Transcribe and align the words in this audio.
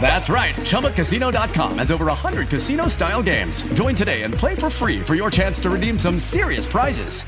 That's 0.00 0.28
right. 0.28 0.54
ChumbaCasino.com 0.54 1.78
has 1.78 1.90
over 1.90 2.06
100 2.06 2.48
casino 2.48 2.86
style 2.86 3.22
games. 3.22 3.62
Join 3.74 3.96
today 3.96 4.22
and 4.22 4.32
play 4.32 4.54
for 4.54 4.70
free 4.70 5.00
for 5.00 5.16
your 5.16 5.30
chance 5.30 5.58
to 5.60 5.70
redeem 5.70 5.98
some 5.98 6.20
serious 6.20 6.66
prizes. 6.66 7.22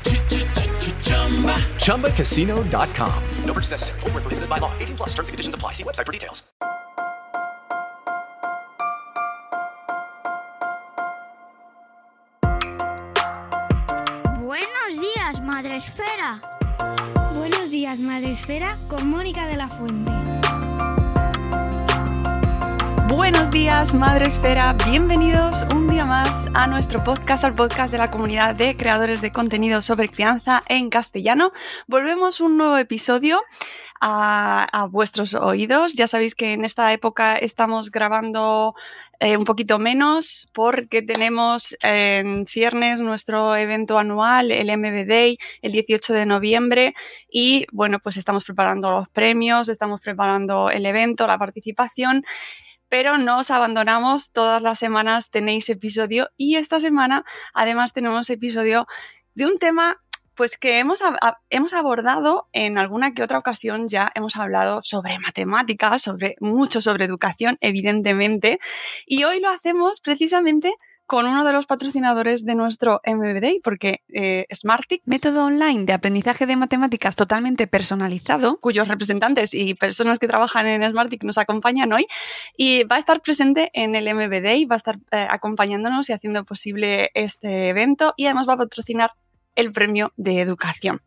ChumbaCasino.com. 1.83 3.23
No 3.43 3.53
purchase 3.53 3.71
necessary. 3.71 3.99
Full 3.99 4.11
prohibited 4.11 4.49
by 4.49 4.59
law. 4.59 4.71
18 4.79 4.95
plus 4.95 5.09
terms 5.09 5.27
and 5.27 5.33
conditions 5.33 5.55
apply. 5.55 5.73
See 5.73 5.83
website 5.83 6.05
for 6.05 6.13
details. 6.13 6.43
Buenos 14.41 14.99
días, 14.99 15.41
Madre 15.41 15.77
Esfera. 15.77 16.41
Buenos 17.35 17.69
días, 17.69 17.99
Madre 17.99 18.31
Esfera, 18.31 18.77
con 18.87 19.09
Mónica 19.09 19.47
de 19.47 19.57
la 19.57 19.67
Fuente. 19.67 20.38
Buenos 23.09 23.49
días, 23.49 23.95
Madre 23.95 24.27
Esfera. 24.27 24.75
Bienvenidos 24.87 25.65
un 25.73 25.87
día 25.87 26.05
más 26.05 26.47
a 26.53 26.67
nuestro 26.67 27.03
podcast, 27.03 27.43
al 27.43 27.55
podcast 27.55 27.91
de 27.91 27.97
la 27.97 28.11
comunidad 28.11 28.53
de 28.53 28.77
creadores 28.77 29.19
de 29.19 29.31
contenido 29.31 29.81
sobre 29.81 30.09
crianza 30.09 30.61
en 30.67 30.91
castellano. 30.91 31.51
Volvemos 31.87 32.39
un 32.39 32.57
nuevo 32.57 32.77
episodio 32.77 33.41
a, 33.99 34.87
vuestros 34.91 35.33
oídos. 35.33 35.95
Ya 35.95 36.07
sabéis 36.07 36.35
que 36.35 36.53
en 36.53 36.63
esta 36.63 36.93
época 36.93 37.35
estamos 37.35 37.89
grabando 37.89 38.75
eh, 39.19 39.37
un 39.37 39.43
poquito 39.43 39.79
menos 39.79 40.47
porque 40.53 41.01
tenemos 41.01 41.75
en 41.81 42.45
ciernes 42.45 43.01
nuestro 43.01 43.55
evento 43.55 43.97
anual, 43.97 44.51
el 44.51 44.67
MB 44.77 45.07
Day, 45.07 45.39
el 45.63 45.71
18 45.71 46.13
de 46.13 46.27
noviembre. 46.27 46.93
Y 47.27 47.65
bueno, 47.71 47.97
pues 47.97 48.17
estamos 48.17 48.45
preparando 48.45 48.91
los 48.91 49.09
premios, 49.09 49.67
estamos 49.67 49.99
preparando 49.99 50.69
el 50.69 50.85
evento, 50.85 51.25
la 51.25 51.39
participación 51.39 52.23
pero 52.89 53.17
no 53.17 53.39
os 53.39 53.51
abandonamos. 53.51 54.31
Todas 54.31 54.61
las 54.61 54.79
semanas 54.79 55.31
tenéis 55.31 55.69
episodio 55.69 56.29
y 56.35 56.55
esta 56.55 56.79
semana 56.79 57.23
además 57.53 57.93
tenemos 57.93 58.29
episodio 58.29 58.87
de 59.35 59.45
un 59.45 59.57
tema 59.57 60.01
pues 60.39 60.55
que 60.57 60.79
hemos, 60.79 61.03
hemos 61.49 61.73
abordado 61.73 62.47
en 62.53 62.77
alguna 62.77 63.13
que 63.13 63.23
otra 63.23 63.37
ocasión 63.37 63.89
ya 63.89 64.09
hemos 64.15 64.37
hablado 64.37 64.81
sobre 64.83 65.19
matemáticas, 65.19 66.01
sobre 66.01 66.37
mucho 66.39 66.79
sobre 66.79 67.03
educación, 67.03 67.57
evidentemente, 67.59 68.59
y 69.05 69.25
hoy 69.25 69.41
lo 69.41 69.49
hacemos 69.49 69.99
precisamente 69.99 70.73
con 71.09 71.25
uno 71.25 71.43
de 71.43 71.53
los 71.53 71.65
patrocinadores 71.65 72.45
de 72.45 72.53
nuestro 72.53 73.01
MBD, 73.03 73.61
porque 73.63 74.03
eh, 74.13 74.45
método 75.05 75.45
online 75.45 75.85
de 75.85 75.93
aprendizaje 75.93 76.45
de 76.45 76.55
matemáticas 76.55 77.15
totalmente 77.15 77.65
personalizado, 77.65 78.59
cuyos 78.59 78.87
representantes 78.87 79.55
y 79.55 79.73
personas 79.73 80.19
que 80.19 80.27
trabajan 80.27 80.67
en 80.67 80.87
Smartic 80.87 81.23
nos 81.23 81.39
acompañan 81.39 81.91
hoy, 81.93 82.05
y 82.55 82.83
va 82.83 82.97
a 82.97 82.99
estar 82.99 83.21
presente 83.21 83.71
en 83.73 83.95
el 83.95 84.05
MBD, 84.13 84.69
va 84.69 84.75
a 84.75 84.77
estar 84.77 84.99
eh, 85.09 85.25
acompañándonos 85.27 86.07
y 86.09 86.13
haciendo 86.13 86.45
posible 86.45 87.09
este 87.15 87.69
evento, 87.69 88.13
y 88.15 88.25
además 88.27 88.47
va 88.47 88.53
a 88.53 88.57
patrocinar 88.57 89.13
el 89.55 89.71
premio 89.71 90.13
de 90.15 90.41
educación. 90.41 91.01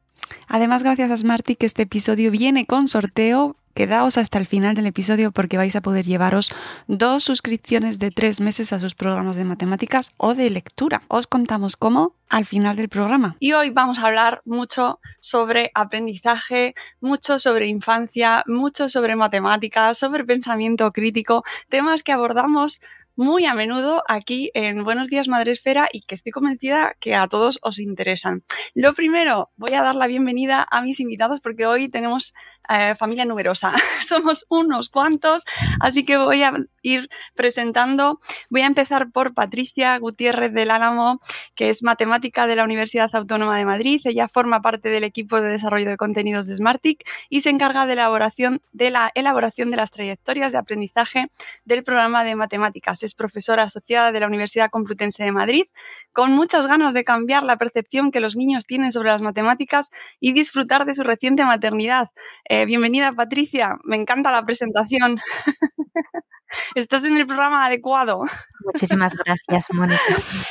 Además, 0.48 0.82
gracias 0.82 1.12
a 1.12 1.16
Smartic, 1.16 1.62
este 1.62 1.82
episodio 1.82 2.32
viene 2.32 2.66
con 2.66 2.88
sorteo 2.88 3.56
Quedaos 3.74 4.18
hasta 4.18 4.38
el 4.38 4.46
final 4.46 4.74
del 4.74 4.86
episodio 4.86 5.32
porque 5.32 5.56
vais 5.56 5.74
a 5.76 5.80
poder 5.80 6.04
llevaros 6.04 6.52
dos 6.88 7.24
suscripciones 7.24 7.98
de 7.98 8.10
tres 8.10 8.40
meses 8.40 8.72
a 8.72 8.78
sus 8.78 8.94
programas 8.94 9.36
de 9.36 9.44
matemáticas 9.44 10.10
o 10.18 10.34
de 10.34 10.50
lectura. 10.50 11.02
Os 11.08 11.26
contamos 11.26 11.76
cómo 11.76 12.14
al 12.28 12.44
final 12.44 12.76
del 12.76 12.88
programa. 12.88 13.36
Y 13.40 13.52
hoy 13.52 13.70
vamos 13.70 13.98
a 13.98 14.06
hablar 14.06 14.42
mucho 14.44 15.00
sobre 15.20 15.70
aprendizaje, 15.74 16.74
mucho 17.00 17.38
sobre 17.38 17.66
infancia, 17.66 18.42
mucho 18.46 18.88
sobre 18.88 19.16
matemáticas, 19.16 19.98
sobre 19.98 20.24
pensamiento 20.24 20.90
crítico, 20.92 21.44
temas 21.68 22.02
que 22.02 22.12
abordamos 22.12 22.80
muy 23.16 23.46
a 23.46 23.54
menudo 23.54 24.02
aquí 24.08 24.50
en 24.54 24.84
Buenos 24.84 25.08
Días 25.08 25.28
Madre 25.28 25.52
Esfera 25.52 25.88
y 25.92 26.02
que 26.02 26.14
estoy 26.14 26.32
convencida 26.32 26.94
que 27.00 27.14
a 27.14 27.28
todos 27.28 27.58
os 27.62 27.78
interesan. 27.78 28.44
Lo 28.74 28.94
primero, 28.94 29.50
voy 29.56 29.74
a 29.74 29.82
dar 29.82 29.94
la 29.94 30.06
bienvenida 30.06 30.66
a 30.70 30.82
mis 30.82 31.00
invitados 31.00 31.40
porque 31.40 31.66
hoy 31.66 31.88
tenemos 31.88 32.34
eh, 32.68 32.94
familia 32.94 33.24
numerosa. 33.24 33.72
Somos 34.00 34.46
unos 34.48 34.88
cuantos, 34.88 35.44
así 35.80 36.04
que 36.04 36.16
voy 36.16 36.42
a 36.42 36.54
ir 36.82 37.08
presentando. 37.34 38.20
Voy 38.50 38.62
a 38.62 38.66
empezar 38.66 39.10
por 39.10 39.34
Patricia 39.34 39.98
Gutiérrez 39.98 40.52
del 40.52 40.70
Álamo, 40.70 41.20
que 41.54 41.70
es 41.70 41.82
matemática 41.82 42.46
de 42.46 42.56
la 42.56 42.64
Universidad 42.64 43.10
Autónoma 43.14 43.56
de 43.58 43.64
Madrid. 43.64 44.00
Ella 44.04 44.28
forma 44.28 44.60
parte 44.60 44.88
del 44.88 45.04
equipo 45.04 45.40
de 45.40 45.50
desarrollo 45.50 45.88
de 45.88 45.96
contenidos 45.96 46.46
de 46.46 46.56
Smartic 46.56 47.04
y 47.28 47.42
se 47.42 47.50
encarga 47.50 47.86
de, 47.86 47.94
elaboración, 47.94 48.60
de 48.72 48.90
la 48.90 49.10
elaboración 49.14 49.70
de 49.70 49.76
las 49.76 49.90
trayectorias 49.90 50.52
de 50.52 50.58
aprendizaje 50.58 51.28
del 51.64 51.84
programa 51.84 52.24
de 52.24 52.34
matemáticas 52.36 53.02
es 53.02 53.14
profesora 53.14 53.64
asociada 53.64 54.12
de 54.12 54.20
la 54.20 54.26
Universidad 54.26 54.70
Complutense 54.70 55.24
de 55.24 55.32
Madrid, 55.32 55.64
con 56.12 56.32
muchas 56.32 56.66
ganas 56.66 56.94
de 56.94 57.04
cambiar 57.04 57.42
la 57.42 57.56
percepción 57.56 58.10
que 58.10 58.20
los 58.20 58.36
niños 58.36 58.66
tienen 58.66 58.92
sobre 58.92 59.10
las 59.10 59.22
matemáticas 59.22 59.90
y 60.20 60.32
disfrutar 60.32 60.84
de 60.84 60.94
su 60.94 61.02
reciente 61.02 61.44
maternidad. 61.44 62.10
Eh, 62.48 62.66
bienvenida, 62.66 63.12
Patricia. 63.12 63.76
Me 63.84 63.96
encanta 63.96 64.32
la 64.32 64.44
presentación. 64.44 65.20
Estás 66.74 67.04
en 67.04 67.16
el 67.16 67.26
programa 67.26 67.66
adecuado. 67.66 68.24
Muchísimas 68.64 69.14
gracias, 69.16 69.66
Mónica. 69.72 70.02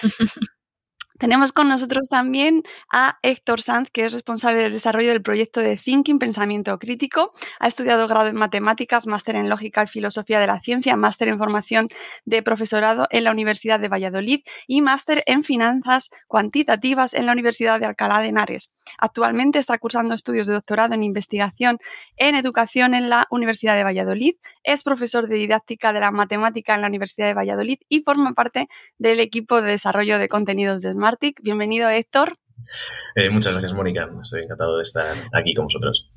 Tenemos 1.22 1.52
con 1.52 1.70
nosotros 1.70 2.10
también 2.10 2.64
a 2.92 3.20
Héctor 3.22 3.62
Sanz, 3.62 3.92
que 3.92 4.06
es 4.06 4.12
responsable 4.12 4.58
del 4.64 4.74
desarrollo 4.74 5.10
del 5.10 5.22
proyecto 5.22 5.60
de 5.60 5.78
Thinking, 5.78 6.18
Pensamiento 6.18 6.80
Crítico. 6.80 7.32
Ha 7.60 7.68
estudiado 7.68 8.08
grado 8.08 8.30
en 8.30 8.36
Matemáticas, 8.36 9.06
máster 9.06 9.36
en 9.36 9.48
Lógica 9.48 9.84
y 9.84 9.88
Filosofía 9.88 10.40
de 10.40 10.48
la 10.48 10.60
Ciencia, 10.62 10.96
máster 10.96 11.28
en 11.28 11.38
Formación 11.38 11.90
de 12.26 12.42
Profesorado 12.42 13.06
en 13.12 13.24
la 13.24 13.32
Universidad 13.32 13.80
de 13.80 13.88
Valladolid 13.88 14.40
y 14.66 14.82
máster 14.82 15.22
en 15.28 15.44
Finanzas 15.44 16.10
Cuantitativas 16.26 17.14
en 17.14 17.28
la 17.28 17.34
Universidad 17.34 17.80
de 17.80 17.86
Alcalá 17.86 18.20
de 18.22 18.30
Henares. 18.30 18.72
Actualmente 18.98 19.60
está 19.60 19.78
cursando 19.78 20.16
estudios 20.16 20.48
de 20.48 20.54
doctorado 20.54 20.96
en 20.96 21.04
Investigación 21.04 21.78
en 22.18 22.34
Educación 22.34 22.96
en 22.96 23.12
la 23.12 23.28
Universidad 23.30 23.76
de 23.76 23.84
Valladolid. 23.84 24.38
Es 24.64 24.82
profesor 24.82 25.28
de 25.28 25.36
Didáctica 25.36 25.94
de 25.94 26.00
la 26.00 26.10
Matemática 26.10 26.74
en 26.74 26.82
la 26.82 26.88
Universidad 26.88 27.28
de 27.28 27.36
Valladolid 27.36 27.78
y 27.90 28.02
forma 28.02 28.34
parte 28.34 28.70
del 28.98 29.20
equipo 29.20 29.62
de 29.62 29.70
desarrollo 29.70 30.18
de 30.18 30.28
contenidos 30.28 30.82
de 30.82 30.94
Smart 30.94 31.11
Bienvenido, 31.42 31.90
Héctor. 31.90 32.38
Eh, 33.16 33.30
muchas 33.30 33.54
gracias, 33.54 33.74
Mónica. 33.74 34.10
Estoy 34.22 34.44
encantado 34.44 34.78
de 34.78 34.84
estar 34.84 35.16
aquí 35.34 35.54
con 35.54 35.66
vosotros. 35.66 36.12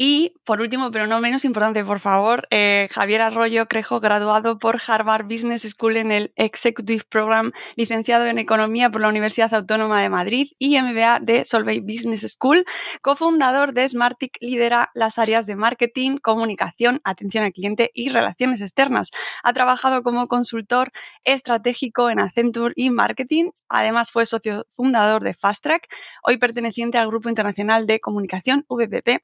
Y 0.00 0.34
por 0.44 0.60
último, 0.60 0.92
pero 0.92 1.08
no 1.08 1.18
menos 1.18 1.44
importante, 1.44 1.84
por 1.84 1.98
favor, 1.98 2.46
eh, 2.50 2.86
Javier 2.92 3.20
Arroyo 3.20 3.66
Crejo, 3.66 3.98
graduado 3.98 4.60
por 4.60 4.80
Harvard 4.86 5.24
Business 5.24 5.62
School 5.62 5.96
en 5.96 6.12
el 6.12 6.32
Executive 6.36 7.02
Program, 7.08 7.50
licenciado 7.74 8.26
en 8.26 8.38
Economía 8.38 8.90
por 8.90 9.00
la 9.00 9.08
Universidad 9.08 9.52
Autónoma 9.52 10.00
de 10.00 10.08
Madrid 10.08 10.52
y 10.56 10.80
MBA 10.80 11.18
de 11.20 11.44
Solvay 11.44 11.80
Business 11.80 12.24
School, 12.28 12.64
cofundador 13.02 13.72
de 13.72 13.88
Smartic, 13.88 14.38
lidera 14.40 14.92
las 14.94 15.18
áreas 15.18 15.46
de 15.46 15.56
marketing, 15.56 16.18
comunicación, 16.18 17.00
atención 17.02 17.42
al 17.42 17.52
cliente 17.52 17.90
y 17.92 18.10
relaciones 18.10 18.60
externas. 18.60 19.10
Ha 19.42 19.52
trabajado 19.52 20.04
como 20.04 20.28
consultor 20.28 20.92
estratégico 21.24 22.08
en 22.08 22.20
Accenture 22.20 22.72
y 22.76 22.90
Marketing. 22.90 23.50
Además, 23.68 24.12
fue 24.12 24.26
socio 24.26 24.64
fundador 24.70 25.24
de 25.24 25.34
Fast 25.34 25.64
Track, 25.64 25.88
hoy 26.22 26.38
perteneciente 26.38 26.98
al 26.98 27.08
Grupo 27.08 27.28
Internacional 27.28 27.84
de 27.86 27.98
Comunicación, 27.98 28.64
VPP 28.68 29.22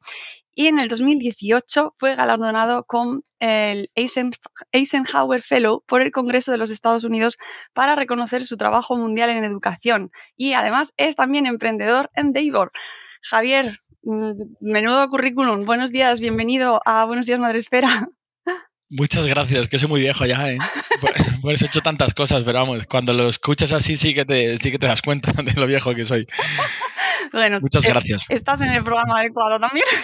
y 0.55 0.69
en 0.69 0.79
el 0.79 0.89
2018 0.89 1.93
fue 1.97 2.15
galardonado 2.15 2.85
con 2.85 3.25
el 3.41 3.91
Eisenhower 4.73 5.43
Fellow 5.43 5.83
por 5.87 6.01
el 6.01 6.12
Congreso 6.12 6.53
de 6.53 6.59
los 6.59 6.71
Estados 6.71 7.05
Unidos 7.05 7.39
para 7.73 7.97
reconocer 7.97 8.45
su 8.45 8.56
trabajo 8.56 8.97
mundial 8.97 9.31
en 9.31 9.45
educación 9.45 10.11
y 10.37 10.55
además 10.55 10.95
es 10.97 11.17
también 11.17 11.47
emprendedor 11.47 12.11
en 12.15 12.33
Davor. 12.33 12.73
Javier, 13.23 13.81
mm, 14.03 14.33
menudo 14.61 15.09
currículum. 15.09 15.65
Buenos 15.65 15.93
días, 15.93 16.21
bienvenido 16.21 16.81
a 16.85 17.05
Buenos 17.05 17.27
días, 17.27 17.39
Madre 17.39 17.59
Esfera. 17.59 18.09
Muchas 18.91 19.27
gracias, 19.27 19.69
que 19.69 19.79
soy 19.79 19.89
muy 19.89 20.01
viejo 20.01 20.27
ya, 20.27 20.51
¿eh? 20.51 20.59
Por, 21.01 21.13
por 21.43 21.53
eso 21.55 21.65
he 21.65 21.69
hecho 21.69 21.81
tantas 21.81 22.13
cosas, 22.13 22.45
pero 22.45 22.61
vamos, 22.61 22.87
cuando 22.87 23.15
lo 23.15 23.29
escuchas 23.29 23.73
así 23.73 23.97
sí 23.97 24.15
que 24.15 24.25
te, 24.25 24.57
sí 24.59 24.71
que 24.71 24.79
te 24.79 24.87
das 24.87 25.03
cuenta 25.03 25.33
de 25.43 25.53
lo 25.55 25.67
viejo 25.67 25.95
que 25.95 26.05
soy. 26.05 26.27
Bueno, 27.33 27.61
Muchas 27.61 27.85
eh, 27.85 27.89
gracias. 27.89 28.27
Estás 28.29 28.61
en 28.61 28.71
el 28.71 28.85
programa 28.85 29.21
adecuado 29.21 29.59
también. 29.59 29.87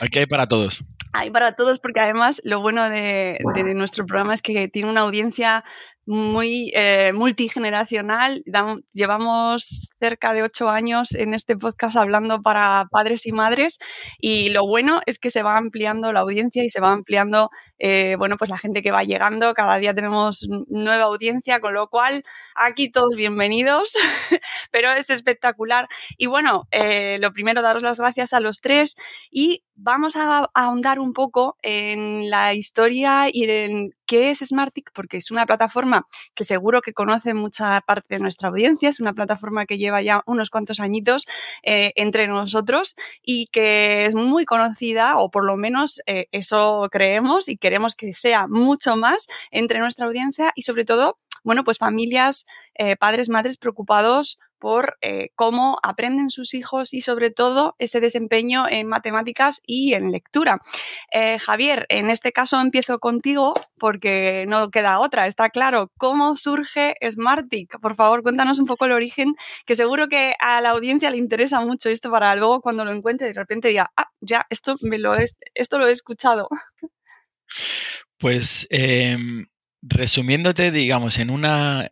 Aquí 0.00 0.20
hay 0.20 0.26
para 0.26 0.46
todos. 0.46 0.84
Hay 1.12 1.30
para 1.30 1.52
todos, 1.52 1.80
porque 1.80 2.00
además 2.00 2.40
lo 2.44 2.60
bueno 2.60 2.88
de, 2.88 3.38
de 3.54 3.74
nuestro 3.74 4.06
programa 4.06 4.34
es 4.34 4.42
que 4.42 4.68
tiene 4.68 4.90
una 4.90 5.00
audiencia 5.00 5.64
muy 6.06 6.70
eh, 6.74 7.12
multigeneracional. 7.14 8.44
Llevamos 8.92 9.90
cerca 10.06 10.32
de 10.34 10.44
ocho 10.44 10.68
años 10.68 11.12
en 11.16 11.34
este 11.34 11.56
podcast 11.56 11.96
hablando 11.96 12.40
para 12.40 12.86
padres 12.92 13.26
y 13.26 13.32
madres 13.32 13.80
y 14.20 14.50
lo 14.50 14.64
bueno 14.64 15.00
es 15.04 15.18
que 15.18 15.30
se 15.30 15.42
va 15.42 15.56
ampliando 15.56 16.12
la 16.12 16.20
audiencia 16.20 16.62
y 16.62 16.70
se 16.70 16.80
va 16.80 16.92
ampliando, 16.92 17.50
eh, 17.80 18.14
bueno, 18.16 18.36
pues 18.36 18.48
la 18.48 18.56
gente 18.56 18.82
que 18.82 18.92
va 18.92 19.02
llegando. 19.02 19.52
Cada 19.52 19.78
día 19.78 19.92
tenemos 19.94 20.46
nueva 20.68 21.06
audiencia, 21.06 21.58
con 21.58 21.74
lo 21.74 21.88
cual 21.88 22.22
aquí 22.54 22.88
todos 22.88 23.16
bienvenidos, 23.16 23.94
pero 24.70 24.92
es 24.92 25.10
espectacular. 25.10 25.88
Y 26.16 26.26
bueno, 26.26 26.68
eh, 26.70 27.18
lo 27.20 27.32
primero, 27.32 27.60
daros 27.60 27.82
las 27.82 27.98
gracias 27.98 28.32
a 28.32 28.38
los 28.38 28.60
tres 28.60 28.94
y 29.28 29.64
vamos 29.74 30.16
a, 30.16 30.48
ahondar 30.54 30.98
un 30.98 31.12
poco 31.12 31.56
en 31.62 32.30
la 32.30 32.54
historia 32.54 33.26
y 33.30 33.44
en 33.44 33.90
qué 34.06 34.30
es 34.30 34.38
Smartic, 34.38 34.90
porque 34.94 35.18
es 35.18 35.30
una 35.30 35.46
plataforma 35.46 36.06
que 36.34 36.44
seguro 36.44 36.80
que 36.80 36.92
conoce 36.92 37.34
mucha 37.34 37.80
parte 37.82 38.16
de 38.16 38.20
nuestra 38.20 38.48
audiencia, 38.48 38.88
es 38.88 39.00
una 39.00 39.12
plataforma 39.12 39.66
que 39.66 39.78
lleva 39.78 39.95
ya 40.02 40.22
unos 40.26 40.50
cuantos 40.50 40.80
añitos 40.80 41.26
eh, 41.62 41.92
entre 41.96 42.28
nosotros 42.28 42.96
y 43.22 43.46
que 43.48 44.06
es 44.06 44.14
muy 44.14 44.44
conocida, 44.44 45.18
o 45.18 45.30
por 45.30 45.44
lo 45.44 45.56
menos 45.56 46.00
eh, 46.06 46.26
eso 46.32 46.88
creemos 46.90 47.48
y 47.48 47.56
queremos 47.56 47.94
que 47.94 48.12
sea 48.12 48.46
mucho 48.48 48.96
más 48.96 49.26
entre 49.50 49.78
nuestra 49.80 50.06
audiencia 50.06 50.52
y 50.54 50.62
sobre 50.62 50.84
todo, 50.84 51.18
bueno, 51.46 51.62
pues 51.62 51.78
familias, 51.78 52.44
eh, 52.74 52.96
padres, 52.96 53.28
madres 53.28 53.56
preocupados 53.56 54.40
por 54.58 54.96
eh, 55.00 55.28
cómo 55.36 55.78
aprenden 55.84 56.28
sus 56.28 56.54
hijos 56.54 56.92
y 56.92 57.00
sobre 57.00 57.30
todo 57.30 57.76
ese 57.78 58.00
desempeño 58.00 58.66
en 58.68 58.88
matemáticas 58.88 59.60
y 59.64 59.94
en 59.94 60.10
lectura. 60.10 60.60
Eh, 61.12 61.38
Javier, 61.38 61.86
en 61.88 62.10
este 62.10 62.32
caso 62.32 62.60
empiezo 62.60 62.98
contigo 62.98 63.54
porque 63.78 64.44
no 64.48 64.70
queda 64.70 64.98
otra, 64.98 65.28
está 65.28 65.50
claro. 65.50 65.92
¿Cómo 65.98 66.34
surge 66.34 66.96
Smartic? 67.08 67.78
Por 67.78 67.94
favor, 67.94 68.24
cuéntanos 68.24 68.58
un 68.58 68.66
poco 68.66 68.86
el 68.86 68.92
origen, 68.92 69.36
que 69.66 69.76
seguro 69.76 70.08
que 70.08 70.34
a 70.40 70.60
la 70.60 70.70
audiencia 70.70 71.10
le 71.10 71.18
interesa 71.18 71.60
mucho 71.60 71.90
esto 71.90 72.10
para 72.10 72.34
luego 72.34 72.60
cuando 72.60 72.84
lo 72.84 72.90
encuentre 72.90 73.28
de 73.28 73.34
repente 73.34 73.68
diga, 73.68 73.92
ah, 73.96 74.10
ya, 74.20 74.46
esto, 74.50 74.74
me 74.80 74.98
lo, 74.98 75.14
he, 75.14 75.26
esto 75.54 75.78
lo 75.78 75.86
he 75.86 75.92
escuchado. 75.92 76.48
Pues 78.18 78.66
eh, 78.70 79.16
resumiéndote, 79.88 80.70
digamos, 80.70 81.18
en 81.18 81.30
una 81.30 81.88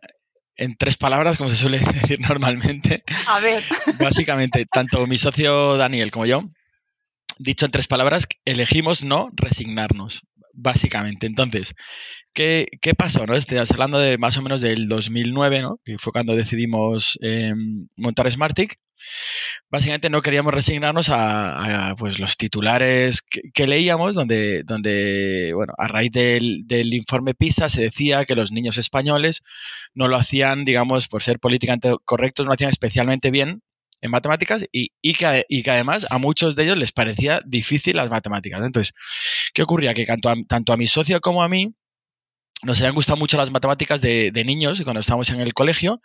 en 0.57 0.75
tres 0.77 0.97
palabras, 0.97 1.37
como 1.37 1.49
se 1.49 1.55
suele 1.55 1.79
decir 2.01 2.19
normalmente, 2.21 3.03
A 3.27 3.39
ver, 3.39 3.63
básicamente, 3.99 4.65
tanto 4.71 5.05
mi 5.07 5.17
socio 5.17 5.77
Daniel 5.77 6.11
como 6.11 6.25
yo, 6.25 6.43
dicho 7.37 7.65
en 7.65 7.71
tres 7.71 7.87
palabras, 7.87 8.27
elegimos 8.45 9.03
no 9.03 9.29
resignarnos, 9.35 10.21
básicamente. 10.53 11.27
Entonces, 11.27 11.73
¿qué, 12.33 12.67
qué 12.81 12.93
pasó? 12.93 13.25
¿no? 13.25 13.35
Estás 13.35 13.71
hablando 13.71 13.99
de 13.99 14.17
más 14.17 14.37
o 14.37 14.41
menos 14.41 14.61
del 14.61 14.87
2009, 14.87 15.61
¿no? 15.61 15.79
que 15.83 15.97
fue 15.97 16.13
cuando 16.13 16.35
decidimos 16.35 17.17
eh, 17.21 17.53
montar 17.97 18.31
Smartic. 18.31 18.77
Básicamente 19.69 20.09
no 20.09 20.21
queríamos 20.21 20.53
resignarnos 20.53 21.09
a, 21.09 21.95
pues, 21.97 22.19
los 22.19 22.37
titulares 22.37 23.21
que, 23.53 23.67
leíamos, 23.67 24.15
donde, 24.15 24.63
donde 24.63 25.51
bueno, 25.55 25.73
a 25.77 25.87
raíz 25.87 26.11
del, 26.11 26.63
del, 26.65 26.93
informe 26.93 27.33
PISA 27.33 27.69
se 27.69 27.81
decía 27.81 28.25
que 28.25 28.35
los 28.35 28.51
niños 28.51 28.77
españoles 28.77 29.41
no 29.93 30.07
lo 30.07 30.15
hacían, 30.15 30.65
digamos, 30.65 31.07
por 31.07 31.23
ser 31.23 31.39
políticamente 31.39 31.93
correctos, 32.05 32.45
no 32.45 32.49
lo 32.49 32.53
hacían 32.55 32.69
especialmente 32.69 33.31
bien 33.31 33.61
en 34.01 34.11
matemáticas 34.11 34.65
y, 34.71 34.91
y, 35.01 35.13
que, 35.13 35.45
y, 35.49 35.63
que, 35.63 35.71
además 35.71 36.05
a 36.09 36.17
muchos 36.19 36.55
de 36.55 36.63
ellos 36.63 36.77
les 36.77 36.91
parecía 36.91 37.41
difícil 37.45 37.97
las 37.97 38.11
matemáticas. 38.11 38.61
Entonces, 38.63 38.93
¿qué 39.53 39.63
ocurría? 39.63 39.93
Que 39.93 40.05
tanto 40.05 40.73
a 40.73 40.77
mi 40.77 40.87
socio 40.87 41.19
como 41.21 41.43
a 41.43 41.49
mí 41.49 41.73
nos 42.63 42.79
habían 42.79 42.95
gustado 42.95 43.17
mucho 43.17 43.37
las 43.37 43.51
matemáticas 43.51 44.01
de, 44.01 44.31
de 44.31 44.45
niños 44.45 44.81
cuando 44.83 44.99
estábamos 44.99 45.29
en 45.29 45.41
el 45.41 45.53
colegio 45.53 46.01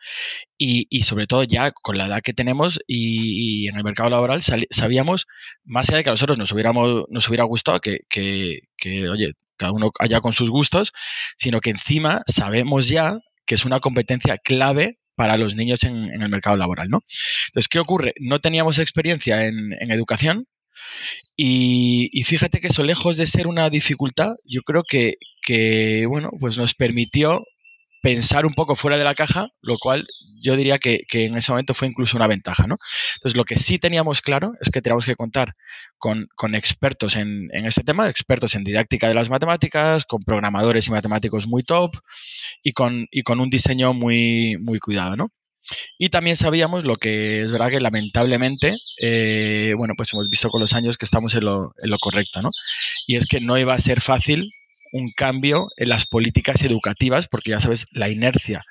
y, 0.58 0.86
y, 0.90 1.04
sobre 1.04 1.26
todo 1.26 1.44
ya 1.44 1.70
con 1.70 1.96
la 1.96 2.06
edad 2.06 2.22
que 2.22 2.32
tenemos 2.32 2.80
y, 2.86 3.68
en 3.68 3.76
el 3.76 3.84
mercado 3.84 4.10
laboral 4.10 4.42
sabíamos, 4.42 5.26
más 5.64 5.88
allá 5.88 5.98
de 5.98 6.04
que 6.04 6.10
a 6.10 6.12
nosotros 6.12 6.38
nos, 6.38 6.52
hubiéramos, 6.52 7.04
nos 7.08 7.28
hubiera 7.28 7.44
gustado 7.44 7.80
que, 7.80 8.00
que, 8.08 8.60
que, 8.76 9.08
oye, 9.08 9.32
cada 9.56 9.72
uno 9.72 9.90
allá 9.98 10.20
con 10.20 10.32
sus 10.32 10.50
gustos, 10.50 10.92
sino 11.36 11.60
que 11.60 11.70
encima 11.70 12.22
sabemos 12.26 12.88
ya 12.88 13.18
que 13.46 13.54
es 13.54 13.64
una 13.64 13.80
competencia 13.80 14.38
clave 14.38 14.98
para 15.14 15.36
los 15.36 15.54
niños 15.54 15.84
en, 15.84 16.12
en, 16.12 16.22
el 16.22 16.30
mercado 16.30 16.56
laboral, 16.56 16.88
¿no? 16.88 17.02
Entonces, 17.48 17.68
¿qué 17.68 17.78
ocurre? 17.78 18.14
No 18.20 18.38
teníamos 18.38 18.78
experiencia 18.78 19.44
en, 19.46 19.72
en 19.78 19.90
educación 19.90 20.46
y, 21.36 22.22
fíjate 22.24 22.60
que 22.60 22.68
eso, 22.68 22.82
lejos 22.82 23.16
de 23.16 23.26
ser 23.26 23.46
una 23.46 23.70
dificultad, 23.70 24.32
yo 24.46 24.60
creo 24.62 24.82
que, 24.84 26.06
bueno, 26.06 26.30
pues 26.38 26.58
nos 26.58 26.74
permitió 26.74 27.42
pensar 28.02 28.46
un 28.46 28.54
poco 28.54 28.74
fuera 28.74 28.96
de 28.98 29.04
la 29.04 29.14
caja, 29.14 29.48
lo 29.62 29.76
cual 29.78 30.06
yo 30.42 30.56
diría 30.56 30.78
que, 30.78 31.04
en 31.12 31.36
ese 31.36 31.52
momento 31.52 31.74
fue 31.74 31.88
incluso 31.88 32.16
una 32.16 32.26
ventaja, 32.26 32.64
¿no? 32.66 32.76
Entonces, 33.16 33.36
lo 33.36 33.44
que 33.44 33.56
sí 33.56 33.78
teníamos 33.78 34.20
claro 34.20 34.52
es 34.60 34.70
que 34.70 34.82
teníamos 34.82 35.06
que 35.06 35.16
contar 35.16 35.54
con, 35.98 36.28
expertos 36.54 37.16
en, 37.16 37.48
este 37.52 37.84
tema, 37.84 38.08
expertos 38.08 38.54
en 38.54 38.64
didáctica 38.64 39.08
de 39.08 39.14
las 39.14 39.30
matemáticas, 39.30 40.04
con 40.04 40.22
programadores 40.22 40.88
y 40.88 40.90
matemáticos 40.90 41.46
muy 41.46 41.62
top 41.62 41.96
y 42.62 42.72
con, 42.72 43.06
y 43.10 43.22
con 43.22 43.40
un 43.40 43.50
diseño 43.50 43.92
muy, 43.94 44.56
muy 44.60 44.78
cuidado, 44.78 45.16
¿no? 45.16 45.32
Y 45.98 46.08
también 46.08 46.36
sabíamos 46.36 46.84
lo 46.84 46.96
que 46.96 47.42
es 47.42 47.52
verdad 47.52 47.70
que 47.70 47.80
lamentablemente, 47.80 48.76
eh, 49.00 49.74
bueno, 49.76 49.94
pues 49.96 50.12
hemos 50.12 50.28
visto 50.28 50.48
con 50.48 50.60
los 50.60 50.72
años 50.72 50.96
que 50.96 51.04
estamos 51.04 51.34
en 51.34 51.44
lo, 51.44 51.72
en 51.82 51.90
lo 51.90 51.98
correcto, 51.98 52.42
¿no? 52.42 52.50
Y 53.06 53.16
es 53.16 53.26
que 53.26 53.40
no 53.40 53.58
iba 53.58 53.74
a 53.74 53.78
ser 53.78 54.00
fácil 54.00 54.52
un 54.92 55.12
cambio 55.16 55.68
en 55.76 55.88
las 55.88 56.06
políticas 56.06 56.62
educativas, 56.62 57.28
porque 57.28 57.52
ya 57.52 57.60
sabes 57.60 57.86
la 57.92 58.08
inercia 58.08 58.62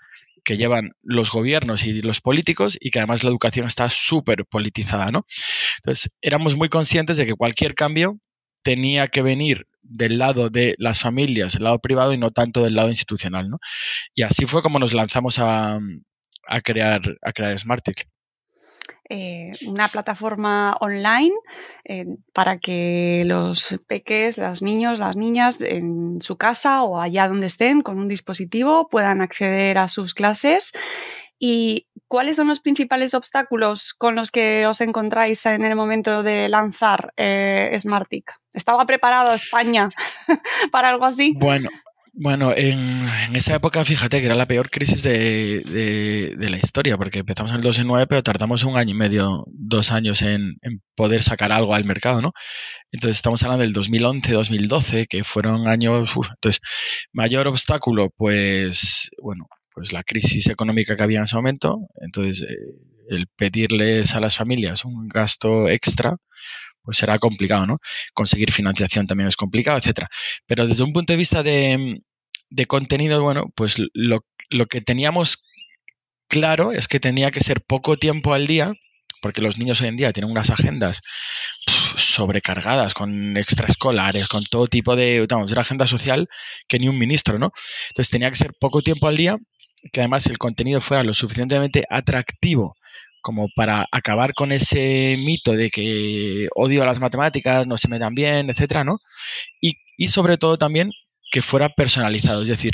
que 0.44 0.58
llevan 0.58 0.92
los 1.04 1.32
gobiernos 1.32 1.86
y 1.86 2.02
los 2.02 2.22
políticos 2.22 2.78
y 2.80 2.92
que 2.92 3.00
además 3.00 3.24
la 3.24 3.30
educación 3.30 3.68
está 3.68 3.90
súper 3.90 4.46
politizada, 4.46 5.08
¿no? 5.08 5.26
Entonces, 5.78 6.16
éramos 6.22 6.56
muy 6.56 6.70
conscientes 6.70 7.18
de 7.18 7.26
que 7.26 7.36
cualquier 7.36 7.76
cambio 7.76 8.20
tenía 8.64 9.08
que 9.08 9.22
venir 9.22 9.68
del 9.82 10.18
lado 10.18 10.50
de 10.50 10.76
las 10.78 11.00
familias, 11.00 11.56
el 11.56 11.64
lado 11.64 11.80
privado 11.80 12.14
y 12.14 12.18
no 12.18 12.32
tanto 12.32 12.64
del 12.64 12.76
lado 12.76 12.90
institucional, 12.90 13.50
¿no? 13.50 13.60
Y 14.14 14.24
así 14.24 14.46
fue 14.46 14.62
como 14.62 14.80
nos 14.80 14.94
lanzamos 14.94 15.40
a, 15.40 15.80
a 16.50 16.62
crear, 16.62 17.02
a 17.22 17.32
crear 17.32 17.58
Smartic. 17.58 18.08
Eh, 19.12 19.52
una 19.66 19.88
plataforma 19.88 20.78
online 20.82 21.34
eh, 21.84 22.06
para 22.32 22.60
que 22.60 23.24
los 23.26 23.80
peques, 23.88 24.38
los 24.38 24.62
niños, 24.62 25.00
las 25.00 25.16
niñas 25.16 25.60
en 25.62 26.22
su 26.22 26.38
casa 26.38 26.84
o 26.84 27.02
allá 27.02 27.28
donde 27.28 27.48
estén 27.48 27.82
con 27.82 27.98
un 27.98 28.08
dispositivo 28.08 28.88
puedan 28.88 29.22
acceder 29.22 29.80
a 29.80 29.88
sus 29.88 30.14
clases. 30.14 30.74
¿Y 31.40 31.88
cuáles 32.08 32.36
son 32.36 32.50
los 32.50 32.60
principales 32.60 33.16
obstáculos 33.16 33.94
con 33.94 34.14
los 34.14 34.30
que 34.30 34.68
os 34.68 34.82
encontráis 34.82 35.44
en 35.46 35.64
el 35.64 35.76
momento 35.76 36.22
de 36.22 36.48
lanzar 36.48 37.14
eh, 37.18 37.76
Smartic? 37.80 38.34
¿Estaba 38.54 38.86
preparado 38.86 39.34
España 39.34 39.90
para 40.72 40.90
algo 40.90 41.06
así? 41.06 41.34
Bueno, 41.36 41.70
bueno, 42.22 42.52
en, 42.54 42.80
en, 43.28 43.36
esa 43.38 43.56
época, 43.56 43.86
fíjate 43.86 44.20
que 44.20 44.26
era 44.26 44.36
la 44.36 44.46
peor 44.46 44.70
crisis 44.70 45.04
de, 45.04 45.62
de, 46.38 46.50
la 46.50 46.58
historia, 46.58 46.98
porque 46.98 47.20
empezamos 47.20 47.52
en 47.52 47.58
el 47.60 47.64
2009, 47.64 48.08
pero 48.08 48.24
tardamos 48.24 48.66
un 48.66 48.76
año 48.76 48.92
y 48.92 48.98
medio, 48.98 49.46
dos 49.48 49.92
años 49.92 50.22
en, 50.22 50.58
poder 50.96 51.24
sacar 51.24 51.54
algo 51.54 51.74
al 51.74 51.86
mercado, 51.86 52.22
¿no? 52.22 52.34
Entonces 52.92 53.16
estamos 53.18 53.42
hablando 53.44 53.64
del 53.64 53.74
2011-2012, 53.74 55.08
que 55.08 55.24
fueron 55.24 55.70
años... 55.70 56.14
Entonces, 56.30 56.60
mayor 57.14 57.48
obstáculo, 57.48 58.10
pues, 58.18 59.12
bueno, 59.24 59.48
pues 59.74 59.94
la 59.94 60.04
crisis 60.04 60.48
económica 60.50 60.98
que 60.98 61.04
había 61.04 61.20
en 61.20 61.24
ese 61.24 61.38
momento, 61.38 61.78
entonces 62.02 62.42
eh, 62.42 62.56
el 63.08 63.28
pedirles 63.28 64.14
a 64.16 64.20
las 64.20 64.36
familias 64.36 64.84
un 64.84 65.08
gasto 65.08 65.70
extra, 65.70 66.18
pues 66.82 66.98
será 66.98 67.18
complicado, 67.18 67.66
¿no? 67.66 67.78
Conseguir 68.14 68.52
financiación 68.52 69.06
también 69.06 69.30
es 69.30 69.38
complicado, 69.38 69.78
etcétera. 69.78 70.10
Pero 70.48 70.68
desde 70.68 70.84
un 70.84 70.92
punto 70.92 71.14
de 71.14 71.18
vista 71.18 71.44
de, 71.44 72.02
de 72.50 72.66
contenido, 72.66 73.22
bueno, 73.22 73.48
pues 73.56 73.76
lo, 73.94 74.26
lo, 74.50 74.66
que 74.66 74.82
teníamos 74.82 75.44
claro 76.28 76.72
es 76.72 76.88
que 76.88 77.00
tenía 77.00 77.32
que 77.32 77.42
ser 77.42 77.62
poco 77.62 77.98
tiempo 77.98 78.34
al 78.34 78.48
día, 78.48 78.74
porque 79.22 79.42
los 79.42 79.58
niños 79.58 79.82
hoy 79.82 79.88
en 79.88 79.98
día 79.98 80.14
tienen 80.14 80.32
unas 80.32 80.50
agendas 80.50 81.02
sobrecargadas 81.96 82.94
con 82.94 83.38
extraescolares, 83.38 84.28
con 84.28 84.44
todo 84.46 84.68
tipo 84.68 84.96
de, 84.96 85.26
vamos, 85.30 85.52
una 85.52 85.62
agenda 85.62 85.88
social 85.88 86.28
que 86.68 86.80
ni 86.80 86.88
un 86.88 86.98
ministro, 86.98 87.40
¿no? 87.40 87.52
Entonces 87.90 88.12
tenía 88.12 88.30
que 88.30 88.38
ser 88.38 88.54
poco 88.60 88.82
tiempo 88.82 89.08
al 89.08 89.18
día, 89.18 89.38
que 89.92 90.02
además 90.02 90.28
el 90.28 90.38
contenido 90.38 90.82
fuera 90.82 91.04
lo 91.04 91.14
suficientemente 91.14 91.84
atractivo 91.90 92.76
como 93.22 93.48
para 93.56 93.86
acabar 93.92 94.34
con 94.34 94.52
ese 94.52 95.18
mito 95.20 95.52
de 95.54 95.70
que 95.70 96.48
odio 96.56 96.86
las 96.86 97.00
matemáticas, 97.00 97.68
no 97.68 97.78
se 97.78 97.88
me 97.88 98.00
dan 98.00 98.16
bien, 98.16 98.50
etcétera, 98.50 98.84
¿no? 98.84 99.00
Y, 99.62 99.76
sobre 100.08 100.38
todo 100.38 100.58
también 100.58 100.92
que 101.32 101.42
fuera 101.42 101.70
personalizado, 101.70 102.42
es 102.42 102.48
decir, 102.48 102.72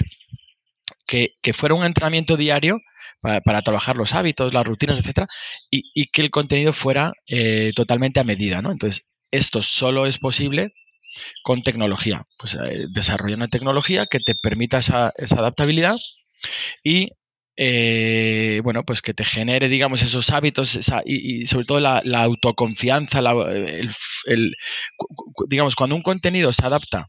que, 1.07 1.53
fuera 1.53 1.75
un 1.75 1.85
entrenamiento 1.85 2.37
diario 2.37 2.79
para, 3.21 3.61
trabajar 3.61 3.97
los 3.97 4.13
hábitos, 4.13 4.53
las 4.53 4.65
rutinas, 4.65 4.99
etcétera, 4.99 5.27
y, 5.69 6.05
que 6.07 6.21
el 6.21 6.31
contenido 6.31 6.73
fuera 6.73 7.11
eh, 7.27 7.71
totalmente 7.75 8.19
a 8.19 8.23
medida, 8.23 8.61
¿no? 8.61 8.71
Entonces, 8.71 9.05
esto 9.31 9.61
solo 9.61 10.05
es 10.05 10.19
posible 10.19 10.71
con 11.43 11.63
tecnología. 11.63 12.23
Pues 12.37 12.55
eh, 12.55 12.87
desarrolla 12.89 13.35
una 13.35 13.47
tecnología 13.47 14.05
que 14.05 14.19
te 14.19 14.35
permita 14.35 14.79
esa, 14.79 15.11
adaptabilidad 15.31 15.95
y 16.83 17.09
eh, 17.57 18.59
bueno, 18.63 18.83
pues 18.83 19.01
que 19.01 19.13
te 19.13 19.23
genere, 19.23 19.69
digamos, 19.69 20.01
esos 20.01 20.29
hábitos 20.31 20.77
y, 21.05 21.45
sobre 21.47 21.65
todo 21.65 21.79
la, 21.79 22.01
autoconfianza, 22.23 23.21
digamos, 25.47 25.75
cuando 25.75 25.95
un 25.95 26.01
contenido 26.01 26.51
se 26.51 26.65
adapta, 26.65 27.07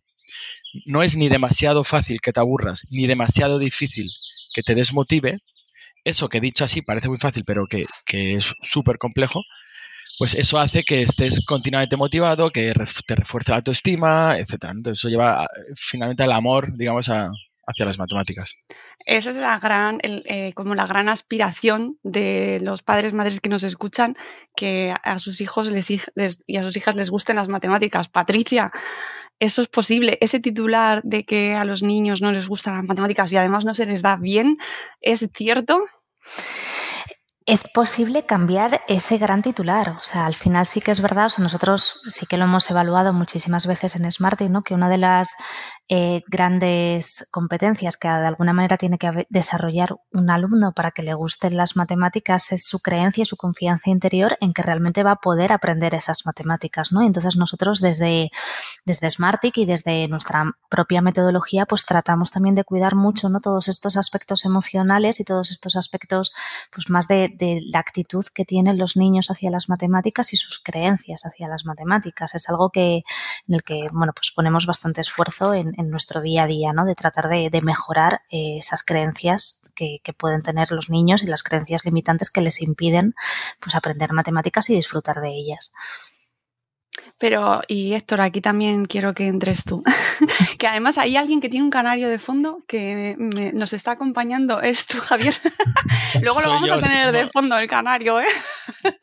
no 0.84 1.02
es 1.02 1.16
ni 1.16 1.28
demasiado 1.28 1.84
fácil 1.84 2.20
que 2.20 2.32
te 2.32 2.40
aburras, 2.40 2.82
ni 2.90 3.06
demasiado 3.06 3.58
difícil 3.58 4.10
que 4.52 4.62
te 4.62 4.74
desmotive, 4.74 5.38
eso 6.04 6.28
que 6.28 6.40
dicho 6.40 6.64
así 6.64 6.82
parece 6.82 7.08
muy 7.08 7.18
fácil, 7.18 7.44
pero 7.44 7.66
que, 7.66 7.84
que 8.04 8.36
es 8.36 8.54
súper 8.62 8.98
complejo, 8.98 9.42
pues 10.18 10.34
eso 10.34 10.58
hace 10.58 10.82
que 10.82 11.02
estés 11.02 11.44
continuamente 11.44 11.96
motivado, 11.96 12.50
que 12.50 12.72
te 13.06 13.14
refuerce 13.16 13.50
la 13.50 13.58
autoestima, 13.58 14.38
etc. 14.38 14.70
Entonces 14.70 14.98
eso 14.98 15.08
lleva 15.08 15.46
finalmente 15.74 16.22
al 16.22 16.32
amor, 16.32 16.74
digamos, 16.76 17.10
hacia 17.10 17.84
las 17.84 17.98
matemáticas. 17.98 18.54
Esa 19.04 19.30
es 19.30 19.36
la 19.36 19.58
gran, 19.58 19.98
eh, 20.02 20.52
como 20.54 20.74
la 20.74 20.86
gran 20.86 21.08
aspiración 21.08 21.98
de 22.02 22.60
los 22.62 22.82
padres, 22.82 23.12
madres 23.12 23.40
que 23.40 23.50
nos 23.50 23.62
escuchan, 23.62 24.16
que 24.56 24.94
a 25.02 25.18
sus 25.18 25.40
hijos 25.40 25.70
les, 25.70 26.42
y 26.46 26.56
a 26.56 26.62
sus 26.62 26.76
hijas 26.76 26.96
les 26.96 27.10
gusten 27.10 27.36
las 27.36 27.48
matemáticas. 27.48 28.08
Patricia, 28.08 28.72
eso 29.40 29.62
es 29.62 29.68
posible. 29.68 30.18
Ese 30.20 30.40
titular 30.40 31.02
de 31.04 31.24
que 31.24 31.54
a 31.54 31.64
los 31.64 31.82
niños 31.82 32.22
no 32.22 32.32
les 32.32 32.48
gustan 32.48 32.76
las 32.76 32.84
matemáticas 32.84 33.32
y 33.32 33.36
además 33.36 33.64
no 33.64 33.74
se 33.74 33.86
les 33.86 34.02
da 34.02 34.16
bien, 34.16 34.58
¿es 35.00 35.28
cierto? 35.34 35.84
es 37.46 37.70
posible 37.72 38.24
cambiar 38.24 38.82
ese 38.88 39.18
gran 39.18 39.40
titular. 39.40 39.90
O 39.90 40.02
sea, 40.02 40.26
al 40.26 40.34
final 40.34 40.66
sí 40.66 40.80
que 40.80 40.90
es 40.90 41.00
verdad, 41.00 41.26
o 41.26 41.28
sea, 41.30 41.44
nosotros 41.44 42.00
sí 42.08 42.26
que 42.26 42.36
lo 42.36 42.44
hemos 42.44 42.68
evaluado 42.70 43.12
muchísimas 43.12 43.66
veces 43.68 43.94
en 43.94 44.10
Smarty, 44.10 44.48
¿no? 44.48 44.62
Que 44.62 44.74
una 44.74 44.88
de 44.88 44.98
las 44.98 45.36
eh, 45.88 46.22
grandes 46.26 47.28
competencias 47.30 47.96
que 47.96 48.08
de 48.08 48.26
alguna 48.26 48.52
manera 48.52 48.76
tiene 48.76 48.98
que 48.98 49.26
desarrollar 49.28 49.96
un 50.12 50.30
alumno 50.30 50.72
para 50.72 50.90
que 50.90 51.02
le 51.02 51.14
gusten 51.14 51.56
las 51.56 51.76
matemáticas 51.76 52.52
es 52.52 52.66
su 52.66 52.80
creencia 52.80 53.22
y 53.22 53.26
su 53.26 53.36
confianza 53.36 53.90
interior 53.90 54.36
en 54.40 54.52
que 54.52 54.62
realmente 54.62 55.02
va 55.02 55.12
a 55.12 55.16
poder 55.16 55.52
aprender 55.52 55.94
esas 55.94 56.26
matemáticas, 56.26 56.92
¿no? 56.92 57.02
entonces 57.02 57.36
nosotros 57.36 57.80
desde, 57.80 58.30
desde 58.84 59.10
Smartic 59.10 59.58
y 59.58 59.66
desde 59.66 60.08
nuestra 60.08 60.44
propia 60.68 61.02
metodología 61.02 61.66
pues 61.66 61.84
tratamos 61.84 62.30
también 62.30 62.54
de 62.54 62.64
cuidar 62.64 62.94
mucho, 62.94 63.28
¿no? 63.28 63.40
Todos 63.40 63.68
estos 63.68 63.96
aspectos 63.96 64.44
emocionales 64.44 65.20
y 65.20 65.24
todos 65.24 65.50
estos 65.50 65.76
aspectos 65.76 66.34
pues 66.72 66.90
más 66.90 67.08
de, 67.08 67.34
la 67.72 67.78
actitud 67.78 68.24
que 68.34 68.44
tienen 68.44 68.78
los 68.78 68.96
niños 68.96 69.30
hacia 69.30 69.50
las 69.50 69.68
matemáticas 69.68 70.32
y 70.32 70.36
sus 70.36 70.58
creencias 70.58 71.22
hacia 71.24 71.48
las 71.48 71.64
matemáticas. 71.64 72.34
Es 72.34 72.48
algo 72.48 72.70
que, 72.70 73.04
en 73.48 73.54
el 73.54 73.62
que, 73.62 73.86
bueno, 73.92 74.12
pues 74.14 74.32
ponemos 74.34 74.66
bastante 74.66 75.00
esfuerzo 75.00 75.54
en, 75.54 75.74
en 75.76 75.90
nuestro 75.90 76.20
día 76.20 76.44
a 76.44 76.46
día, 76.46 76.72
¿no? 76.72 76.84
De 76.84 76.94
tratar 76.94 77.28
de, 77.28 77.60
mejorar 77.62 78.22
eh, 78.30 78.58
esas 78.58 78.82
creencias 78.82 79.72
que, 79.74 80.00
pueden 80.16 80.42
tener 80.42 80.72
los 80.72 80.90
niños 80.90 81.22
y 81.22 81.26
las 81.26 81.42
creencias 81.42 81.84
limitantes 81.84 82.30
que 82.30 82.40
les 82.40 82.62
impiden 82.62 83.14
pues, 83.60 83.74
aprender 83.74 84.12
matemáticas 84.12 84.70
y 84.70 84.74
disfrutar 84.74 85.20
de 85.20 85.28
ellas. 85.28 85.72
Pero, 87.18 87.62
y 87.66 87.94
Héctor, 87.94 88.20
aquí 88.20 88.40
también 88.40 88.84
quiero 88.84 89.14
que 89.14 89.26
entres 89.26 89.64
tú. 89.64 89.82
que 90.58 90.66
además 90.66 90.98
hay 90.98 91.16
alguien 91.16 91.40
que 91.40 91.48
tiene 91.48 91.64
un 91.64 91.70
canario 91.70 92.08
de 92.08 92.18
fondo 92.18 92.62
que 92.68 93.16
nos 93.54 93.72
está 93.72 93.92
acompañando. 93.92 94.60
¿Eres 94.60 94.86
tú, 94.86 94.98
Javier? 94.98 95.34
Luego 96.22 96.40
lo 96.42 96.50
vamos 96.50 96.70
a 96.70 96.78
tener 96.78 97.12
de 97.12 97.26
fondo, 97.28 97.56
el 97.58 97.68
canario, 97.68 98.20
¿eh? 98.20 98.26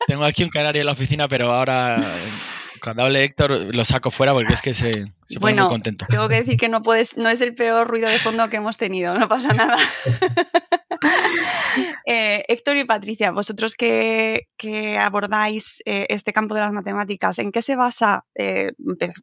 tengo 0.06 0.24
aquí 0.24 0.44
un 0.44 0.50
canario 0.50 0.80
en 0.80 0.86
la 0.86 0.92
oficina, 0.92 1.28
pero 1.28 1.52
ahora 1.52 2.00
cuando 2.84 3.02
hable 3.02 3.24
Héctor 3.24 3.74
lo 3.74 3.84
saco 3.84 4.10
fuera 4.10 4.34
porque 4.34 4.52
es 4.52 4.60
que 4.60 4.74
se, 4.74 5.06
se 5.24 5.40
pone 5.40 5.54
muy 5.54 5.68
contento. 5.68 6.04
Tengo 6.06 6.28
que 6.28 6.36
decir 6.36 6.58
que 6.58 6.68
no 6.68 6.82
puedes, 6.82 7.16
no 7.16 7.30
es 7.30 7.40
el 7.40 7.54
peor 7.54 7.88
ruido 7.88 8.10
de 8.10 8.18
fondo 8.18 8.48
que 8.50 8.58
hemos 8.58 8.76
tenido, 8.76 9.18
no 9.18 9.28
pasa 9.28 9.52
nada. 9.52 9.78
Eh, 12.06 12.44
Héctor 12.48 12.76
y 12.76 12.84
Patricia, 12.84 13.32
vosotros 13.32 13.74
que, 13.74 14.46
abordáis 15.00 15.82
eh, 15.84 16.06
este 16.08 16.32
campo 16.32 16.54
de 16.54 16.60
las 16.60 16.72
matemáticas, 16.72 17.38
¿en 17.38 17.50
qué 17.50 17.62
se 17.62 17.74
basa? 17.76 18.24
Eh, 18.34 18.72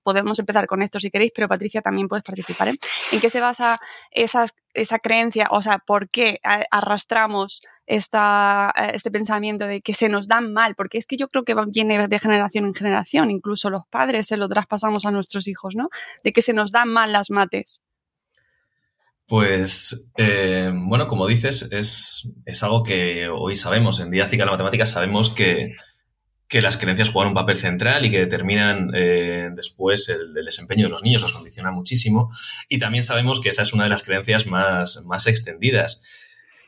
podemos 0.03 0.37
empezar 0.39 0.67
con 0.67 0.81
Héctor 0.81 1.01
si 1.01 1.11
queréis, 1.11 1.31
pero 1.33 1.47
Patricia 1.47 1.81
también 1.81 2.07
puedes 2.07 2.23
participar. 2.23 2.67
¿En 2.67 3.19
qué 3.21 3.29
se 3.29 3.39
basa 3.39 3.79
esa 4.11 4.99
creencia? 4.99 5.47
O 5.51 5.61
sea, 5.61 5.77
¿por 5.79 6.09
qué 6.09 6.39
arrastramos 6.71 7.61
esta, 7.91 8.73
este 8.93 9.11
pensamiento 9.11 9.65
de 9.65 9.81
que 9.81 9.93
se 9.93 10.09
nos 10.09 10.27
dan 10.27 10.53
mal? 10.53 10.75
Porque 10.75 10.97
es 10.97 11.05
que 11.05 11.17
yo 11.17 11.27
creo 11.27 11.43
que 11.43 11.55
viene 11.67 12.07
de 12.07 12.19
generación 12.19 12.65
en 12.65 12.73
generación, 12.73 13.31
incluso 13.31 13.69
los 13.69 13.85
padres 13.87 14.27
se 14.27 14.37
lo 14.37 14.47
traspasamos 14.47 15.05
a 15.05 15.11
nuestros 15.11 15.47
hijos, 15.47 15.75
¿no? 15.75 15.89
De 16.23 16.31
que 16.31 16.41
se 16.41 16.53
nos 16.53 16.71
dan 16.71 16.89
mal 16.89 17.11
las 17.11 17.29
mates. 17.29 17.81
Pues, 19.27 20.11
eh, 20.17 20.71
bueno, 20.73 21.07
como 21.07 21.27
dices, 21.27 21.71
es, 21.71 22.29
es, 22.45 22.63
algo 22.63 22.83
que 22.83 23.29
hoy 23.29 23.55
sabemos. 23.55 23.99
En 23.99 24.11
didáctica 24.11 24.43
de 24.43 24.45
la 24.47 24.51
matemática 24.51 24.85
sabemos 24.85 25.29
que, 25.29 25.73
que 26.51 26.61
las 26.61 26.77
creencias 26.77 27.09
juegan 27.09 27.29
un 27.29 27.35
papel 27.35 27.55
central 27.55 28.05
y 28.05 28.11
que 28.11 28.19
determinan 28.19 28.91
eh, 28.93 29.49
después 29.55 30.09
el, 30.09 30.33
desempeño 30.33 30.87
de 30.87 30.91
los 30.91 31.01
niños, 31.01 31.21
los 31.21 31.31
condiciona 31.31 31.71
muchísimo. 31.71 32.29
Y 32.67 32.77
también 32.77 33.03
sabemos 33.03 33.39
que 33.39 33.47
esa 33.47 33.61
es 33.61 33.71
una 33.71 33.85
de 33.85 33.89
las 33.89 34.03
creencias 34.03 34.47
más, 34.47 35.01
más 35.05 35.27
extendidas. 35.27 36.03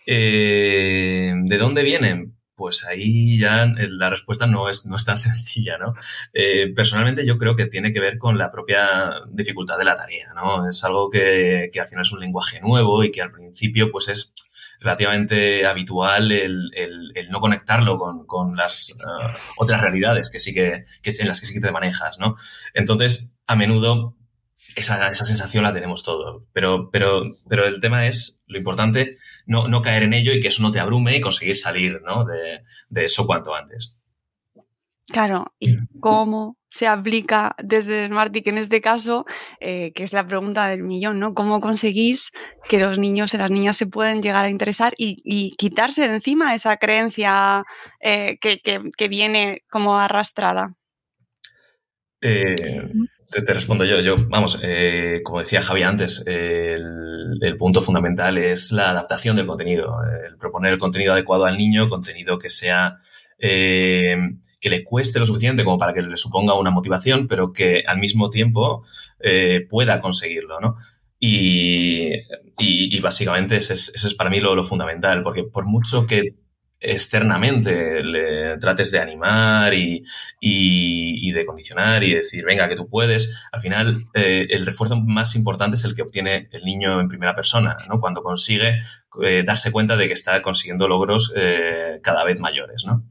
Eh, 0.05 1.33
¿De 1.45 1.57
dónde 1.57 1.83
vienen? 1.83 2.33
pues 2.55 2.85
ahí 2.85 3.37
ya 3.39 3.65
la 3.75 4.09
respuesta 4.09 4.45
no 4.47 4.69
es, 4.69 4.85
no 4.85 4.95
es 4.95 5.05
tan 5.05 5.17
sencilla, 5.27 5.77
¿no? 5.77 5.91
Eh, 6.33 6.71
personalmente 6.75 7.25
yo 7.25 7.37
creo 7.37 7.55
que 7.55 7.65
tiene 7.65 7.91
que 7.91 7.99
ver 7.99 8.17
con 8.17 8.37
la 8.37 8.51
propia 8.51 9.11
dificultad 9.29 9.77
de 9.77 9.85
la 9.85 9.95
tarea, 9.95 10.33
¿no? 10.33 10.69
Es 10.69 10.83
algo 10.83 11.09
que, 11.09 11.69
que 11.71 11.79
al 11.81 11.87
final 11.87 12.03
es 12.03 12.11
un 12.11 12.19
lenguaje 12.19 12.61
nuevo 12.61 13.03
y 13.03 13.11
que 13.11 13.21
al 13.21 13.31
principio 13.31 13.91
pues 13.91 14.07
es 14.07 14.33
relativamente 14.79 15.65
habitual 15.65 16.31
el, 16.31 16.71
el, 16.75 17.29
no 17.29 17.39
conectarlo 17.39 17.97
con, 17.97 18.25
con 18.25 18.55
las 18.55 18.91
uh, 18.91 19.37
otras 19.57 19.81
realidades 19.81 20.29
que 20.29 20.39
sí 20.39 20.53
que, 20.53 20.83
que, 21.01 21.11
en 21.19 21.27
las 21.27 21.39
que 21.39 21.45
sí 21.45 21.53
que 21.53 21.61
te 21.61 21.71
manejas, 21.71 22.19
¿no? 22.19 22.35
Entonces, 22.73 23.35
a 23.47 23.55
menudo 23.55 24.15
esa, 24.75 25.09
esa 25.09 25.25
sensación 25.25 25.63
la 25.63 25.73
tenemos 25.73 26.03
todos. 26.03 26.43
Pero, 26.53 26.89
pero, 26.91 27.33
pero 27.47 27.65
el 27.67 27.79
tema 27.79 28.07
es, 28.07 28.43
lo 28.47 28.57
importante, 28.57 29.17
no, 29.45 29.67
no 29.67 29.81
caer 29.81 30.03
en 30.03 30.13
ello 30.13 30.33
y 30.33 30.39
que 30.39 30.49
eso 30.49 30.61
no 30.61 30.71
te 30.71 30.79
abrume 30.79 31.15
y 31.15 31.21
conseguir 31.21 31.55
salir 31.55 32.01
¿no? 32.03 32.25
de, 32.25 32.61
de 32.89 33.05
eso 33.05 33.25
cuanto 33.25 33.53
antes. 33.53 33.97
Claro, 35.07 35.53
¿y 35.59 35.77
cómo 35.99 36.57
se 36.69 36.87
aplica 36.87 37.55
desde 37.61 38.07
Smartic 38.07 38.47
en 38.47 38.57
este 38.57 38.79
caso? 38.79 39.25
Eh, 39.59 39.91
que 39.93 40.03
es 40.03 40.13
la 40.13 40.25
pregunta 40.25 40.67
del 40.69 40.81
millón, 40.81 41.19
¿no? 41.19 41.33
¿Cómo 41.33 41.59
conseguís 41.59 42.31
que 42.69 42.79
los 42.79 42.97
niños 42.97 43.33
y 43.33 43.37
las 43.37 43.51
niñas 43.51 43.75
se 43.75 43.85
pueden 43.85 44.21
llegar 44.21 44.45
a 44.45 44.49
interesar 44.49 44.93
y, 44.97 45.17
y 45.25 45.51
quitarse 45.57 46.07
de 46.07 46.15
encima 46.15 46.55
esa 46.55 46.77
creencia 46.77 47.63
eh, 47.99 48.37
que, 48.39 48.59
que, 48.59 48.81
que, 48.97 49.07
viene 49.09 49.61
como 49.69 49.99
arrastrada? 49.99 50.73
Eh, 52.21 52.55
te, 53.41 53.53
respondo 53.53 53.85
yo. 53.85 53.99
Yo, 53.99 54.15
vamos, 54.27 54.59
eh, 54.61 55.21
como 55.23 55.39
decía 55.39 55.61
Javi 55.61 55.83
antes, 55.83 56.23
el, 56.27 57.57
punto 57.57 57.81
fundamental 57.81 58.37
es 58.37 58.71
la 58.71 58.91
adaptación 58.91 59.35
del 59.35 59.45
contenido, 59.45 59.97
el 60.27 60.37
proponer 60.37 60.73
el 60.73 60.79
contenido 60.79 61.13
adecuado 61.13 61.45
al 61.45 61.57
niño, 61.57 61.87
contenido 61.87 62.37
que 62.37 62.49
sea 62.49 62.97
eh, 63.39 64.15
que 64.59 64.69
le 64.69 64.83
cueste 64.83 65.19
lo 65.19 65.25
suficiente 65.25 65.63
como 65.65 65.77
para 65.77 65.93
que 65.93 66.01
le 66.01 66.17
suponga 66.17 66.53
una 66.53 66.71
motivación, 66.71 67.27
pero 67.27 67.51
que 67.51 67.83
al 67.85 67.99
mismo 67.99 68.29
tiempo 68.29 68.83
eh, 69.19 69.65
pueda 69.69 69.99
conseguirlo, 69.99 70.59
¿no? 70.59 70.75
Y, 71.19 72.11
y, 72.59 72.99
básicamente 72.99 73.55
ese 73.55 73.73
es, 73.73 74.13
para 74.17 74.29
mí 74.29 74.41
lo, 74.41 74.55
lo 74.55 74.63
fundamental, 74.65 75.23
porque 75.23 75.43
por 75.43 75.65
mucho 75.65 76.05
que 76.05 76.35
externamente 76.83 78.03
le 78.03 78.42
trates 78.57 78.91
de 78.91 78.99
animar 78.99 79.73
y, 79.73 80.03
y, 80.39 81.31
de 81.31 81.45
condicionar 81.45 82.03
y 82.03 82.13
decir, 82.13 82.45
venga, 82.45 82.69
que 82.69 82.75
tú 82.75 82.87
puedes, 82.87 83.43
al 83.51 83.61
final 83.61 84.05
eh, 84.13 84.47
el 84.49 84.65
refuerzo 84.65 84.97
más 84.97 85.35
importante 85.35 85.75
es 85.75 85.85
el 85.85 85.95
que 85.95 86.01
obtiene 86.01 86.49
el 86.51 86.63
niño 86.63 86.99
en 86.99 87.07
primera 87.07 87.33
persona, 87.33 87.77
¿no? 87.89 87.99
Cuando 87.99 88.21
consigue 88.21 88.79
eh, 89.21 89.43
darse 89.45 89.71
cuenta 89.71 89.97
de 89.97 90.07
que 90.07 90.13
está 90.13 90.41
consiguiendo 90.41 90.87
logros 90.87 91.33
eh, 91.35 91.99
cada 92.03 92.23
vez 92.23 92.39
mayores, 92.39 92.85
¿no? 92.85 93.03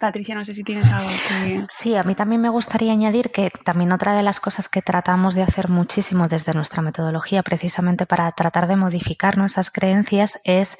Patricia, 0.00 0.34
no 0.34 0.46
sé 0.46 0.54
si 0.54 0.64
tienes 0.64 0.90
algo 0.90 1.10
que... 1.28 1.66
Sí, 1.68 1.94
a 1.94 2.02
mí 2.04 2.14
también 2.14 2.40
me 2.40 2.48
gustaría 2.48 2.90
añadir 2.90 3.30
que 3.30 3.50
también 3.50 3.92
otra 3.92 4.14
de 4.14 4.22
las 4.22 4.40
cosas 4.40 4.66
que 4.66 4.80
tratamos 4.80 5.34
de 5.34 5.42
hacer 5.42 5.68
muchísimo 5.68 6.26
desde 6.26 6.54
nuestra 6.54 6.80
metodología, 6.80 7.42
precisamente 7.42 8.06
para 8.06 8.32
tratar 8.32 8.66
de 8.66 8.76
modificar 8.76 9.36
nuestras 9.36 9.70
creencias, 9.70 10.40
es 10.46 10.78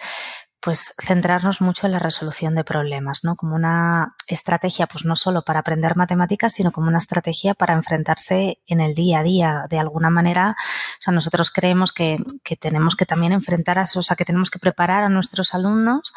pues 0.60 0.94
centrarnos 1.02 1.60
mucho 1.60 1.86
en 1.86 1.92
la 1.92 1.98
resolución 1.98 2.54
de 2.54 2.64
problemas, 2.64 3.24
¿no? 3.24 3.34
Como 3.34 3.54
una 3.54 4.14
estrategia, 4.26 4.86
pues 4.86 5.04
no 5.04 5.16
solo 5.16 5.42
para 5.42 5.60
aprender 5.60 5.96
matemáticas, 5.96 6.52
sino 6.52 6.70
como 6.70 6.88
una 6.88 6.98
estrategia 6.98 7.54
para 7.54 7.74
enfrentarse 7.74 8.60
en 8.66 8.80
el 8.80 8.94
día 8.94 9.20
a 9.20 9.22
día. 9.22 9.64
De 9.70 9.78
alguna 9.78 10.10
manera, 10.10 10.56
o 10.58 11.02
sea, 11.02 11.12
nosotros 11.12 11.50
creemos 11.50 11.92
que, 11.92 12.18
que 12.44 12.56
tenemos 12.56 12.94
que 12.94 13.06
también 13.06 13.32
enfrentar 13.32 13.78
a 13.78 13.82
o 13.82 14.02
sea, 14.02 14.16
que 14.16 14.24
tenemos 14.24 14.50
que 14.50 14.58
preparar 14.58 15.04
a 15.04 15.08
nuestros 15.08 15.54
alumnos 15.54 16.12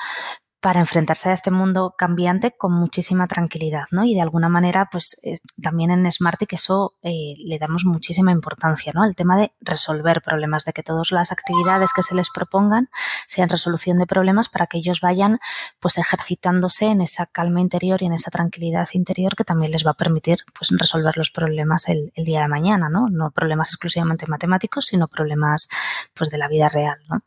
para 0.64 0.80
enfrentarse 0.80 1.28
a 1.28 1.34
este 1.34 1.52
mundo 1.52 1.94
cambiante 1.98 2.56
con 2.56 2.72
muchísima 2.72 3.28
tranquilidad, 3.28 3.84
¿no? 3.92 4.06
Y 4.06 4.14
de 4.14 4.22
alguna 4.22 4.48
manera, 4.48 4.88
pues 4.90 5.22
también 5.62 5.92
en 5.92 6.10
Smartick 6.10 6.54
eso 6.54 6.94
eh, 7.02 7.36
le 7.38 7.60
damos 7.60 7.84
muchísima 7.84 8.32
importancia, 8.32 8.94
¿no? 8.96 9.04
El 9.04 9.14
tema 9.14 9.38
de 9.38 9.52
resolver 9.60 10.22
problemas, 10.22 10.64
de 10.64 10.72
que 10.72 10.82
todas 10.82 11.12
las 11.12 11.34
actividades 11.34 11.92
que 11.92 12.02
se 12.02 12.16
les 12.16 12.30
propongan 12.30 12.90
sean 13.28 13.50
resolución 13.50 13.98
de 13.98 14.08
problemas 14.08 14.48
para 14.48 14.68
que 14.68 14.78
ellos 14.78 15.02
vayan, 15.02 15.40
pues 15.82 15.98
ejercitándose 15.98 16.86
en 16.86 17.02
esa 17.02 17.26
calma 17.26 17.60
interior 17.60 18.02
y 18.02 18.06
en 18.06 18.14
esa 18.14 18.32
tranquilidad 18.32 18.88
interior 18.94 19.36
que 19.36 19.44
también 19.44 19.74
les 19.74 19.86
va 19.86 19.92
a 19.92 19.96
permitir, 19.96 20.38
pues 20.58 20.70
resolver 20.80 21.18
los 21.18 21.30
problemas 21.30 21.90
el, 21.90 22.14
el 22.16 22.24
día 22.24 22.40
de 22.40 22.48
mañana, 22.48 22.88
¿no? 22.88 23.10
No 23.10 23.32
problemas 23.32 23.68
exclusivamente 23.68 24.28
matemáticos, 24.28 24.86
sino 24.86 25.10
problemas, 25.10 25.68
pues 26.14 26.30
de 26.30 26.38
la 26.38 26.48
vida 26.48 26.70
real, 26.70 27.00
¿no? 27.10 27.22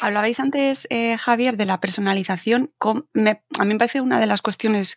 Hablabais 0.00 0.38
antes, 0.38 0.86
eh, 0.90 1.16
Javier, 1.18 1.56
de 1.56 1.66
la 1.66 1.80
personalización. 1.80 2.72
a 2.80 2.94
mí 2.94 3.02
me 3.14 3.78
parece 3.78 4.00
una 4.00 4.20
de 4.20 4.26
las 4.26 4.42
cuestiones 4.42 4.96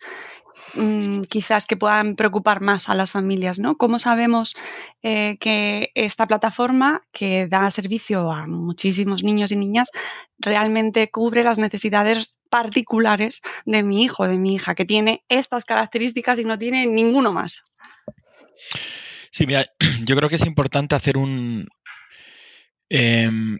mm, 0.74 1.22
quizás 1.22 1.66
que 1.66 1.76
puedan 1.76 2.14
preocupar 2.14 2.60
más 2.60 2.88
a 2.88 2.94
las 2.94 3.10
familias, 3.10 3.58
¿no? 3.58 3.76
¿Cómo 3.76 3.98
sabemos 3.98 4.54
eh, 5.02 5.38
que 5.40 5.90
esta 5.94 6.26
plataforma 6.26 7.02
que 7.10 7.48
da 7.48 7.70
servicio 7.70 8.30
a 8.30 8.46
muchísimos 8.46 9.24
niños 9.24 9.50
y 9.50 9.56
niñas 9.56 9.90
realmente 10.38 11.10
cubre 11.10 11.42
las 11.42 11.58
necesidades 11.58 12.38
particulares 12.48 13.42
de 13.64 13.82
mi 13.82 14.04
hijo, 14.04 14.28
de 14.28 14.38
mi 14.38 14.54
hija, 14.54 14.76
que 14.76 14.84
tiene 14.84 15.24
estas 15.28 15.64
características 15.64 16.38
y 16.38 16.44
no 16.44 16.58
tiene 16.58 16.86
ninguno 16.86 17.32
más? 17.32 17.64
Sí, 19.32 19.46
mira, 19.46 19.64
yo 20.04 20.14
creo 20.14 20.28
que 20.28 20.36
es 20.36 20.46
importante 20.46 20.94
hacer 20.94 21.16
un, 21.16 21.66
Em, 22.94 23.56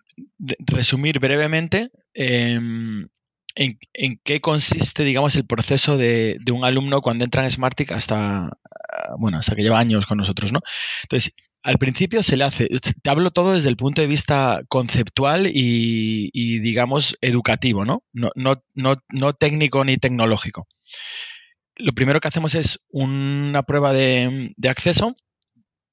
resumir 0.67 1.19
brevemente 1.19 1.91
em, 2.12 3.09
en, 3.55 4.21
qué 4.25 4.41
consiste, 4.43 5.05
digamos, 5.05 5.37
el 5.37 5.47
proceso 5.47 5.97
de, 5.97 6.37
un 6.53 6.67
alumno 6.67 7.01
cuando 7.01 7.25
entra 7.25 7.43
en 7.43 7.51
Smartick 7.51 7.93
hasta, 7.93 8.51
bueno, 9.19 9.39
hasta 9.39 9.57
que 9.57 9.62
lleva 9.62 9.79
años 9.79 10.05
con 10.05 10.19
nosotros, 10.19 10.53
¿no? 10.53 10.61
Entonces, 11.05 11.33
al 11.62 11.79
principio 11.79 12.23
se 12.23 12.37
le 12.37 12.45
hace, 12.45 12.69
te 13.03 13.11
hablo 13.11 13.31
todo 13.31 13.55
desde 13.55 13.71
el 13.71 13.77
punto 13.79 14.03
de 14.03 14.07
vista 14.07 14.61
conceptual 14.69 15.47
y, 15.51 16.59
digamos, 16.59 17.17
educativo, 17.23 17.87
¿no? 17.87 18.05
No, 18.12 18.31
no, 18.35 18.97
no 19.09 19.33
técnico 19.33 19.83
ni 19.87 19.97
tecnológico. 19.97 20.67
Lo 21.77 21.95
primero 21.95 22.21
que 22.21 22.29
hacemos 22.29 22.55
es 22.55 22.81
una 22.91 23.62
prueba 23.62 23.95
de 23.95 24.53
acceso 24.69 25.17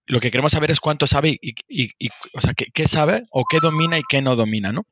lo 0.10 0.20
que 0.20 0.32
queremos 0.32 0.52
saber 0.52 0.72
es 0.72 0.80
cuánto 0.80 1.06
sabe 1.06 1.40
y, 1.40 1.90
o 2.34 2.42
sea, 2.42 2.54
qué, 2.54 2.88
sabe 2.88 3.24
o 3.30 3.46
qué 3.48 3.60
domina 3.62 3.98
y 4.00 4.02
qué 4.10 4.24
no 4.24 4.36
domina, 4.36 4.72
¿no? 4.72 4.86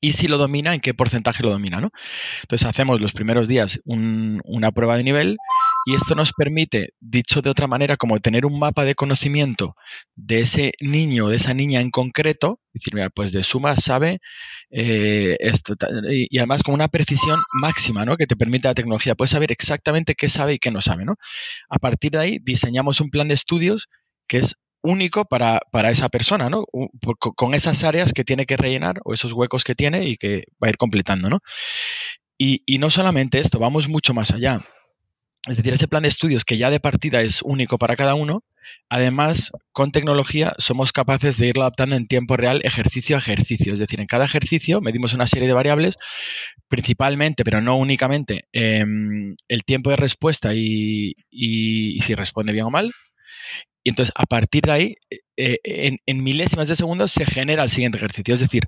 Y 0.00 0.12
si 0.12 0.28
lo 0.28 0.38
domina, 0.38 0.72
en 0.72 0.80
qué 0.80 0.94
porcentaje 0.94 1.42
lo 1.42 1.50
domina, 1.50 1.80
¿no? 1.80 1.90
Entonces 2.42 2.66
hacemos 2.66 3.00
los 3.00 3.12
primeros 3.12 3.48
días 3.48 3.80
una 3.84 4.70
prueba 4.70 4.96
de 4.96 5.02
nivel 5.02 5.36
y 5.84 5.96
esto 5.96 6.14
nos 6.14 6.32
permite, 6.32 6.90
dicho 7.00 7.42
de 7.42 7.50
otra 7.50 7.66
manera, 7.66 7.96
como 7.96 8.20
tener 8.20 8.46
un 8.46 8.56
mapa 8.56 8.84
de 8.84 8.94
conocimiento 8.94 9.74
de 10.14 10.42
ese 10.42 10.72
niño 10.80 11.26
o 11.26 11.28
de 11.28 11.36
esa 11.36 11.52
niña 11.52 11.80
en 11.80 11.90
concreto, 11.90 12.60
decir, 12.72 12.94
mira, 12.94 13.10
pues 13.10 13.32
de 13.32 13.42
suma 13.42 13.74
sabe 13.74 14.20
eh, 14.70 15.38
esto, 15.40 15.74
y, 16.08 16.38
además 16.38 16.62
con 16.62 16.74
una 16.74 16.86
precisión 16.86 17.40
máxima, 17.52 18.04
¿no? 18.04 18.14
Que 18.14 18.26
te 18.26 18.36
permite 18.36 18.68
la 18.68 18.74
tecnología. 18.74 19.16
Puedes 19.16 19.32
saber 19.32 19.50
exactamente 19.50 20.14
qué 20.14 20.28
sabe 20.28 20.54
y 20.54 20.58
qué 20.58 20.70
no 20.70 20.80
sabe, 20.80 21.04
¿no? 21.04 21.16
A 21.68 21.78
partir 21.78 22.12
de 22.12 22.18
ahí 22.18 22.38
diseñamos 22.40 23.00
un 23.00 23.10
plan 23.10 23.26
de 23.26 23.34
estudios 23.34 23.88
que 24.30 24.38
es 24.38 24.54
único 24.80 25.24
para, 25.24 25.60
esa 25.90 26.08
persona, 26.08 26.48
¿no? 26.48 26.64
Con 27.18 27.52
esas 27.52 27.82
áreas 27.82 28.12
que 28.12 28.24
tiene 28.24 28.46
que 28.46 28.56
rellenar 28.56 29.00
o 29.04 29.12
esos 29.12 29.32
huecos 29.32 29.64
que 29.64 29.74
tiene 29.74 30.04
y 30.06 30.16
que 30.16 30.44
va 30.62 30.68
a 30.68 30.70
ir 30.70 30.76
completando, 30.76 31.28
¿no? 31.28 31.40
Y, 32.38 32.62
y, 32.64 32.78
no 32.78 32.88
solamente 32.88 33.40
esto, 33.40 33.58
vamos 33.58 33.88
mucho 33.88 34.14
más 34.14 34.30
allá. 34.30 34.64
Es 35.48 35.56
decir, 35.56 35.72
ese 35.72 35.88
plan 35.88 36.04
de 36.04 36.08
estudios 36.08 36.44
que 36.44 36.56
ya 36.56 36.70
de 36.70 36.78
partida 36.78 37.20
es 37.22 37.42
único 37.42 37.76
para 37.76 37.96
cada 37.96 38.14
uno, 38.14 38.44
además, 38.88 39.50
con 39.72 39.90
tecnología 39.90 40.52
somos 40.58 40.92
capaces 40.92 41.36
de 41.38 41.48
irlo 41.48 41.62
adaptando 41.62 41.96
en 41.96 42.06
tiempo 42.06 42.36
real 42.36 42.60
ejercicio 42.62 43.16
a 43.16 43.18
ejercicio. 43.18 43.72
Es 43.72 43.80
decir, 43.80 44.00
en 44.00 44.06
cada 44.06 44.26
ejercicio 44.26 44.80
medimos 44.80 45.12
una 45.12 45.26
serie 45.26 45.48
de 45.48 45.54
variables, 45.54 45.96
principalmente, 46.68 47.42
pero 47.42 47.60
no 47.60 47.76
únicamente, 47.76 48.44
em, 48.52 49.34
el 49.48 49.64
tiempo 49.64 49.90
de 49.90 49.96
respuesta 49.96 50.54
y, 50.54 51.14
y 51.30 52.00
si 52.00 52.14
responde 52.14 52.52
bien 52.52 52.66
o 52.66 52.70
mal, 52.70 52.92
y 53.82 53.90
entonces, 53.90 54.12
a 54.14 54.24
partir 54.24 54.62
de 54.62 54.72
ahí, 54.72 54.94
eh, 55.36 55.58
eh, 55.64 55.96
en, 56.04 56.22
milésimas 56.22 56.68
de 56.68 56.76
segundos 56.76 57.12
se 57.12 57.24
genera 57.24 57.62
el 57.62 57.70
siguiente 57.70 57.96
ejercicio. 57.96 58.34
Es 58.34 58.40
decir, 58.40 58.64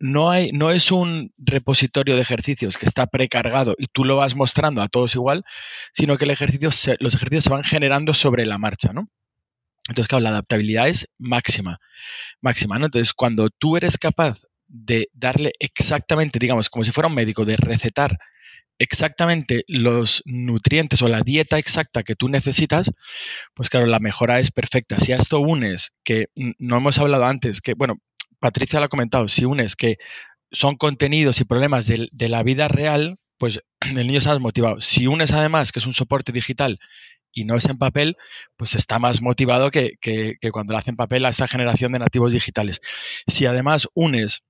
no, 0.00 0.30
hay, 0.30 0.50
no 0.52 0.70
es 0.70 0.90
un 0.90 1.32
repositorio 1.38 2.16
de 2.16 2.22
ejercicios 2.22 2.76
que 2.76 2.86
está 2.86 3.06
precargado 3.06 3.76
y 3.78 3.86
tú 3.86 4.04
lo 4.04 4.16
vas 4.16 4.34
mostrando 4.34 4.82
a 4.82 4.88
todos 4.88 5.14
igual, 5.14 5.44
sino 5.92 6.16
que 6.16 6.24
el 6.24 6.32
ejercicio 6.32 6.70
los 6.98 7.14
ejercicios 7.14 7.44
se 7.44 7.50
van 7.50 7.62
generando 7.62 8.12
sobre 8.12 8.44
la 8.44 8.58
marcha, 8.58 8.92
¿no? 8.92 9.08
Entonces, 9.88 10.08
claro, 10.08 10.24
la 10.24 10.30
adaptabilidad 10.30 10.88
es 10.88 11.08
máxima, 11.18 11.78
máxima, 12.40 12.78
¿no? 12.78 12.86
Entonces, 12.86 13.12
cuando 13.14 13.50
tú 13.50 13.76
eres 13.76 13.98
capaz 13.98 14.42
de 14.66 15.08
darle 15.12 15.52
exactamente, 15.60 16.38
digamos, 16.38 16.70
como 16.70 16.84
si 16.84 16.92
fuera 16.92 17.08
un 17.08 17.14
médico, 17.14 17.44
de 17.44 17.56
recetar 17.56 18.18
exactamente 18.80 19.64
los 19.68 20.22
nutrientes 20.24 21.02
o 21.02 21.08
la 21.08 21.20
dieta 21.20 21.58
exacta 21.58 22.02
que 22.02 22.16
tú 22.16 22.28
necesitas, 22.28 22.90
pues 23.54 23.68
claro, 23.68 23.86
la 23.86 24.00
mejora 24.00 24.40
es 24.40 24.50
perfecta. 24.50 24.98
Si 24.98 25.12
a 25.12 25.16
esto 25.16 25.38
unes, 25.38 25.92
que 26.02 26.28
no 26.58 26.78
hemos 26.78 26.98
hablado 26.98 27.26
antes, 27.26 27.60
que 27.60 27.74
bueno, 27.74 27.98
Patricia 28.40 28.80
lo 28.80 28.86
ha 28.86 28.88
comentado, 28.88 29.28
si 29.28 29.44
unes 29.44 29.76
que 29.76 29.98
son 30.50 30.76
contenidos 30.76 31.40
y 31.40 31.44
problemas 31.44 31.86
de, 31.86 32.28
la 32.28 32.42
vida 32.42 32.68
real, 32.68 33.16
pues 33.38 33.60
el 33.96 34.06
niño 34.06 34.18
está 34.18 34.30
más 34.30 34.40
motivado. 34.40 34.80
Si 34.80 35.06
unes 35.06 35.32
además 35.32 35.72
que 35.72 35.78
es 35.78 35.86
un 35.86 35.92
soporte 35.92 36.32
digital 36.32 36.78
y 37.32 37.44
no 37.44 37.56
es 37.56 37.66
en 37.66 37.76
papel, 37.76 38.16
pues 38.56 38.74
está 38.74 38.98
más 38.98 39.20
motivado 39.20 39.70
que, 39.70 39.92
que, 40.00 40.38
cuando 40.50 40.72
lo 40.72 40.78
hace 40.78 40.90
en 40.90 40.96
papel 40.96 41.26
a 41.26 41.28
esa 41.28 41.46
generación 41.46 41.92
de 41.92 41.98
nativos 41.98 42.32
digitales. 42.32 42.80
Si 43.26 43.44
además 43.44 43.88
unes 43.92 44.42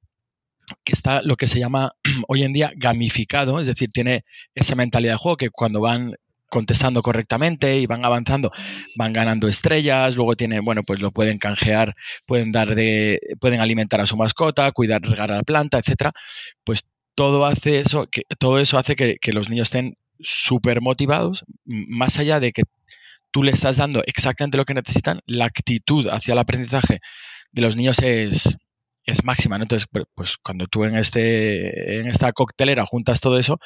que 0.84 0.92
está 0.92 1.22
lo 1.22 1.36
que 1.36 1.46
se 1.46 1.58
llama 1.58 1.92
hoy 2.28 2.44
en 2.44 2.52
día 2.52 2.72
gamificado, 2.76 3.60
es 3.60 3.66
decir, 3.66 3.90
tiene 3.90 4.22
esa 4.54 4.74
mentalidad 4.74 5.14
de 5.14 5.18
juego 5.18 5.36
que 5.36 5.50
cuando 5.50 5.80
van 5.80 6.14
contestando 6.50 7.00
correctamente 7.00 7.78
y 7.78 7.86
van 7.86 8.04
avanzando, 8.04 8.50
van 8.96 9.12
ganando 9.12 9.48
estrellas, 9.48 10.16
luego 10.16 10.34
tiene, 10.34 10.60
bueno, 10.60 10.82
pues 10.82 11.00
lo 11.00 11.12
pueden 11.12 11.38
canjear, 11.38 11.94
pueden 12.26 12.52
dar 12.52 12.74
de, 12.74 13.20
pueden 13.40 13.60
alimentar 13.60 14.00
a 14.00 14.06
su 14.06 14.16
mascota, 14.16 14.70
cuidar, 14.72 15.00
regar 15.02 15.32
a 15.32 15.36
la 15.36 15.42
planta, 15.42 15.78
etcétera, 15.78 16.12
pues 16.64 16.88
todo 17.14 17.46
hace 17.46 17.80
eso, 17.80 18.06
que 18.10 18.22
todo 18.38 18.58
eso 18.58 18.78
hace 18.78 18.96
que, 18.96 19.16
que 19.20 19.32
los 19.32 19.48
niños 19.48 19.68
estén 19.68 19.96
súper 20.18 20.82
motivados, 20.82 21.44
más 21.64 22.18
allá 22.18 22.40
de 22.40 22.52
que 22.52 22.64
tú 23.30 23.42
le 23.42 23.52
estás 23.52 23.76
dando 23.76 24.02
exactamente 24.06 24.58
lo 24.58 24.64
que 24.64 24.74
necesitan, 24.74 25.20
la 25.26 25.46
actitud 25.46 26.08
hacia 26.08 26.32
el 26.32 26.38
aprendizaje 26.38 27.00
de 27.52 27.62
los 27.62 27.76
niños 27.76 28.00
es, 28.00 28.56
es 29.10 29.24
máxima. 29.24 29.56
Entonces, 29.56 29.88
pues 30.14 30.36
cuando 30.38 30.66
tú 30.66 30.84
en, 30.84 30.96
este, 30.96 32.00
en 32.00 32.08
esta 32.08 32.32
coctelera 32.32 32.86
juntas 32.86 33.20
todo 33.20 33.38
eso, 33.38 33.58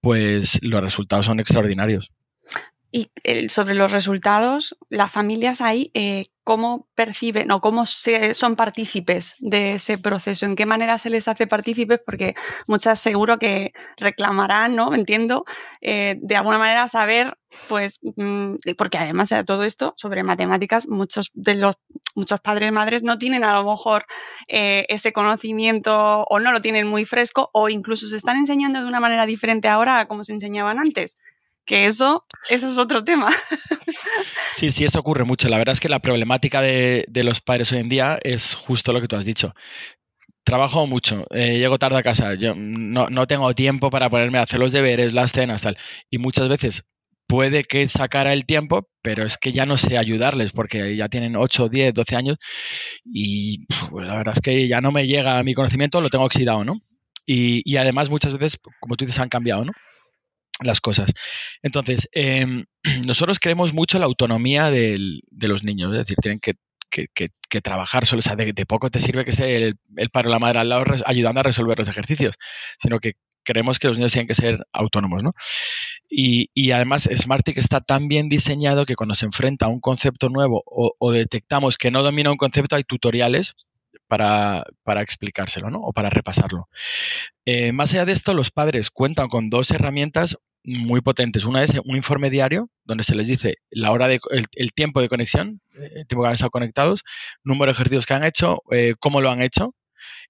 pues 0.00 0.58
los 0.62 0.82
resultados 0.82 1.26
son 1.26 1.40
extraordinarios. 1.40 2.10
Y 2.92 3.10
eh, 3.24 3.48
sobre 3.48 3.74
los 3.74 3.92
resultados, 3.92 4.76
las 4.88 5.12
familias 5.12 5.60
ahí, 5.60 5.90
eh, 5.92 6.24
¿cómo 6.44 6.88
perciben 6.94 7.50
o 7.50 7.60
cómo 7.60 7.84
se, 7.84 8.32
son 8.32 8.56
partícipes 8.56 9.34
de 9.38 9.74
ese 9.74 9.98
proceso? 9.98 10.46
¿En 10.46 10.56
qué 10.56 10.64
manera 10.64 10.96
se 10.96 11.10
les 11.10 11.28
hace 11.28 11.46
partícipes? 11.46 12.00
Porque 12.06 12.34
muchas 12.66 13.00
seguro 13.00 13.38
que 13.38 13.72
reclamarán, 13.98 14.76
¿no? 14.76 14.94
Entiendo, 14.94 15.44
eh, 15.80 16.16
de 16.22 16.36
alguna 16.36 16.58
manera 16.58 16.88
saber, 16.88 17.36
pues, 17.68 18.00
mm, 18.16 18.54
porque 18.76 18.98
además 18.98 19.28
de 19.30 19.44
todo 19.44 19.64
esto, 19.64 19.94
sobre 19.96 20.22
matemáticas, 20.22 20.86
muchos 20.88 21.30
de 21.34 21.54
los 21.54 21.76
muchos 22.14 22.40
padres 22.40 22.72
madres 22.72 23.02
no 23.02 23.18
tienen 23.18 23.44
a 23.44 23.52
lo 23.52 23.70
mejor 23.70 24.06
ese 24.48 25.12
conocimiento 25.12 26.22
o 26.22 26.40
no 26.40 26.50
lo 26.50 26.62
tienen 26.62 26.86
muy 26.86 27.04
fresco 27.04 27.50
o 27.52 27.68
incluso 27.68 28.06
se 28.06 28.16
están 28.16 28.38
enseñando 28.38 28.80
de 28.80 28.86
una 28.86 29.00
manera 29.00 29.26
diferente 29.26 29.68
ahora 29.68 30.00
a 30.00 30.08
como 30.08 30.24
se 30.24 30.32
enseñaban 30.32 30.78
antes 30.78 31.18
que 31.66 31.86
eso, 31.86 32.24
eso 32.48 32.68
es 32.68 32.78
otro 32.78 33.04
tema. 33.04 33.30
Sí, 34.54 34.70
sí, 34.70 34.84
eso 34.84 34.98
ocurre 34.98 35.24
mucho. 35.24 35.48
La 35.48 35.58
verdad 35.58 35.74
es 35.74 35.80
que 35.80 35.90
la 35.90 35.98
problemática 35.98 36.62
de, 36.62 37.04
los 37.12 37.42
padres 37.42 37.70
hoy 37.72 37.80
en 37.80 37.90
día 37.90 38.18
es 38.22 38.54
justo 38.54 38.94
lo 38.94 39.02
que 39.02 39.06
tú 39.06 39.16
has 39.16 39.26
dicho. 39.26 39.54
Trabajo 40.44 40.86
mucho, 40.86 41.26
eh, 41.30 41.58
llego 41.58 41.76
tarde 41.76 41.98
a 41.98 42.02
casa, 42.02 42.34
yo 42.34 42.54
no, 42.56 43.26
tengo 43.26 43.52
tiempo 43.54 43.90
para 43.90 44.08
ponerme 44.08 44.38
a 44.38 44.42
hacer 44.42 44.58
los 44.58 44.72
deberes, 44.72 45.12
las 45.12 45.32
cenas, 45.32 45.60
tal. 45.60 45.76
Y 46.08 46.16
muchas 46.16 46.48
veces 46.48 46.84
puede 47.26 47.64
que 47.64 47.86
sacara 47.88 48.32
el 48.32 48.46
tiempo, 48.46 48.88
pero 49.02 49.24
es 49.24 49.38
que 49.38 49.52
ya 49.52 49.66
no 49.66 49.78
sé 49.78 49.98
ayudarles 49.98 50.52
porque 50.52 50.96
ya 50.96 51.08
tienen 51.08 51.36
8, 51.36 51.68
10, 51.68 51.94
12 51.94 52.16
años 52.16 52.38
y 53.04 53.66
pues, 53.90 54.06
la 54.06 54.16
verdad 54.16 54.34
es 54.36 54.40
que 54.40 54.68
ya 54.68 54.80
no 54.80 54.92
me 54.92 55.06
llega 55.06 55.38
a 55.38 55.42
mi 55.42 55.54
conocimiento, 55.54 56.00
lo 56.00 56.10
tengo 56.10 56.24
oxidado, 56.24 56.64
¿no? 56.64 56.80
Y, 57.26 57.76
además 57.76 58.08
muchas 58.08 58.38
veces, 58.38 58.60
como 58.80 58.96
tú 58.96 59.04
dices, 59.04 59.20
han 59.20 59.28
cambiado, 59.28 59.64
¿no? 59.64 59.72
Las 60.62 60.80
cosas. 60.80 61.12
Entonces, 61.62 62.08
em, 62.12 62.64
nosotros 63.06 63.40
creemos 63.40 63.72
mucho 63.72 63.98
la 63.98 64.06
autonomía 64.06 64.70
de 64.70 65.08
los 65.30 65.64
niños, 65.64 65.92
es 65.92 65.98
decir, 65.98 66.16
tienen 66.22 66.40
que, 66.40 66.54
trabajar 67.62 68.06
solo, 68.06 68.20
o 68.20 68.22
sea, 68.22 68.36
de, 68.36 68.66
poco 68.66 68.90
te 68.90 69.00
sirve 69.00 69.24
que 69.24 69.30
esté 69.30 69.56
el, 69.56 69.74
el 69.96 70.10
padre 70.10 70.28
o 70.28 70.32
la 70.32 70.38
madre 70.38 70.60
al 70.60 70.68
lado 70.68 70.84
ayudando 71.04 71.40
a 71.40 71.42
resolver 71.42 71.78
los 71.78 71.88
ejercicios, 71.88 72.36
sino 72.78 72.98
que 72.98 73.14
creemos 73.46 73.78
que 73.78 73.88
los 73.88 73.96
niños 73.96 74.12
tienen 74.12 74.26
que 74.26 74.34
ser 74.34 74.58
autónomos, 74.72 75.22
¿no? 75.22 75.32
Y, 76.08 76.70
además 76.70 77.08
Smartick 77.14 77.56
está 77.56 77.80
tan 77.80 78.08
bien 78.08 78.28
diseñado 78.28 78.84
que 78.84 78.96
cuando 78.96 79.14
se 79.14 79.26
enfrenta 79.26 79.66
a 79.66 79.68
un 79.68 79.80
concepto 79.80 80.28
nuevo 80.28 80.62
o, 80.66 81.12
detectamos 81.12 81.78
que 81.78 81.90
no 81.90 82.02
domina 82.02 82.30
un 82.30 82.36
concepto, 82.36 82.76
hay 82.76 82.84
tutoriales 82.84 83.54
para, 84.08 84.62
explicárselo, 85.00 85.70
¿no? 85.70 85.80
O 85.80 85.92
para 85.92 86.10
repasarlo. 86.10 86.68
Eh, 87.44 87.72
más 87.72 87.92
allá 87.94 88.04
de 88.04 88.12
esto, 88.12 88.34
los 88.34 88.50
padres 88.50 88.90
cuentan 88.90 89.28
con 89.28 89.50
dos 89.50 89.70
herramientas 89.70 90.36
muy 90.64 91.00
potentes. 91.00 91.44
Una 91.44 91.62
es 91.62 91.72
un 91.84 91.96
informe 91.96 92.28
diario 92.28 92.70
donde 92.84 93.04
se 93.04 93.14
les 93.14 93.28
dice 93.28 93.56
la 93.70 93.92
hora 93.92 94.08
de 94.08 94.18
el, 94.30 94.72
tiempo 94.72 95.00
de 95.00 95.08
conexión, 95.08 95.60
el 95.74 96.06
tiempo 96.06 96.22
que 96.22 96.28
han 96.28 96.34
estado 96.34 96.50
conectados, 96.50 97.04
número 97.44 97.70
de 97.70 97.74
ejercicios 97.74 98.06
que 98.06 98.14
han 98.14 98.24
hecho, 98.24 98.62
eh, 98.72 98.94
cómo 98.98 99.20
lo 99.20 99.30
han 99.30 99.42
hecho 99.42 99.74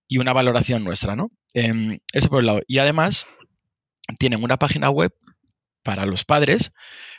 y 0.09 0.19
una 0.19 0.33
valoración 0.33 0.85
nuestra, 0.85 1.17
¿no? 1.17 1.31
Em, 1.55 1.99
eso 2.13 2.29
por 2.29 2.41
un 2.41 2.47
lado. 2.47 2.61
Y 2.67 2.79
además 2.79 3.27
tienen 4.19 4.43
una 4.43 4.57
página 4.57 4.91
web 4.91 5.13
para 5.83 6.07
los 6.07 6.25
padres 6.25 6.73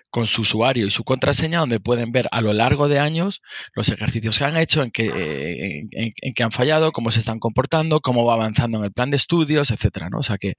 con 0.10 0.26
su 0.26 0.42
usuario 0.42 0.88
y 0.88 0.90
su 0.90 1.04
contraseña 1.04 1.60
donde 1.60 1.80
pueden 1.80 2.12
ver 2.12 2.28
a 2.32 2.42
lo 2.42 2.54
largo 2.54 2.88
de 2.88 3.00
años 3.00 3.42
los 3.74 3.90
ejercicios 3.90 4.38
que 4.38 4.46
han 4.46 4.58
hecho, 4.58 4.82
en 4.82 4.92
qué, 4.92 5.84
en, 5.92 6.34
han 6.44 6.52
fallado, 6.52 6.92
cómo 6.92 7.12
se 7.12 7.20
están 7.20 7.40
comportando, 7.40 8.00
cómo 8.00 8.26
va 8.26 8.34
avanzando 8.34 8.78
en 8.78 8.86
el 8.86 8.92
plan 8.92 9.12
de 9.12 9.18
estudios, 9.18 9.70
etcétera, 9.72 10.10
¿no? 10.10 10.20
O 10.20 10.24
sea 10.24 10.38
que 10.38 10.56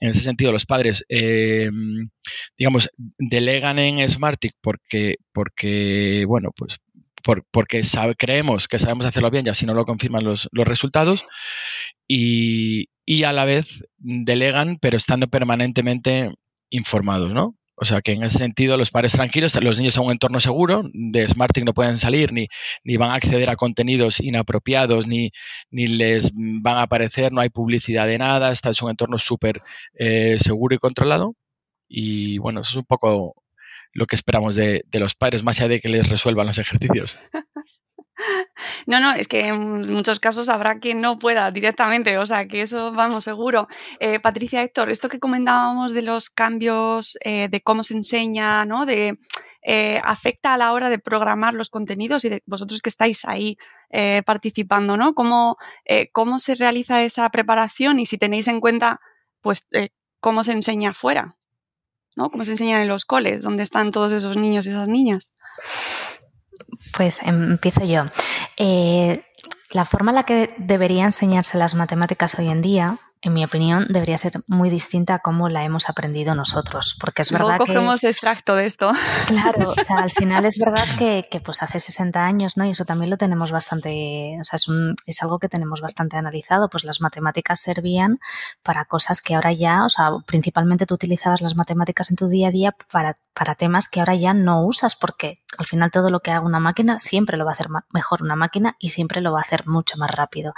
en 0.00 0.10
ese 0.10 0.20
sentido 0.20 0.52
los 0.52 0.66
padres, 0.66 1.04
em, 1.08 2.10
digamos, 2.58 2.90
delegan 3.18 3.78
en 3.78 4.08
Smartick 4.08 4.54
porque, 4.60 5.16
porque 5.32 6.24
bueno, 6.26 6.50
pues 6.56 6.78
porque 7.22 7.82
creemos 8.18 8.68
que 8.68 8.78
sabemos 8.78 9.06
hacerlo 9.06 9.30
bien 9.30 9.46
y 9.46 9.50
así 9.50 9.66
no 9.66 9.74
lo 9.74 9.84
confirman 9.84 10.24
los, 10.24 10.48
resultados 10.52 11.26
y, 12.08 12.88
a 13.24 13.32
la 13.32 13.44
vez 13.44 13.82
delegan 13.98 14.78
pero 14.80 14.96
estando 14.96 15.26
permanentemente 15.28 16.30
informados, 16.70 17.32
¿no? 17.32 17.56
O 17.82 17.86
sea 17.86 18.02
que 18.02 18.12
en 18.12 18.22
ese 18.22 18.38
sentido 18.38 18.76
los 18.76 18.90
padres 18.90 19.12
tranquilos, 19.12 19.60
los 19.62 19.78
niños 19.78 19.96
en 19.96 20.04
un 20.04 20.12
entorno 20.12 20.38
seguro, 20.38 20.82
de 20.92 21.26
Smarting 21.26 21.64
no 21.64 21.72
pueden 21.72 21.98
salir 21.98 22.30
ni, 22.30 22.46
ni 22.84 22.98
van 22.98 23.10
a 23.10 23.14
acceder 23.14 23.48
a 23.48 23.56
contenidos 23.56 24.20
inapropiados, 24.20 25.06
ni, 25.06 25.30
ni 25.70 25.86
les 25.86 26.30
van 26.34 26.76
a 26.76 26.82
aparecer, 26.82 27.32
no 27.32 27.40
hay 27.40 27.48
publicidad 27.48 28.06
de 28.06 28.18
nada, 28.18 28.52
está 28.52 28.68
en 28.68 28.74
un 28.82 28.90
entorno 28.90 29.18
súper 29.18 29.62
eh, 29.94 30.36
seguro 30.38 30.74
y 30.74 30.78
controlado. 30.78 31.34
Y 31.88 32.38
bueno, 32.38 32.60
eso 32.60 32.70
es 32.72 32.76
un 32.76 32.84
poco 32.84 33.39
lo 33.92 34.06
que 34.06 34.16
esperamos 34.16 34.54
de, 34.54 34.84
los 34.92 35.14
padres, 35.14 35.42
más 35.42 35.60
allá 35.60 35.68
de 35.68 35.80
que 35.80 35.88
les 35.88 36.08
resuelvan 36.08 36.46
los 36.46 36.58
ejercicios. 36.58 37.30
No, 38.86 39.00
no, 39.00 39.14
es 39.14 39.28
que 39.28 39.46
en 39.46 39.90
muchos 39.90 40.20
casos 40.20 40.50
habrá 40.50 40.78
quien 40.78 41.00
no 41.00 41.18
pueda 41.18 41.50
directamente, 41.50 42.18
o 42.18 42.26
sea 42.26 42.46
que 42.46 42.60
eso 42.60 42.92
vamos 42.92 43.24
seguro. 43.24 43.66
Eh, 43.98 44.20
Patricia 44.20 44.62
Héctor, 44.62 44.90
esto 44.90 45.08
que 45.08 45.18
comentábamos 45.18 45.92
de 45.92 46.02
los 46.02 46.28
cambios, 46.28 47.16
eh, 47.24 47.48
de 47.48 47.60
cómo 47.62 47.82
se 47.82 47.94
enseña, 47.94 48.66
¿no? 48.66 48.84
De 48.84 49.18
eh, 49.62 50.00
afecta 50.04 50.52
a 50.52 50.58
la 50.58 50.72
hora 50.72 50.90
de 50.90 50.98
programar 50.98 51.54
los 51.54 51.70
contenidos 51.70 52.24
y 52.26 52.28
de 52.28 52.42
vosotros 52.44 52.82
que 52.82 52.90
estáis 52.90 53.24
ahí 53.24 53.56
participando, 54.24 54.96
¿no? 54.96 55.14
¿Cómo, 55.14 55.56
¿Cómo 56.12 56.38
se 56.38 56.54
realiza 56.54 57.02
esa 57.02 57.28
preparación 57.30 57.98
y 57.98 58.06
si 58.06 58.18
tenéis 58.18 58.48
en 58.48 58.60
cuenta, 58.60 59.00
pues, 59.40 59.66
cómo 60.20 60.44
se 60.44 60.52
enseña 60.52 60.90
afuera? 60.90 61.39
¿No? 62.16 62.30
Como 62.30 62.44
se 62.44 62.52
enseñan 62.52 62.82
en 62.82 62.88
los 62.88 63.04
coles, 63.04 63.42
donde 63.42 63.62
están 63.62 63.92
todos 63.92 64.12
esos 64.12 64.36
niños 64.36 64.66
y 64.66 64.70
esas 64.70 64.88
niñas. 64.88 65.32
Pues 66.96 67.22
empiezo 67.22 67.84
yo. 67.84 68.04
Eh, 68.56 69.22
la 69.70 69.84
forma 69.84 70.10
en 70.10 70.16
la 70.16 70.24
que 70.24 70.54
debería 70.58 71.04
enseñarse 71.04 71.58
las 71.58 71.74
matemáticas 71.74 72.38
hoy 72.38 72.48
en 72.48 72.62
día 72.62 72.98
en 73.22 73.34
mi 73.34 73.44
opinión, 73.44 73.86
debería 73.90 74.16
ser 74.16 74.32
muy 74.48 74.70
distinta 74.70 75.16
a 75.16 75.18
cómo 75.18 75.50
la 75.50 75.62
hemos 75.62 75.90
aprendido 75.90 76.34
nosotros. 76.34 76.96
Porque 76.98 77.22
es 77.22 77.30
verdad 77.30 77.58
que. 77.58 77.66
cogemos 77.66 78.02
extracto 78.02 78.56
de 78.56 78.66
esto. 78.66 78.92
Claro, 79.26 79.74
o 79.76 79.82
sea, 79.82 79.98
al 79.98 80.10
final 80.10 80.46
es 80.46 80.58
verdad 80.58 80.84
que, 80.98 81.22
que, 81.30 81.40
pues 81.40 81.62
hace 81.62 81.80
60 81.80 82.24
años, 82.24 82.56
¿no? 82.56 82.64
Y 82.64 82.70
eso 82.70 82.86
también 82.86 83.10
lo 83.10 83.18
tenemos 83.18 83.52
bastante. 83.52 84.38
O 84.40 84.44
sea, 84.44 84.56
es, 84.56 84.68
un, 84.68 84.94
es 85.06 85.22
algo 85.22 85.38
que 85.38 85.48
tenemos 85.48 85.82
bastante 85.82 86.16
analizado. 86.16 86.70
Pues 86.70 86.84
las 86.84 87.02
matemáticas 87.02 87.60
servían 87.60 88.20
para 88.62 88.86
cosas 88.86 89.20
que 89.20 89.34
ahora 89.34 89.52
ya, 89.52 89.84
o 89.84 89.90
sea, 89.90 90.10
principalmente 90.26 90.86
tú 90.86 90.94
utilizabas 90.94 91.42
las 91.42 91.56
matemáticas 91.56 92.10
en 92.10 92.16
tu 92.16 92.28
día 92.28 92.48
a 92.48 92.50
día 92.50 92.74
para, 92.90 93.18
para 93.40 93.54
temas 93.54 93.88
que 93.88 94.00
ahora 94.00 94.14
ya 94.14 94.34
no 94.34 94.66
usas, 94.66 94.96
porque 94.96 95.38
al 95.56 95.64
final 95.64 95.90
todo 95.90 96.10
lo 96.10 96.20
que 96.20 96.30
haga 96.30 96.44
una 96.44 96.60
máquina 96.60 96.98
siempre 96.98 97.38
lo 97.38 97.46
va 97.46 97.52
a 97.52 97.54
hacer 97.54 97.68
mejor 97.88 98.22
una 98.22 98.36
máquina 98.36 98.76
y 98.78 98.90
siempre 98.90 99.22
lo 99.22 99.32
va 99.32 99.38
a 99.38 99.40
hacer 99.40 99.66
mucho 99.66 99.96
más 99.96 100.10
rápido. 100.10 100.52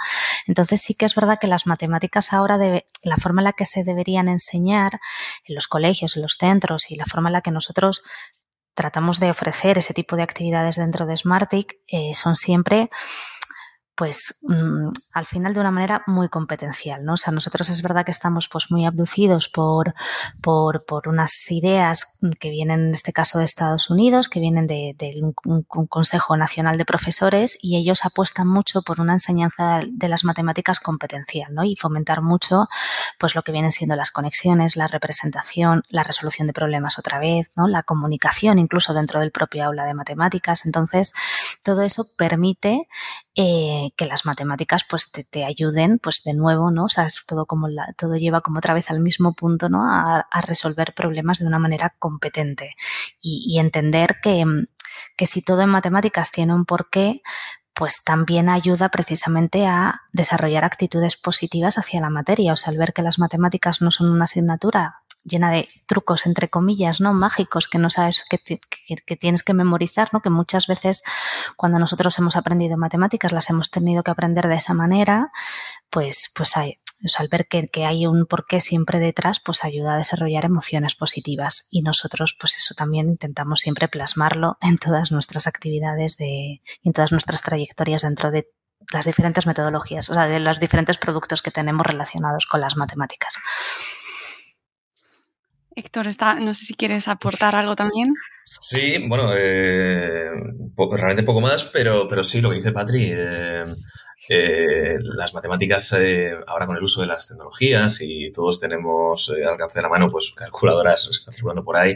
Entonces 0.47 0.81
sí 0.81 0.93
que 0.93 1.05
es 1.05 1.15
verdad 1.15 1.39
que 1.39 1.47
las 1.47 1.65
matemáticas 1.65 2.33
ahora, 2.33 2.57
debe, 2.57 2.83
la 3.05 3.15
forma 3.15 3.39
en 3.39 3.45
la 3.45 3.53
que 3.53 3.65
se 3.65 3.85
deberían 3.85 4.27
enseñar 4.27 4.99
en 5.45 5.55
los 5.55 5.69
colegios, 5.69 6.17
en 6.17 6.23
los 6.23 6.33
centros 6.33 6.91
y 6.91 6.97
la 6.97 7.05
forma 7.05 7.29
en 7.29 7.33
la 7.33 7.41
que 7.41 7.51
nosotros 7.51 8.03
tratamos 8.73 9.21
de 9.21 9.29
ofrecer 9.29 9.77
ese 9.77 9.93
tipo 9.93 10.17
de 10.17 10.23
actividades 10.23 10.75
dentro 10.75 11.05
de 11.05 11.15
Smartic 11.15 11.77
eh, 11.87 12.13
son 12.13 12.35
siempre 12.35 12.89
pues 13.95 14.43
mm, 14.47 14.89
al 15.13 15.25
final 15.25 15.53
de 15.53 15.59
una 15.59 15.71
manera 15.71 16.03
muy 16.07 16.27
competencial, 16.29 17.05
¿no? 17.05 17.13
O 17.13 17.17
sea, 17.17 17.31
nosotros 17.31 17.69
es 17.69 17.81
verdad 17.81 18.05
que 18.05 18.11
estamos 18.11 18.47
pues 18.47 18.71
muy 18.71 18.85
abducidos 18.85 19.49
por, 19.49 19.93
por, 20.41 20.85
por 20.85 21.07
unas 21.07 21.31
ideas 21.51 22.19
que 22.39 22.49
vienen 22.49 22.87
en 22.87 22.91
este 22.91 23.13
caso 23.13 23.37
de 23.37 23.45
Estados 23.45 23.89
Unidos, 23.89 24.29
que 24.29 24.39
vienen 24.39 24.65
de, 24.67 24.95
un, 25.21 25.33
Consejo 25.87 26.37
Nacional 26.37 26.77
de 26.77 26.85
Profesores 26.85 27.57
y 27.61 27.77
ellos 27.77 28.05
apuestan 28.05 28.47
mucho 28.47 28.81
por 28.81 28.99
una 28.99 29.13
enseñanza 29.13 29.81
de 29.85 30.07
las 30.07 30.23
matemáticas 30.23 30.79
competencial, 30.79 31.53
¿no? 31.53 31.63
Y 31.63 31.75
fomentar 31.75 32.21
mucho 32.21 32.67
pues 33.19 33.35
lo 33.35 33.43
que 33.43 33.51
vienen 33.51 33.71
siendo 33.71 33.95
las 33.95 34.11
conexiones, 34.11 34.75
la 34.75 34.87
representación, 34.87 35.83
la 35.89 36.03
resolución 36.03 36.47
de 36.47 36.53
problemas 36.53 36.97
otra 36.97 37.19
vez, 37.19 37.51
¿no? 37.55 37.67
La 37.67 37.83
comunicación 37.83 38.59
incluso 38.59 38.93
dentro 38.93 39.19
del 39.19 39.31
propio 39.31 39.65
aula 39.65 39.85
de 39.85 39.93
matemáticas. 39.93 40.65
Entonces, 40.65 41.13
todo 41.63 41.81
eso 41.83 42.05
permite 42.17 42.87
eh, 43.35 43.91
que 43.95 44.05
las 44.05 44.25
matemáticas 44.25 44.83
pues 44.87 45.11
te, 45.11 45.43
ayuden 45.43 45.97
pues 45.97 46.23
de 46.23 46.35
nuevo, 46.35 46.69
¿no? 46.69 46.85
O 46.85 46.89
sea, 46.89 47.05
es 47.05 47.25
todo 47.25 47.47
como 47.47 47.67
la, 47.67 47.93
todo 47.97 48.15
lleva 48.15 48.41
como 48.41 48.59
otra 48.59 48.75
vez 48.75 48.91
al 48.91 48.99
mismo 48.99 49.33
punto, 49.33 49.69
¿no? 49.69 49.83
A, 49.83 50.25
resolver 50.45 50.93
problemas 50.93 51.39
de 51.39 51.47
una 51.47 51.57
manera 51.57 51.95
competente 51.97 52.75
y, 53.19 53.57
entender 53.59 54.17
que, 54.21 54.45
que 55.15 55.25
si 55.25 55.43
todo 55.43 55.61
en 55.61 55.69
matemáticas 55.69 56.31
tiene 56.31 56.53
un 56.53 56.65
porqué, 56.65 57.21
pues 57.73 58.03
también 58.03 58.49
ayuda 58.49 58.89
precisamente 58.89 59.65
a 59.65 60.01
desarrollar 60.11 60.63
actitudes 60.63 61.17
positivas 61.17 61.77
hacia 61.77 62.01
la 62.01 62.09
materia. 62.09 62.53
O 62.53 62.55
sea, 62.55 62.71
al 62.71 62.77
ver 62.77 62.93
que 62.93 63.01
las 63.01 63.17
matemáticas 63.19 63.81
no 63.81 63.89
son 63.89 64.11
una 64.11 64.25
asignatura 64.25 65.02
llena 65.23 65.51
de 65.51 65.67
trucos, 65.85 66.25
entre 66.25 66.49
comillas, 66.49 67.01
¿no? 67.01 67.13
Mágicos 67.13 67.67
que 67.67 67.79
no 67.79 67.89
sabes 67.89 68.25
que, 68.29 68.39
que, 68.39 69.15
tienes 69.15 69.43
que 69.43 69.53
memorizar, 69.53 70.09
¿no? 70.13 70.21
Que 70.21 70.29
muchas 70.29 70.67
veces 70.67 71.03
cuando 71.55 71.79
nosotros 71.79 72.17
hemos 72.19 72.35
aprendido 72.35 72.77
matemáticas 72.77 73.31
las 73.31 73.49
hemos 73.49 73.69
tenido 73.71 74.03
que 74.03 74.11
aprender 74.11 74.47
de 74.47 74.55
esa 74.55 74.73
manera, 74.73 75.31
pues, 75.89 76.31
pues 76.35 76.57
hay, 76.57 76.77
al 77.17 77.27
ver 77.27 77.47
que, 77.47 77.67
que, 77.67 77.85
hay 77.85 78.05
un 78.05 78.25
porqué 78.25 78.61
siempre 78.61 78.99
detrás, 78.99 79.39
pues 79.39 79.63
ayuda 79.63 79.95
a 79.95 79.97
desarrollar 79.97 80.45
emociones 80.45 80.95
positivas. 80.95 81.67
Y 81.71 81.81
nosotros, 81.81 82.35
pues 82.39 82.57
eso 82.57 82.73
también 82.75 83.09
intentamos 83.09 83.61
siempre 83.61 83.87
plasmarlo 83.87 84.57
en 84.61 84.77
todas 84.77 85.11
nuestras 85.11 85.47
actividades 85.47 86.17
de, 86.17 86.61
en 86.83 86.93
todas 86.93 87.11
nuestras 87.11 87.41
trayectorias 87.41 88.03
dentro 88.03 88.31
de 88.31 88.49
las 88.91 89.05
diferentes 89.05 89.47
metodologías, 89.47 90.09
o 90.09 90.13
sea, 90.13 90.27
de 90.27 90.39
los 90.39 90.59
diferentes 90.59 90.97
productos 90.97 91.41
que 91.41 91.51
tenemos 91.51 91.85
relacionados 91.85 92.45
con 92.45 92.61
las 92.61 92.75
matemáticas. 92.75 93.37
Héctor, 95.75 96.07
está, 96.07 96.35
no 96.35 96.53
sé 96.53 96.65
si 96.65 96.73
quieres 96.73 97.07
aportar 97.07 97.55
algo 97.55 97.75
también. 97.75 98.13
Sí, 98.45 99.03
bueno, 99.07 99.31
eh, 99.35 100.29
realmente 100.75 101.23
poco 101.23 101.41
más, 101.41 101.65
pero, 101.65 102.07
pero 102.07 102.23
sí, 102.23 102.41
lo 102.41 102.49
que 102.49 102.57
dice 102.57 102.71
Patri, 102.71 103.11
eh, 103.13 103.65
eh, 104.29 104.97
las 104.99 105.33
matemáticas 105.33 105.95
ahora 106.47 106.67
con 106.67 106.77
el 106.77 106.83
uso 106.83 107.01
de 107.01 107.07
las 107.07 107.27
tecnologías 107.27 107.99
y 108.01 108.31
todos 108.31 108.59
tenemos 108.59 109.29
al 109.29 109.43
alcance 109.43 109.79
de 109.79 109.83
la 109.83 109.89
mano 109.89 110.09
pues 110.09 110.33
calculadoras, 110.35 111.03
se 111.03 111.11
están 111.11 111.33
circulando 111.33 111.63
por 111.63 111.77
ahí, 111.77 111.95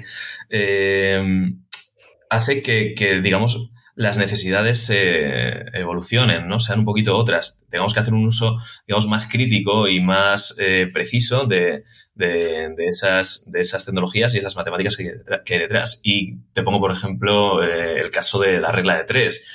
hace 2.29 2.61
que, 2.61 2.93
que, 2.95 3.21
digamos, 3.21 3.71
las 3.97 4.19
necesidades 4.19 4.91
eh, 4.93 5.65
evolucionen, 5.73 6.47
¿no? 6.47 6.59
Sean 6.59 6.79
un 6.79 6.85
poquito 6.85 7.17
otras. 7.17 7.65
Tengamos 7.67 7.95
que 7.95 7.99
hacer 7.99 8.13
un 8.13 8.27
uso, 8.27 8.55
digamos, 8.85 9.07
más 9.07 9.25
crítico 9.25 9.87
y 9.87 9.99
más 9.99 10.55
eh, 10.59 10.87
preciso 10.93 11.47
de, 11.47 11.83
de, 12.13 12.75
esas, 12.87 13.49
de 13.51 13.59
esas 13.59 13.85
tecnologías 13.85 14.35
y 14.35 14.37
esas 14.37 14.55
matemáticas 14.55 14.95
que, 14.97 15.15
hay 15.49 15.59
detrás. 15.59 15.99
Y 16.03 16.37
te 16.53 16.61
pongo, 16.61 16.79
por 16.79 16.91
ejemplo, 16.91 17.63
eh, 17.63 17.99
el 17.99 18.11
caso 18.11 18.39
de 18.39 18.61
la 18.61 18.71
regla 18.71 18.95
de 18.97 19.03
tres. 19.03 19.47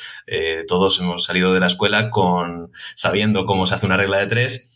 todos 0.67 0.99
hemos 0.99 1.23
salido 1.23 1.55
de 1.55 1.61
la 1.61 1.67
escuela 1.67 2.11
con 2.11 2.73
sabiendo 2.97 3.45
cómo 3.45 3.65
se 3.65 3.75
hace 3.75 3.87
una 3.87 3.97
regla 3.97 4.19
de 4.19 4.27
tres 4.27 4.73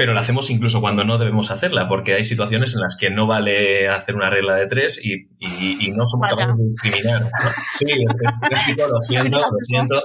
pero 0.00 0.14
la 0.14 0.22
hacemos 0.22 0.48
incluso 0.48 0.80
cuando 0.80 1.04
no 1.04 1.18
debemos 1.18 1.50
hacerla, 1.50 1.86
porque 1.86 2.14
hay 2.14 2.24
situaciones 2.24 2.74
en 2.74 2.80
las 2.80 2.96
que 2.96 3.10
no 3.10 3.26
vale 3.26 3.86
hacer 3.90 4.14
una 4.16 4.30
regla 4.30 4.54
de 4.54 4.66
tres 4.66 4.98
y, 5.04 5.28
y- 5.38 5.76
y 5.88 5.90
no 5.92 6.08
somos 6.08 6.30
Vaya. 6.30 6.36
capaces 6.46 6.56
de 6.56 6.64
discriminar. 6.64 7.20
¿no? 7.20 7.28
Sí, 7.76 7.84
es, 7.86 8.16
es 8.24 8.48
trágico, 8.48 8.82
lo 8.90 8.98
siento, 8.98 9.38
lo 9.40 9.46
siento, 9.60 10.02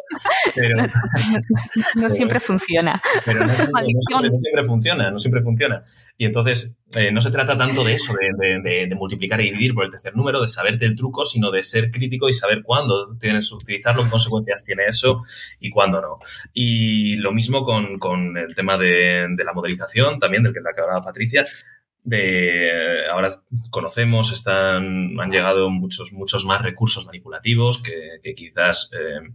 pero, 0.54 0.86
No 1.96 2.10
siempre 2.10 2.42
funciona. 2.42 3.02
pero 3.26 3.40
no, 3.40 3.54
siempre- 3.56 3.74
no 3.94 4.02
siempre, 4.02 4.30
no 4.32 4.40
siempre 4.40 4.66
funciona, 4.66 5.12
no 5.12 5.20
siempre 5.20 5.42
funciona. 5.42 5.80
Y 6.18 6.26
entonces 6.26 6.78
eh, 6.98 7.12
no 7.14 7.22
se 7.22 7.32
trata 7.32 7.58
tanto 7.58 7.84
de 7.86 7.94
eso, 7.94 8.14
de, 8.14 8.28
de- 8.38 8.62
de- 8.70 8.88
de 8.88 8.96
multiplicar 8.96 9.40
y 9.40 9.46
dividir 9.46 9.74
por 9.74 9.86
el 9.86 9.92
tercer 9.92 10.14
número, 10.16 10.42
de 10.42 10.50
saberte 10.50 10.86
el 10.86 10.96
truco, 10.98 11.24
sino 11.26 11.52
de 11.52 11.64
ser 11.64 11.90
crítico 11.90 12.28
y 12.28 12.34
saber 12.34 12.64
cuándo 12.64 13.16
tienes 13.18 13.48
que 13.50 13.56
utilizarlo, 13.56 14.04
qué 14.04 14.10
consecuencias 14.10 14.66
tiene 14.66 14.84
eso 14.90 15.24
y 15.60 15.70
cuándo 15.70 16.02
no. 16.02 16.20
Y 16.54 17.16
lo 17.16 17.32
mismo 17.32 17.64
con, 17.64 17.98
con 17.98 18.36
el 18.38 18.54
tema 18.56 18.78
de 18.78 19.28
la 19.46 19.54
modelización, 19.54 19.85
también 20.20 20.44
del 20.44 20.54
que 20.54 20.62
la 20.62 20.74
que 20.74 20.82
hablaba 20.82 21.04
Patricia. 21.04 21.46
De, 22.04 23.08
ahora 23.12 23.30
conocemos, 23.72 24.32
están, 24.32 25.20
han 25.20 25.32
llegado 25.32 25.70
muchos, 25.72 26.14
muchos 26.14 26.46
más 26.46 26.62
recursos 26.62 27.06
manipulativos 27.08 27.82
que, 27.82 28.20
que 28.22 28.36
quizás 28.36 28.92
eh, 28.94 29.28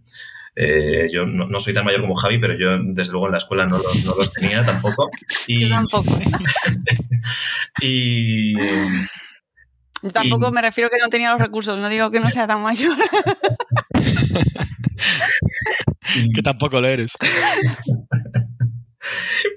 eh, 0.54 1.08
yo 1.12 1.26
no, 1.26 1.46
no 1.48 1.58
soy 1.58 1.74
tan 1.74 1.84
mayor 1.84 2.00
como 2.00 2.14
Javi, 2.14 2.38
pero 2.38 2.56
yo 2.56 2.68
desde 2.94 3.10
luego 3.12 3.26
en 3.26 3.32
la 3.32 3.38
escuela 3.38 3.66
no 3.66 3.78
los, 3.78 4.04
no 4.04 4.12
los 4.16 4.32
tenía 4.32 4.62
tampoco. 4.62 5.10
Y, 5.48 5.60
Yo 5.68 5.68
tampoco. 5.68 6.16
y 7.82 8.54
Yo 10.02 10.10
tampoco 10.12 10.48
Y- 10.48 10.52
me 10.52 10.62
refiero 10.62 10.90
que 10.90 10.98
no 10.98 11.08
tenía 11.08 11.32
los 11.32 11.42
recursos, 11.42 11.76
no 11.78 11.88
digo 11.88 12.10
que 12.12 12.20
no 12.20 12.28
sea 12.28 12.46
tan 12.46 12.62
mayor. 12.62 12.96
Que 16.34 16.42
tampoco 16.42 16.80
lo 16.80 16.88
eres. 16.88 17.12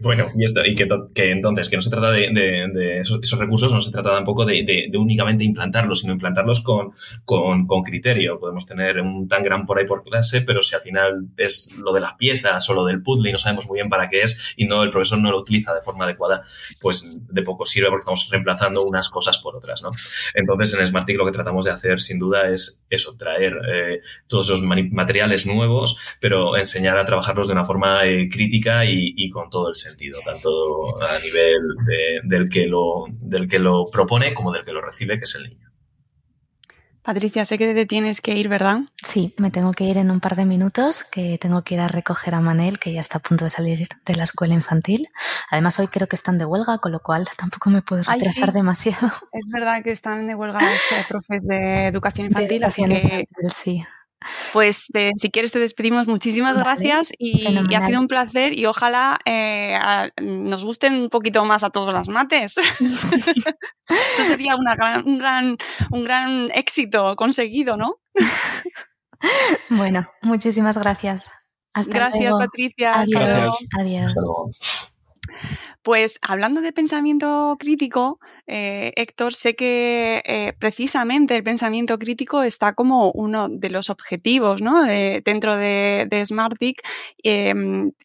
Bueno, 0.01 0.27
y, 0.35 0.43
esto, 0.43 0.61
y 0.65 0.75
que, 0.75 0.85
to- 0.85 1.09
que 1.13 1.31
entonces, 1.31 1.69
que 1.69 1.75
no 1.75 1.81
se 1.81 1.89
trata 1.89 2.11
de, 2.11 2.29
de- 2.33 2.67
de 2.73 2.99
esos, 2.99 3.39
recursos, 3.39 3.73
no 3.73 3.81
se 3.81 3.91
trata 3.91 4.11
tampoco 4.11 4.45
de, 4.45 4.63
únicamente 4.97 5.43
implantarlos, 5.43 5.99
sino 5.99 6.13
implantarlos 6.13 6.61
con, 6.61 6.91
con, 7.25 7.65
criterio. 7.83 8.39
Podemos 8.39 8.65
tener 8.65 8.99
un 9.01 9.27
tan 9.27 9.43
gran 9.43 9.65
por 9.65 9.79
ahí 9.79 9.85
por 9.85 10.03
clase, 10.03 10.41
pero 10.41 10.61
si 10.61 10.75
al 10.75 10.81
final 10.81 11.27
es 11.37 11.69
lo 11.77 11.93
de 11.93 11.99
las 12.01 12.13
piezas 12.15 12.69
o 12.69 12.73
lo 12.73 12.85
del 12.85 13.01
puzzle 13.01 13.29
y 13.29 13.31
no 13.33 13.37
sabemos 13.37 13.67
muy 13.67 13.77
bien 13.77 13.89
para 13.89 14.09
qué 14.09 14.21
es 14.21 14.53
y 14.57 14.65
no 14.65 14.83
el 14.83 14.89
profesor 14.89 15.19
no 15.19 15.31
lo 15.31 15.39
utiliza 15.39 15.73
de 15.73 15.81
forma 15.81 16.05
adecuada, 16.05 16.43
pues 16.79 17.07
de 17.09 17.41
poco 17.43 17.65
sirve 17.65 17.89
porque 17.89 18.01
estamos 18.01 18.29
reemplazando 18.31 18.83
unas 18.83 19.09
cosas 19.09 19.37
por 19.39 19.55
otras, 19.55 19.83
¿no? 19.83 19.89
Entonces, 20.33 20.79
en 20.79 20.87
Smartick 20.87 21.17
lo 21.17 21.25
que 21.25 21.31
tratamos 21.31 21.65
de 21.65 21.71
hacer, 21.71 21.99
sin 21.99 22.19
duda, 22.19 22.49
es 22.49 22.83
eso, 22.89 23.15
traer 23.17 23.53
eh, 23.73 23.99
todos 24.27 24.47
esos 24.49 24.61
materiales 24.61 25.45
nuevos, 25.45 25.97
pero 26.19 26.57
enseñar 26.57 26.97
a 26.97 27.05
trabajarlos 27.05 27.47
de 27.47 27.53
una 27.53 27.65
forma 27.65 28.05
eh, 28.05 28.29
crítica 28.31 28.85
y, 28.85 29.13
y 29.15 29.29
con 29.29 29.42
todo 29.49 29.69
el 29.69 29.75
sentido, 29.75 30.19
tanto 30.25 30.49
a 31.01 31.19
nivel 31.19 31.59
de- 31.85 32.21
del, 32.23 32.49
que 32.49 32.67
lo, 32.67 33.05
del 33.09 33.47
que 33.47 33.59
lo 33.59 33.89
propone 33.91 34.33
como 34.33 34.51
del 34.51 34.63
que 34.65 34.73
lo 34.73 34.81
recibe, 34.81 35.17
que 35.17 35.23
es 35.25 35.35
el 35.35 35.49
niño. 35.49 35.69
Patricia, 37.01 37.43
sé 37.43 37.57
que 37.57 37.73
te 37.73 37.85
tienes 37.85 38.21
que 38.21 38.33
ir, 38.35 38.47
¿verdad? 38.47 38.77
Sí, 38.95 39.33
me 39.37 39.51
tengo 39.51 39.73
que 39.73 39.83
ir 39.83 39.97
en 39.97 40.09
un 40.09 40.21
par 40.21 40.37
de 40.37 40.45
minutos, 40.45 41.03
que 41.03 41.37
tengo 41.37 41.61
que 41.61 41.73
ir 41.73 41.81
a 41.81 41.89
recoger 41.89 42.33
a 42.33 42.39
Manel, 42.39 42.79
que 42.79 42.93
ya 42.93 43.01
está 43.01 43.17
a 43.17 43.21
punto 43.21 43.43
de 43.43 43.49
salir 43.49 43.89
de 44.05 44.15
la 44.15 44.23
escuela 44.23 44.53
infantil. 44.53 45.09
Además, 45.51 45.77
hoy 45.79 45.87
creo 45.87 46.07
que 46.07 46.15
están 46.15 46.37
de 46.37 46.45
huelga, 46.45 46.77
con 46.77 46.93
lo 46.93 47.01
cual 47.01 47.27
tampoco 47.37 47.69
me 47.69 47.81
puedo 47.81 48.03
Ay, 48.07 48.19
retrasar 48.19 48.51
sí. 48.51 48.53
demasiado. 48.53 49.07
Es 49.33 49.49
verdad 49.51 49.83
que 49.83 49.91
están 49.91 50.27
de 50.27 50.35
huelga 50.35 50.59
los 50.61 50.91
eh, 50.93 51.03
profes 51.09 51.43
de 51.45 51.87
educación 51.87 52.29
De 52.29 52.43
infantil, 52.43 52.63
así 52.63 52.83
educación 52.83 52.89
que 53.09 53.19
infantil, 53.19 53.51
sí. 53.51 53.83
Pues 54.53 54.85
te- 54.91 55.11
si 55.17 55.29
quieres 55.31 55.51
te 55.51 55.59
despedimos. 55.59 56.07
Muchísimas 56.07 56.57
Vale, 56.57 56.63
gracias 56.63 57.11
y, 57.17 57.45
y 57.69 57.75
ha 57.75 57.81
sido 57.81 57.99
un 57.99 58.07
placer 58.07 58.57
y 58.57 58.65
ojalá 58.65 59.19
eh, 59.25 59.75
a- 59.75 60.09
nos 60.21 60.63
gusten 60.63 60.93
un 60.93 61.09
poquito 61.09 61.43
más 61.45 61.63
a 61.63 61.69
todos 61.69 61.93
las 61.93 62.07
mates. 62.07 62.55
Eso 63.89 64.23
sería 64.27 64.55
una 64.55 64.75
gran- 64.75 65.05
un, 65.07 65.17
gran, 65.17 65.57
un 65.91 66.03
gran 66.03 66.49
éxito 66.53 67.15
conseguido, 67.15 67.77
¿no? 67.77 67.97
Bueno, 69.69 70.05
muchísimas 70.21 70.77
gracias. 70.77 71.29
Hasta 71.73 71.95
Gracias, 71.95 72.21
luego. 72.23 72.39
Patricia. 72.39 72.99
Adiós. 72.99 73.57
Adiós. 73.79 74.05
Hasta 74.07 74.21
luego. 74.21 74.51
Pues 75.83 76.17
hablando 76.21 76.61
de 76.61 76.71
pensamiento 76.71 77.57
crítico, 77.59 78.19
eh, 78.47 78.93
Héctor, 78.95 79.33
sé 79.33 79.53
que 79.53 80.21
eh, 80.23 80.53
precisamente 80.57 81.35
el 81.35 81.43
pensamiento 81.43 81.99
crítico 81.99 82.41
está 82.43 82.73
como 82.73 83.11
uno 83.11 83.49
de 83.49 83.69
los 83.69 83.89
objetivos 83.89 84.61
¿no? 84.61 84.81
de- 84.83 85.21
dentro 85.25 85.57
de, 85.57 86.07
de 86.09 86.23
eh, 87.23 87.53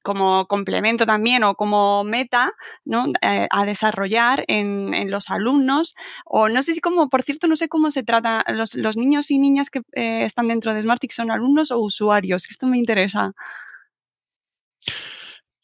como 0.02 0.46
complemento 0.48 1.06
también 1.06 1.44
o 1.44 1.54
como 1.54 2.02
meta 2.02 2.52
¿no? 2.84 3.06
Eh, 3.22 3.46
a 3.48 3.64
desarrollar 3.64 4.44
en, 4.48 4.92
los 5.08 5.30
alumnos. 5.30 5.94
O 6.24 6.48
no 6.48 6.62
sé 6.62 6.74
si 6.74 6.80
como, 6.80 7.08
por 7.08 7.22
cierto, 7.22 7.46
no 7.46 7.54
sé 7.54 7.68
cómo 7.68 7.92
se 7.92 8.02
trata, 8.02 8.44
los, 8.48 8.74
niños 8.96 9.30
y 9.30 9.38
niñas 9.38 9.70
que 9.70 9.82
eh, 9.92 10.24
están 10.24 10.48
dentro 10.48 10.74
de 10.74 10.82
Smartdic 10.82 11.12
son 11.12 11.30
alumnos 11.30 11.70
o 11.70 11.78
usuarios, 11.78 12.44
esto 12.50 12.66
me 12.66 12.78
interesa. 12.78 13.34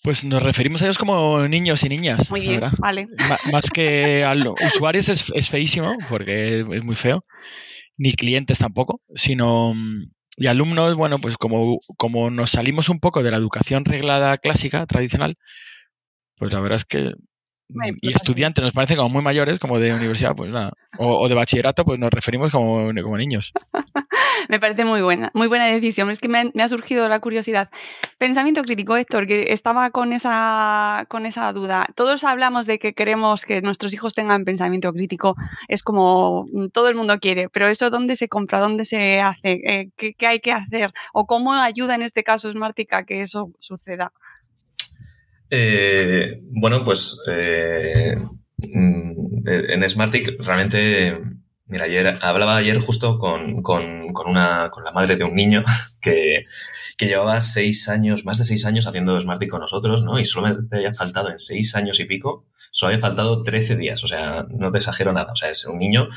Pues 0.05 0.23
nos 0.23 0.43
referimos 0.43 0.83
a 0.83 0.85
ellos 0.85 0.99
como 0.99 1.49
niños 1.49 1.83
y 1.83 1.89
niñas. 1.89 2.31
Muy 2.31 2.43
bien, 2.43 2.61
vale. 2.77 3.09
Más 3.51 3.71
que 3.71 4.23
a 4.23 4.35
los 4.35 4.55
usuarios 4.61 5.09
es, 5.09 5.33
es 5.35 5.49
feísimo, 5.49 5.97
porque 6.11 6.61
es 6.61 6.85
muy 6.85 6.95
feo, 6.95 7.25
ni 7.97 8.13
clientes 8.13 8.59
tampoco, 8.59 9.01
sino 9.15 9.73
mm, 9.73 10.11
y 10.37 10.47
alumnos, 10.47 10.95
bueno, 10.95 11.19
pues 11.21 11.39
como, 11.39 11.81
como 11.97 12.29
nos 12.29 12.51
salimos 12.51 12.91
un 12.91 13.01
poco 13.01 13.23
de 13.23 13.31
la 13.31 13.39
educación 13.39 13.87
reglada 13.87 14.37
clásica, 14.37 14.85
tradicional, 14.85 15.39
pues 16.37 16.53
la 16.53 16.61
verdad 16.61 16.77
es 16.77 16.85
que 16.85 17.15
y 17.69 18.01
pues, 18.01 18.17
estudiantes 18.17 18.63
nos 18.63 18.73
parecen 18.73 18.97
como 18.97 19.09
muy 19.09 19.23
mayores, 19.23 19.59
como 19.59 19.79
de 19.79 19.95
universidad, 19.95 20.35
pues 20.37 20.51
nada, 20.51 20.73
o, 20.99 21.21
o 21.21 21.29
de 21.29 21.35
bachillerato, 21.35 21.85
pues 21.85 21.99
nos 21.99 22.11
referimos 22.11 22.53
como, 22.53 22.91
como 23.03 23.17
niños. 23.17 23.53
Me 24.49 24.61
parece 24.61 24.85
muy 24.85 25.01
buena, 25.01 25.31
muy 25.35 25.47
buena 25.47 25.67
decisión. 25.67 26.11
Es 26.11 26.21
que 26.21 26.29
me, 26.29 26.51
me 26.55 26.63
ha 26.63 26.69
surgido 26.69 27.09
la 27.09 27.21
curiosidad. 27.21 27.71
Pensamiento 28.19 28.63
crítico, 28.63 28.97
Héctor, 28.97 29.27
que 29.27 29.53
estaba 29.53 29.91
con 29.91 30.13
esa, 30.13 31.07
con 31.09 31.27
esa 31.27 31.53
duda. 31.53 31.87
Todos 31.95 32.25
hablamos 32.25 32.67
de 32.67 32.79
que 32.79 32.95
queremos 32.95 33.45
que 33.45 33.63
nuestros 33.63 33.95
hijos 33.95 34.15
tengan 34.15 34.45
pensamiento 34.45 34.93
crítico. 34.93 35.37
Es 35.69 35.83
como 35.83 36.47
mm, 36.53 36.69
todo 36.69 36.89
el 36.89 36.95
mundo 36.95 37.19
quiere, 37.21 37.49
pero 37.49 37.69
eso 37.69 37.91
¿dónde 37.91 38.17
se 38.17 38.29
compra? 38.29 38.61
¿Dónde 38.61 38.85
se 38.85 39.21
hace? 39.21 39.61
Eh, 39.65 39.91
¿qué, 39.97 40.15
qué 40.15 40.27
hay 40.27 40.41
que 40.41 40.53
hacer? 40.53 40.91
¿O 41.13 41.27
cómo 41.27 41.55
ayuda 41.55 41.95
en 41.95 42.03
este 42.03 42.23
caso 42.23 42.51
Smartica 42.51 43.05
que 43.05 43.23
eso 43.23 43.51
suceda? 43.59 44.13
Eh, 45.51 46.41
bueno, 46.51 46.85
pues 46.85 47.21
eh, 47.29 48.17
mm, 48.59 49.49
en 49.49 49.89
Smartick 49.89 50.41
realmente, 50.43 51.19
mira, 51.67 51.85
ayer 51.85 52.15
hablaba 52.23 52.57
ayer 52.57 52.79
justo 52.79 53.19
con, 53.19 53.63
con- 53.63 54.13
con 54.13 54.29
una, 54.31 54.71
con 54.71 54.85
la 54.85 54.93
madre 54.93 55.17
de 55.17 55.25
un 55.25 55.35
niño 55.35 55.63
que, 56.01 56.45
que 56.97 57.07
llevaba 57.07 57.41
seis 57.41 57.89
años, 57.89 58.25
más 58.25 58.39
de 58.39 58.45
seis 58.45 58.65
años 58.65 58.87
haciendo 58.87 59.19
Smartick 59.19 59.51
con 59.51 59.61
nosotros, 59.61 60.03
¿no? 60.03 60.19
Y 60.19 60.25
solamente 60.25 60.77
había 60.77 60.93
faltado 60.93 61.31
en 61.31 61.39
seis 61.39 61.75
años 61.77 62.01
y 62.01 62.05
pico, 62.05 62.47
solo 62.71 62.89
había 62.93 63.01
faltado 63.01 63.43
13 63.43 63.77
días, 63.77 64.03
o 64.05 64.07
sea, 64.07 64.47
no 64.51 64.71
te 64.71 64.79
exagero 64.79 65.13
nada, 65.13 65.33
o 65.33 65.37
sea, 65.37 65.51
es 65.51 65.65
un 65.67 65.79
niño 65.79 66.09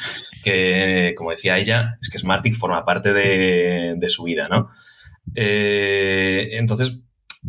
que, 0.43 1.13
como 1.17 1.31
decía 1.31 1.57
ella, 1.57 1.97
es 2.01 2.09
que 2.09 2.17
Smartick 2.19 2.55
forma 2.55 2.85
parte 2.85 3.13
de, 3.13 3.95
de 3.97 4.09
su 4.09 4.23
vida, 4.23 4.47
¿no? 4.49 4.69
Eh, 5.35 6.49
entonces, 6.53 6.99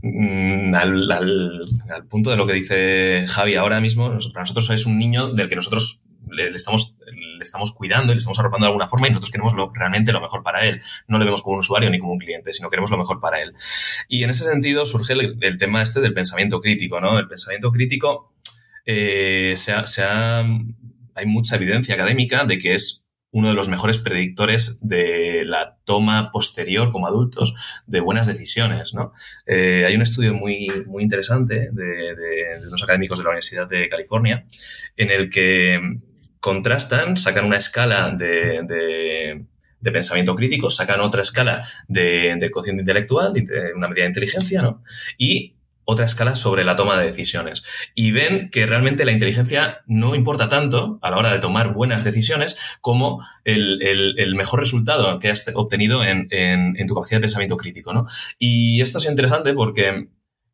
al, 0.02 1.10
al- 1.10 1.60
al 1.90 2.06
punto 2.08 2.30
de 2.30 2.36
lo 2.36 2.46
que 2.46 2.52
dice 2.54 3.24
Javi 3.28 3.54
ahora 3.56 3.80
mismo, 3.80 4.08
para 4.32 4.42
nosotros 4.42 4.70
es 4.70 4.86
un 4.86 4.98
niño 4.98 5.28
del 5.28 5.48
que 5.48 5.56
nosotros 5.56 6.04
le, 6.30 6.50
estamos, 6.54 6.98
le 7.10 7.42
estamos 7.42 7.72
cuidando 7.72 8.12
y 8.12 8.16
le 8.16 8.18
estamos 8.18 8.38
arropando 8.38 8.64
de 8.66 8.68
alguna 8.68 8.86
forma 8.88 9.06
y 9.06 9.10
nosotros 9.10 9.30
queremos 9.30 9.54
lo, 9.54 9.72
realmente 9.74 10.12
lo 10.12 10.20
mejor 10.20 10.42
para 10.42 10.64
él. 10.66 10.80
No 11.06 11.18
le 11.18 11.24
vemos 11.24 11.42
como 11.42 11.54
un 11.54 11.60
usuario 11.60 11.88
ni 11.90 11.98
como 11.98 12.12
un 12.12 12.18
cliente, 12.18 12.52
sino 12.52 12.68
queremos 12.70 12.90
lo 12.90 12.98
mejor 12.98 13.20
para 13.20 13.40
él. 13.40 13.54
Y 14.08 14.24
en 14.24 14.30
ese 14.30 14.44
sentido 14.44 14.84
surge 14.86 15.14
el, 15.14 15.38
el 15.40 15.58
tema 15.58 15.80
este 15.82 16.00
del 16.00 16.12
pensamiento 16.14 16.60
crítico, 16.60 17.00
¿no? 17.00 17.18
El 17.18 17.28
pensamiento 17.28 17.70
crítico, 17.72 18.34
eh, 18.84 19.54
se 19.56 19.72
ha- 19.72 19.86
se 19.86 20.02
ha- 20.04 20.40
hay 21.14 21.26
mucha 21.26 21.56
evidencia 21.56 21.94
académica 21.94 22.44
de 22.44 22.58
que 22.58 22.74
es 22.74 23.07
uno 23.30 23.48
de 23.48 23.54
los 23.54 23.68
mejores 23.68 23.98
predictores 23.98 24.80
de 24.86 25.42
la 25.44 25.76
toma 25.84 26.30
posterior 26.32 26.90
como 26.90 27.06
adultos 27.06 27.54
de 27.86 28.00
buenas 28.00 28.26
decisiones, 28.26 28.94
¿no? 28.94 29.12
Eh, 29.46 29.84
hay 29.86 29.94
un 29.94 30.02
estudio 30.02 30.34
muy, 30.34 30.66
muy 30.86 31.02
interesante 31.02 31.68
de, 31.72 31.84
de- 31.84 32.68
unos 32.68 32.82
académicos 32.82 33.18
de 33.18 33.24
la 33.24 33.30
Universidad 33.30 33.68
de 33.68 33.88
California 33.88 34.46
en 34.96 35.10
el 35.10 35.28
que 35.28 35.78
contrastan, 36.40 37.16
sacan 37.16 37.44
una 37.44 37.58
escala 37.58 38.10
de, 38.16 39.44
pensamiento 39.92 40.34
crítico, 40.34 40.70
sacan 40.70 41.00
otra 41.00 41.22
escala 41.22 41.66
de, 41.86 42.34
de 42.38 42.50
cociente 42.50 42.82
intelectual, 42.82 43.32
de 43.34 43.72
una 43.74 43.88
medida 43.88 44.04
de 44.04 44.08
inteligencia, 44.08 44.62
¿no? 44.62 44.82
Y 45.18 45.54
otra 45.90 46.04
escala 46.04 46.36
sobre 46.36 46.64
la 46.64 46.76
toma 46.76 46.98
de 46.98 47.06
decisiones. 47.06 47.62
Y 47.94 48.10
ven 48.10 48.50
que 48.50 48.66
realmente 48.66 49.06
la 49.06 49.12
inteligencia 49.12 49.78
no 49.86 50.14
importa 50.14 50.50
tanto 50.50 50.98
a 51.00 51.10
la 51.10 51.16
hora 51.16 51.32
de 51.32 51.38
tomar 51.38 51.72
buenas 51.72 52.04
decisiones 52.04 52.58
como 52.82 53.24
el, 53.44 53.80
el- 53.82 54.34
mejor 54.34 54.60
resultado 54.60 55.18
que 55.18 55.30
has 55.30 55.50
obtenido 55.54 56.04
en, 56.04 56.28
en- 56.30 56.76
en 56.78 56.86
tu 56.86 56.94
capacidad 56.94 57.18
de 57.18 57.22
pensamiento 57.22 57.56
crítico, 57.56 57.94
¿no? 57.94 58.04
Y 58.38 58.82
esto 58.82 58.98
es 58.98 59.06
interesante 59.06 59.54
porque 59.54 60.08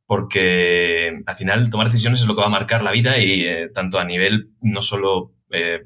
porque 0.06 1.22
al 1.26 1.36
final 1.36 1.70
tomar 1.70 1.86
decisiones 1.88 2.20
es 2.20 2.26
lo 2.26 2.34
que 2.34 2.40
va 2.42 2.46
a 2.46 2.50
marcar 2.50 2.82
la 2.82 2.92
vida 2.92 3.18
y 3.18 3.44
eh, 3.44 3.70
tanto 3.72 3.98
a 3.98 4.04
nivel 4.04 4.50
no 4.60 4.82
solo 4.82 5.32
eh, 5.50 5.82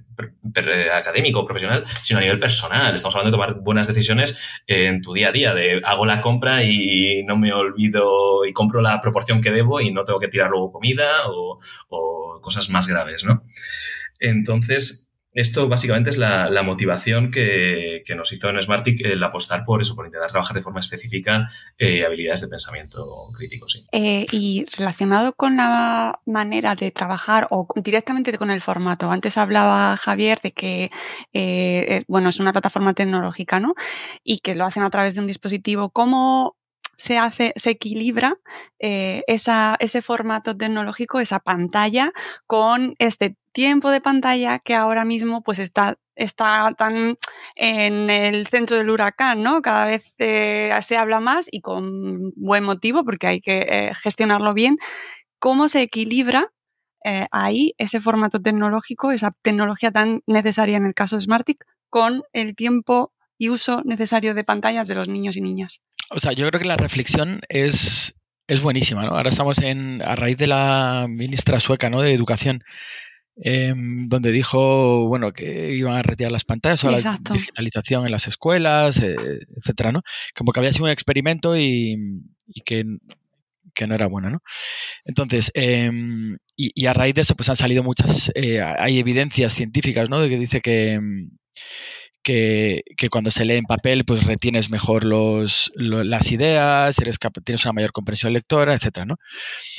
académico, 0.93 1.45
profesional, 1.45 1.85
sino 2.03 2.19
a 2.19 2.23
nivel 2.23 2.39
personal. 2.39 2.95
Estamos 2.95 3.15
hablando 3.15 3.37
de 3.37 3.43
tomar 3.43 3.63
buenas 3.63 3.87
decisiones 3.87 4.39
en 4.67 5.01
tu 5.03 5.13
día 5.13 5.29
a 5.29 5.33
día, 5.33 5.55
de 5.55 5.81
hago 5.85 6.07
la 6.07 6.21
compra 6.21 6.63
y 6.65 7.23
no 7.25 7.37
me 7.37 7.53
olvido 7.53 8.45
y 8.47 8.53
compro 8.53 8.81
la 8.81 9.01
proporción 9.01 9.41
que 9.41 9.51
debo 9.51 9.81
y 9.81 9.93
no 9.93 10.05
tengo 10.05 10.21
que 10.21 10.29
tirar 10.29 10.51
luego 10.51 10.73
comida 10.73 11.09
o 11.29 11.59
cosas 12.41 12.71
más 12.71 12.87
graves, 12.87 13.25
¿no? 13.25 13.45
Entonces, 14.21 15.08
esto 15.39 15.69
básicamente 15.69 16.11
es 16.11 16.19
la, 16.19 16.63
motivación 16.65 17.31
que, 17.31 18.03
nos 18.17 18.33
hizo 18.33 18.49
en 18.51 18.61
Smartic 18.61 19.05
el 19.05 19.23
apostar 19.23 19.65
por 19.65 19.81
eso, 19.81 19.95
por 19.95 20.05
intentar 20.05 20.31
trabajar 20.31 20.57
de 20.57 20.63
forma 20.63 20.81
específica 20.81 21.49
eh, 21.79 22.05
habilidades 22.05 22.41
de 22.41 22.49
pensamiento 22.49 23.07
crítico. 23.37 23.67
Eh, 23.93 24.27
y 24.33 24.67
relacionado 24.77 25.33
con 25.35 25.57
la 25.57 26.21
manera 26.27 26.75
de 26.75 26.91
trabajar 26.91 27.47
o 27.51 27.69
directamente 27.77 28.37
con 28.37 28.51
el 28.51 28.63
formato, 28.63 29.13
antes 29.13 29.39
hablaba 29.39 29.97
Javier 29.97 30.41
de 30.43 30.51
que, 30.53 30.91
eh, 31.33 32.03
bueno, 32.09 32.31
es 32.31 32.41
una 32.41 32.53
plataforma 32.53 32.93
tecnológica, 32.93 33.61
¿no? 33.61 33.75
Y 34.25 34.41
que 34.41 34.57
lo 34.57 34.65
hacen 34.65 34.83
a 34.83 34.91
través 34.91 35.15
de 35.15 35.21
un 35.21 35.29
dispositivo. 35.29 35.91
¿Cómo 35.91 36.58
se 36.99 37.17
hace, 37.17 37.55
se 37.57 37.71
equilibra 37.71 38.37
esa, 38.79 39.77
ese 39.81 40.03
formato 40.03 40.57
tecnológico, 40.57 41.21
esa 41.21 41.39
pantalla, 41.41 42.13
con 42.47 42.95
este 42.99 43.37
tiempo 43.53 43.91
de 43.91 44.01
pantalla 44.01 44.61
que 44.61 44.75
ahora 44.77 45.05
mismo 45.05 45.43
pues 45.43 45.59
está, 45.59 45.97
está 46.15 46.73
tan 46.79 47.17
en 47.57 48.09
el 48.09 48.47
centro 48.47 48.77
del 48.77 48.89
huracán, 48.91 49.43
¿no? 49.43 49.63
Cada 49.63 49.87
vez 49.87 50.15
eh, 50.19 50.71
se 50.83 50.97
habla 50.97 51.21
más 51.21 51.49
y 51.51 51.61
con 51.61 52.31
buen 52.37 52.63
motivo 52.65 53.05
porque 53.05 53.27
hay 53.27 53.41
que 53.41 53.67
eh, 53.69 53.93
gestionarlo 53.97 54.55
bien. 54.55 54.79
¿Cómo 55.41 55.69
se 55.69 55.83
equilibra 55.83 56.53
eh, 57.05 57.27
ahí 57.33 57.75
ese 57.79 58.01
formato 58.01 58.41
tecnológico, 58.41 59.13
esa 59.13 59.33
tecnología 59.43 59.93
tan 59.93 60.23
necesaria 60.27 60.77
en 60.77 60.87
el 60.87 60.95
caso 60.95 61.17
de 61.17 61.23
Smartic, 61.23 61.65
con 61.91 62.23
el 62.33 62.57
tiempo 62.57 63.13
y 63.39 63.51
uso 63.51 63.83
necesario 63.85 64.35
de 64.35 64.45
pantallas 64.45 64.89
de 64.89 64.97
los 64.97 65.09
niños 65.09 65.37
y 65.37 65.41
niñas? 65.41 65.83
O 66.11 66.19
sea, 66.19 66.33
yo 66.33 66.47
creo 66.49 66.61
que 66.61 66.69
la 66.69 66.77
reflexión 66.77 67.41
es, 67.49 68.15
es 68.47 68.61
buenísima, 68.61 69.03
¿no? 69.03 69.11
Ahora 69.11 69.31
estamos 69.31 69.59
en, 69.59 70.03
a 70.03 70.17
raíz 70.17 70.37
de 70.37 70.47
la 70.47 71.07
ministra 71.09 71.61
sueca, 71.61 71.91
¿no? 71.91 72.01
De 72.01 72.13
Educación, 72.13 72.63
Em, 73.41 74.09
donde 74.09 74.33
dijo 74.33 75.07
bueno 75.07 75.33
que 75.33 75.73
iban 75.73 75.95
a 75.95 76.03
retirar 76.03 76.33
las 76.33 76.45
pantallas 76.45 76.83
o 76.85 76.91
la 76.91 77.21
digitalización 77.33 78.05
en 78.05 78.11
las 78.11 78.27
escuelas, 78.27 78.99
eh, 78.99 79.15
etcétera, 79.57 79.93
¿no? 79.93 80.03
Como 80.35 80.51
que 80.51 80.59
había 80.59 80.73
sido 80.73 80.87
un 80.87 80.91
experimento 80.91 81.57
y, 81.57 82.25
que, 82.65 82.85
no 82.85 83.95
era 83.95 84.09
bueno, 84.09 84.29
¿no? 84.31 84.43
Entonces, 85.05 85.53
em, 85.55 86.37
y, 86.57 86.87
a 86.87 86.93
raíz 86.95 87.15
de 87.15 87.21
eso, 87.21 87.37
pues 87.37 87.49
han 87.49 87.55
salido 87.55 87.85
muchas, 87.85 88.33
eh, 88.35 88.61
hay 88.61 88.99
evidencias 88.99 89.53
científicas, 89.53 90.11
¿no? 90.11 90.21
De 90.21 90.29
que 90.29 90.39
dice 90.39 90.61
que, 90.61 91.01
que, 92.29 93.09
cuando 93.11 93.31
se 93.31 93.45
lee 93.45 93.57
en 93.57 93.65
papel, 93.65 94.05
pues 94.05 94.25
retienes 94.25 94.71
mejor 94.71 95.05
los, 95.05 95.73
las 95.77 96.31
ideas, 96.31 96.99
eres 96.99 97.19
tienes 97.45 97.65
una 97.65 97.73
mayor 97.73 97.93
comprensión 97.93 98.33
lectora, 98.33 98.75
etcétera, 98.75 99.07
¿no? 99.07 99.17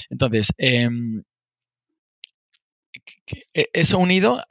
Entonces, 0.09 0.51
em, 0.57 1.23
e, 3.53 3.69
eso 3.73 3.99
unido, 3.99 4.41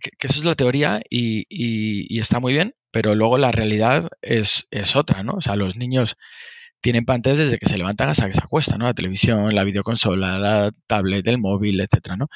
que, 0.00 0.26
eso 0.26 0.38
es 0.40 0.44
la 0.44 0.54
teoría 0.56 1.00
y, 1.08 2.18
está 2.18 2.40
muy 2.40 2.52
bien, 2.52 2.74
pero 2.90 3.14
luego 3.14 3.38
la 3.38 3.52
realidad 3.52 4.08
es, 4.22 4.66
otra, 4.96 5.22
¿no? 5.22 5.34
O 5.34 5.40
sea, 5.40 5.54
los 5.56 5.76
niños 5.76 6.16
tienen 6.80 7.04
pantallas 7.04 7.38
desde 7.38 7.58
que 7.58 7.68
se 7.68 7.78
levantan 7.78 8.08
hasta 8.08 8.26
que 8.26 8.34
se 8.34 8.42
acuestan, 8.42 8.80
¿no? 8.80 8.86
La 8.86 8.94
televisión, 8.94 9.54
la 9.54 9.62
videoconsola, 9.62 10.38
la 10.38 10.72
tablet, 10.88 11.26
el 11.28 11.38
móvil, 11.38 11.80
etcétera, 11.80 12.16
¿no? 12.16 12.26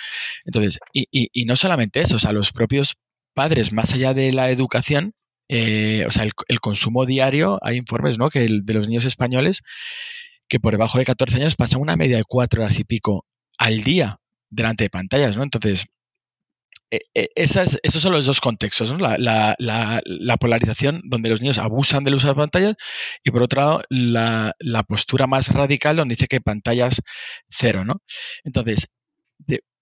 Entonces, 0.44 0.79
y, 0.92 1.44
no 1.46 1.57
solamente 1.57 2.01
eso, 2.01 2.16
o 2.16 2.18
sea, 2.20 2.33
los 2.33 2.53
propios 2.53 2.96
padres, 3.37 3.72
más 3.72 3.92
allá 3.92 4.14
de 4.14 4.33
la 4.33 4.51
educación, 4.51 5.12
eh, 5.49 6.05
o 6.09 6.11
sea, 6.11 6.25
el, 6.25 6.61
consumo 6.61 7.07
diario, 7.07 7.59
hay 7.62 7.77
informes, 7.77 8.18
¿no? 8.18 8.31
Que 8.31 8.49
de 8.49 8.75
los 8.75 8.88
niños 8.88 9.05
españoles 9.05 9.62
que 10.49 10.59
por 10.61 10.72
debajo 10.72 10.99
de 10.99 11.05
14 11.05 11.37
años 11.37 11.57
pasan 11.57 11.81
una 11.81 11.96
media 11.96 12.16
de 12.16 12.25
cuatro 12.25 12.62
horas 12.62 12.79
y 12.79 12.85
pico 12.85 13.27
al 13.59 13.83
día 13.83 14.18
delante 14.51 14.85
de 14.85 14.90
pantallas, 14.90 15.37
¿no? 15.37 15.42
Entonces, 15.42 15.87
e, 16.90 17.01
e, 17.14 17.29
esos 17.35 17.79
son 18.03 18.12
los 18.12 18.27
dos 18.27 18.40
contextos, 18.40 18.92
¿no? 18.92 18.99
La, 18.99 20.37
polarización 20.40 21.03
donde 21.05 21.31
los 21.31 21.40
niños 21.40 21.59
abusan 21.59 22.05
del 22.05 22.14
uso 22.14 22.29
de 22.29 22.35
pantallas 22.35 22.75
y 23.25 23.31
por 23.31 23.42
otro 23.42 23.61
lado 23.61 23.83
la, 23.90 24.83
postura 24.88 25.27
más 25.27 25.49
radical 25.53 25.96
donde 25.96 26.14
dice 26.14 26.29
que 26.29 26.40
pantallas 26.40 27.03
cero, 27.51 27.85
¿no? 27.85 28.03
Entonces, 28.44 28.88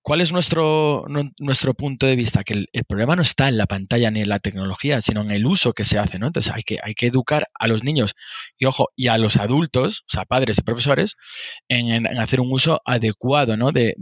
¿Cuál 0.05 0.21
es 0.21 0.33
nuestro, 0.33 1.07
nuestro 1.38 1.73
punto 1.73 2.05
de 2.05 2.14
vista? 2.14 2.45
Que 2.45 2.67
el, 2.71 2.85
problema 2.87 3.17
no 3.17 3.23
está 3.23 3.49
en 3.49 3.57
la 3.57 3.64
pantalla 3.64 4.11
ni 4.11 4.21
en 4.21 4.29
la 4.29 4.38
tecnología, 4.38 5.01
sino 5.01 5.23
en 5.23 5.31
el 5.31 5.47
uso 5.47 5.73
que 5.73 5.85
se 5.85 5.99
hace, 5.99 6.19
¿no? 6.19 6.27
Entonces 6.27 6.53
hay 6.55 6.61
que, 6.62 6.79
hay 6.83 6.93
que 6.93 7.07
educar 7.07 7.47
a 7.55 7.69
los 7.69 7.85
niños 7.85 8.14
y, 8.59 8.67
ojo, 8.67 8.90
y 8.97 9.07
a 9.09 9.17
los 9.17 9.38
adultos, 9.38 10.01
o 10.01 10.12
sea, 10.12 10.27
padres 10.27 10.59
y 10.59 10.62
profesores, 10.62 11.14
en, 11.69 12.07
hacer 12.19 12.40
un 12.40 12.53
uso 12.53 12.83
adecuado, 12.85 13.57
¿no? 13.57 13.73
De, 13.73 13.95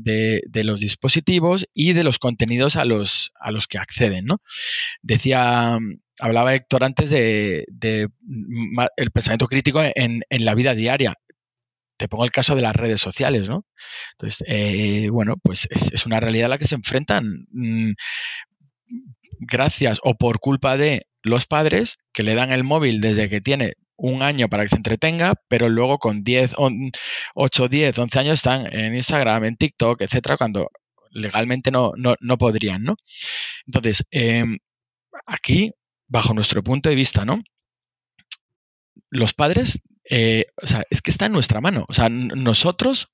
los 0.52 0.80
dispositivos 0.80 1.66
y 1.72 1.92
de 1.92 2.02
los 2.02 2.18
contenidos 2.18 2.74
a 2.74 2.84
los, 2.84 3.30
a 3.38 3.52
los 3.52 3.68
que 3.68 3.78
acceden, 3.78 4.24
¿no? 4.24 4.42
Decía, 5.02 5.78
hablaba 6.18 6.52
Héctor 6.56 6.82
antes 6.82 7.10
de, 7.10 7.64
el 8.96 9.10
pensamiento 9.12 9.46
crítico 9.46 9.80
en, 9.80 10.22
en, 10.28 10.44
la 10.44 10.56
vida 10.56 10.74
diaria 10.74 11.14
te 12.02 12.08
pongo 12.08 12.24
el 12.24 12.32
caso 12.32 12.56
de 12.56 12.62
las 12.62 12.74
redes 12.74 13.00
sociales, 13.00 13.48
¿no? 13.48 13.64
Entonces, 14.14 14.42
eh, 14.48 15.08
bueno, 15.10 15.36
pues 15.40 15.68
es, 15.70 16.04
una 16.04 16.18
realidad 16.18 16.46
a 16.46 16.48
la 16.48 16.58
que 16.58 16.64
se 16.64 16.74
enfrentan 16.74 17.46
mm, 17.52 17.92
gracias 19.38 20.00
o 20.02 20.14
por 20.16 20.40
culpa 20.40 20.76
de 20.76 21.02
los 21.22 21.46
padres 21.46 21.98
que 22.12 22.24
le 22.24 22.34
dan 22.34 22.50
el 22.50 22.64
móvil 22.64 23.00
desde 23.00 23.28
que 23.28 23.40
tiene 23.40 23.74
un 23.94 24.22
año 24.22 24.48
para 24.48 24.64
que 24.64 24.70
se 24.70 24.76
entretenga, 24.76 25.34
pero 25.46 25.68
luego 25.68 25.98
con 25.98 26.24
10, 26.24 26.56
8, 27.34 27.68
10, 27.68 27.98
11 27.98 28.18
años 28.18 28.34
están 28.34 28.66
en 28.74 28.96
Instagram, 28.96 29.44
en 29.44 29.56
TikTok, 29.56 30.00
etcétera, 30.02 30.36
cuando 30.36 30.70
legalmente 31.12 31.70
no, 31.70 31.92
no, 31.96 32.36
podrían, 32.36 32.82
¿no? 32.82 32.96
Entonces, 33.64 34.02
em, 34.10 34.58
aquí, 35.24 35.70
bajo 36.08 36.34
nuestro 36.34 36.64
punto 36.64 36.88
de 36.88 36.96
vista, 36.96 37.24
¿no? 37.24 37.44
Los 39.08 39.34
padres 39.34 39.80
eh, 40.08 40.46
o 40.62 40.66
sea, 40.66 40.84
es 40.90 41.02
que 41.02 41.10
está 41.10 41.26
en 41.26 41.32
nuestra 41.32 41.60
mano. 41.60 41.84
O 41.88 41.94
sea, 41.94 42.08
nosotros 42.08 43.08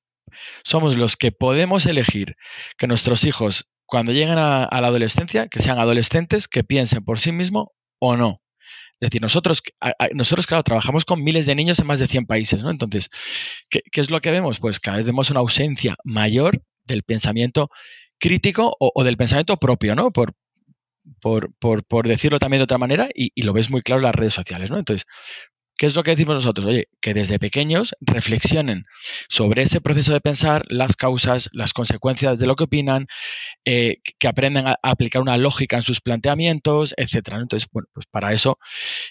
somos 0.64 0.96
los 0.96 1.16
que 1.16 1.32
podemos 1.32 1.86
elegir 1.86 2.36
que 2.76 2.86
nuestros 2.86 3.24
hijos, 3.24 3.68
cuando 3.86 4.12
lleguen 4.12 4.38
a, 4.38 4.68
la 4.70 4.86
adolescencia, 4.86 5.48
que 5.48 5.60
sean 5.60 5.78
adolescentes, 5.78 6.48
que 6.48 6.64
piensen 6.64 7.04
por 7.04 7.18
sí 7.18 7.32
mismos 7.32 7.68
o 7.98 8.16
no. 8.16 8.42
Es 9.00 9.10
decir, 9.10 9.22
nosotros, 9.22 9.62
nosotros, 10.12 10.46
claro, 10.46 10.64
trabajamos 10.64 11.04
con 11.04 11.22
miles 11.22 11.46
de 11.46 11.54
niños 11.54 11.78
en 11.78 11.86
más 11.86 12.00
de 12.00 12.08
100 12.08 12.26
países, 12.26 12.62
¿no? 12.62 12.70
Entonces, 12.70 13.10
¿qué, 13.70 13.80
es 13.92 14.10
lo 14.10 14.20
que 14.20 14.32
vemos? 14.32 14.58
Pues 14.58 14.80
cada 14.80 14.96
vez 14.96 15.06
vemos 15.06 15.30
una 15.30 15.40
ausencia 15.40 15.96
mayor 16.02 16.62
del 16.84 17.04
pensamiento 17.04 17.70
crítico 18.18 18.76
o, 18.80 19.04
del 19.04 19.16
pensamiento 19.16 19.56
propio, 19.56 19.94
¿no? 19.94 20.10
Por, 20.10 20.34
por, 21.20 22.08
decirlo 22.08 22.40
también 22.40 22.58
de 22.58 22.64
otra 22.64 22.78
manera, 22.78 23.08
y, 23.14 23.30
y, 23.36 23.42
lo 23.42 23.52
ves 23.52 23.70
muy 23.70 23.82
claro 23.82 24.00
en 24.00 24.06
las 24.06 24.14
redes 24.16 24.34
sociales, 24.34 24.68
¿no? 24.68 24.78
Entonces, 24.78 25.06
¿Qué 25.78 25.86
es 25.86 25.94
lo 25.94 26.02
que 26.02 26.10
decimos 26.10 26.34
nosotros? 26.34 26.66
Oye, 26.66 26.88
que 27.00 27.14
desde 27.14 27.38
pequeños 27.38 27.94
reflexionen 28.00 28.84
sobre 29.28 29.62
ese 29.62 29.80
proceso 29.80 30.12
de 30.12 30.20
pensar, 30.20 30.64
las 30.70 30.96
causas, 30.96 31.48
las 31.52 31.72
consecuencias 31.72 32.40
de 32.40 32.48
lo 32.48 32.56
que 32.56 32.64
opinan, 32.64 33.06
eh, 33.64 33.98
que 34.18 34.26
aprendan 34.26 34.66
a, 34.66 34.76
aplicar 34.82 35.22
una 35.22 35.36
lógica 35.36 35.76
en 35.76 35.82
sus 35.82 36.00
planteamientos, 36.00 36.94
etcétera. 36.96 37.38
Entonces, 37.40 37.68
bueno, 37.72 37.86
pues 37.92 38.06
para 38.10 38.32
eso, 38.32 38.58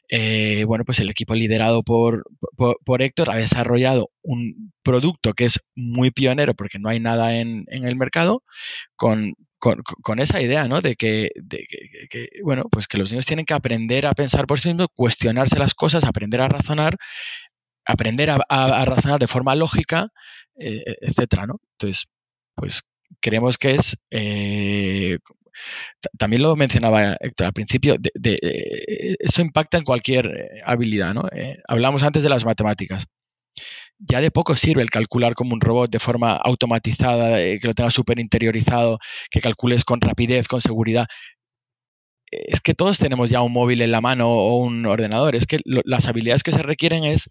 eh, 0.10 0.65
bueno, 0.67 0.84
pues 0.84 0.99
el 0.99 1.10
equipo 1.10 1.36
liderado 1.36 1.84
por, 1.84 2.25
por, 2.58 3.01
Héctor 3.01 3.30
ha 3.32 3.38
desarrollado 3.38 4.12
un 4.21 4.73
producto 4.84 5.34
que 5.34 5.45
es 5.45 5.62
muy 5.73 6.12
pionero 6.12 6.53
porque 6.53 6.80
no 6.80 6.89
hay 6.89 6.99
nada 6.99 7.38
en, 7.38 7.63
en 7.69 7.86
el 7.88 7.95
mercado, 7.95 8.43
con 8.97 9.36
con, 9.60 10.20
esa 10.20 10.41
idea, 10.41 10.68
¿no? 10.68 10.82
De, 10.82 10.95
que, 10.95 11.30
bueno, 12.43 12.66
pues 12.72 12.88
que 12.88 12.97
los 12.97 13.12
niños 13.12 13.26
tienen 13.26 13.45
que 13.45 13.53
aprender 13.53 14.05
a 14.05 14.14
pensar 14.14 14.47
por 14.47 14.60
sí 14.60 14.70
mismos, 14.70 14.88
cuestionarse 14.93 15.60
las 15.60 15.74
cosas, 15.74 16.03
aprender 16.03 16.41
a 16.41 16.47
razonar, 16.47 16.97
aprender 17.86 18.30
a, 18.30 18.86
razonar 18.86 19.20
de 19.20 19.28
forma 19.28 19.55
lógica, 19.55 20.10
eh, 20.60 20.84
etcétera, 21.01 21.47
¿no? 21.47 21.60
Entonces, 21.74 22.05
pues 22.55 22.84
creemos 23.22 23.58
que 23.58 23.72
es 23.72 23.97
eh, 24.12 25.18
también 26.20 26.43
lo 26.43 26.55
mencionaba 26.55 27.14
Héctor 27.20 27.47
al 27.47 27.53
principio, 27.53 27.95
eh, 27.95 29.16
eso 29.20 29.41
impacta 29.41 29.78
en 29.78 29.84
cualquier 29.84 30.30
habilidad. 30.66 31.16
¿no? 31.16 31.24
hablamos 31.68 32.03
antes 32.03 32.22
de 32.22 32.30
las 32.30 32.45
matemáticas 32.45 33.08
ya 34.00 34.22
de 34.22 34.32
poco 34.32 34.56
sirve 34.56 34.82
el 34.82 34.89
calcular 34.89 35.34
como 35.34 35.54
un 35.54 35.62
robot 35.62 35.89
de 35.89 36.00
forma 36.00 36.34
automatizada, 36.36 37.41
eh, 37.41 37.60
que 37.60 37.68
lo 37.68 37.74
tenga 37.74 37.91
súper 37.91 38.20
interiorizado, 38.20 39.00
que 39.32 39.41
calcules 39.41 39.84
con 39.84 40.02
rapidez, 40.02 40.48
con 40.48 40.62
seguridad. 40.62 41.08
es 42.30 42.60
que 42.62 42.74
todos 42.74 43.00
tenemos 43.00 43.30
ya 43.30 43.41
un 43.41 43.54
móvil 43.54 43.82
en 43.82 43.91
la 43.91 44.02
mano 44.02 44.30
o 44.30 44.58
un 44.58 44.86
ordenador. 44.86 45.36
Es 45.36 45.45
que 45.48 45.60
las 45.64 46.08
habilidades 46.08 46.43
que 46.43 46.52
se 46.52 46.62
requieren 46.62 47.06
es 47.06 47.30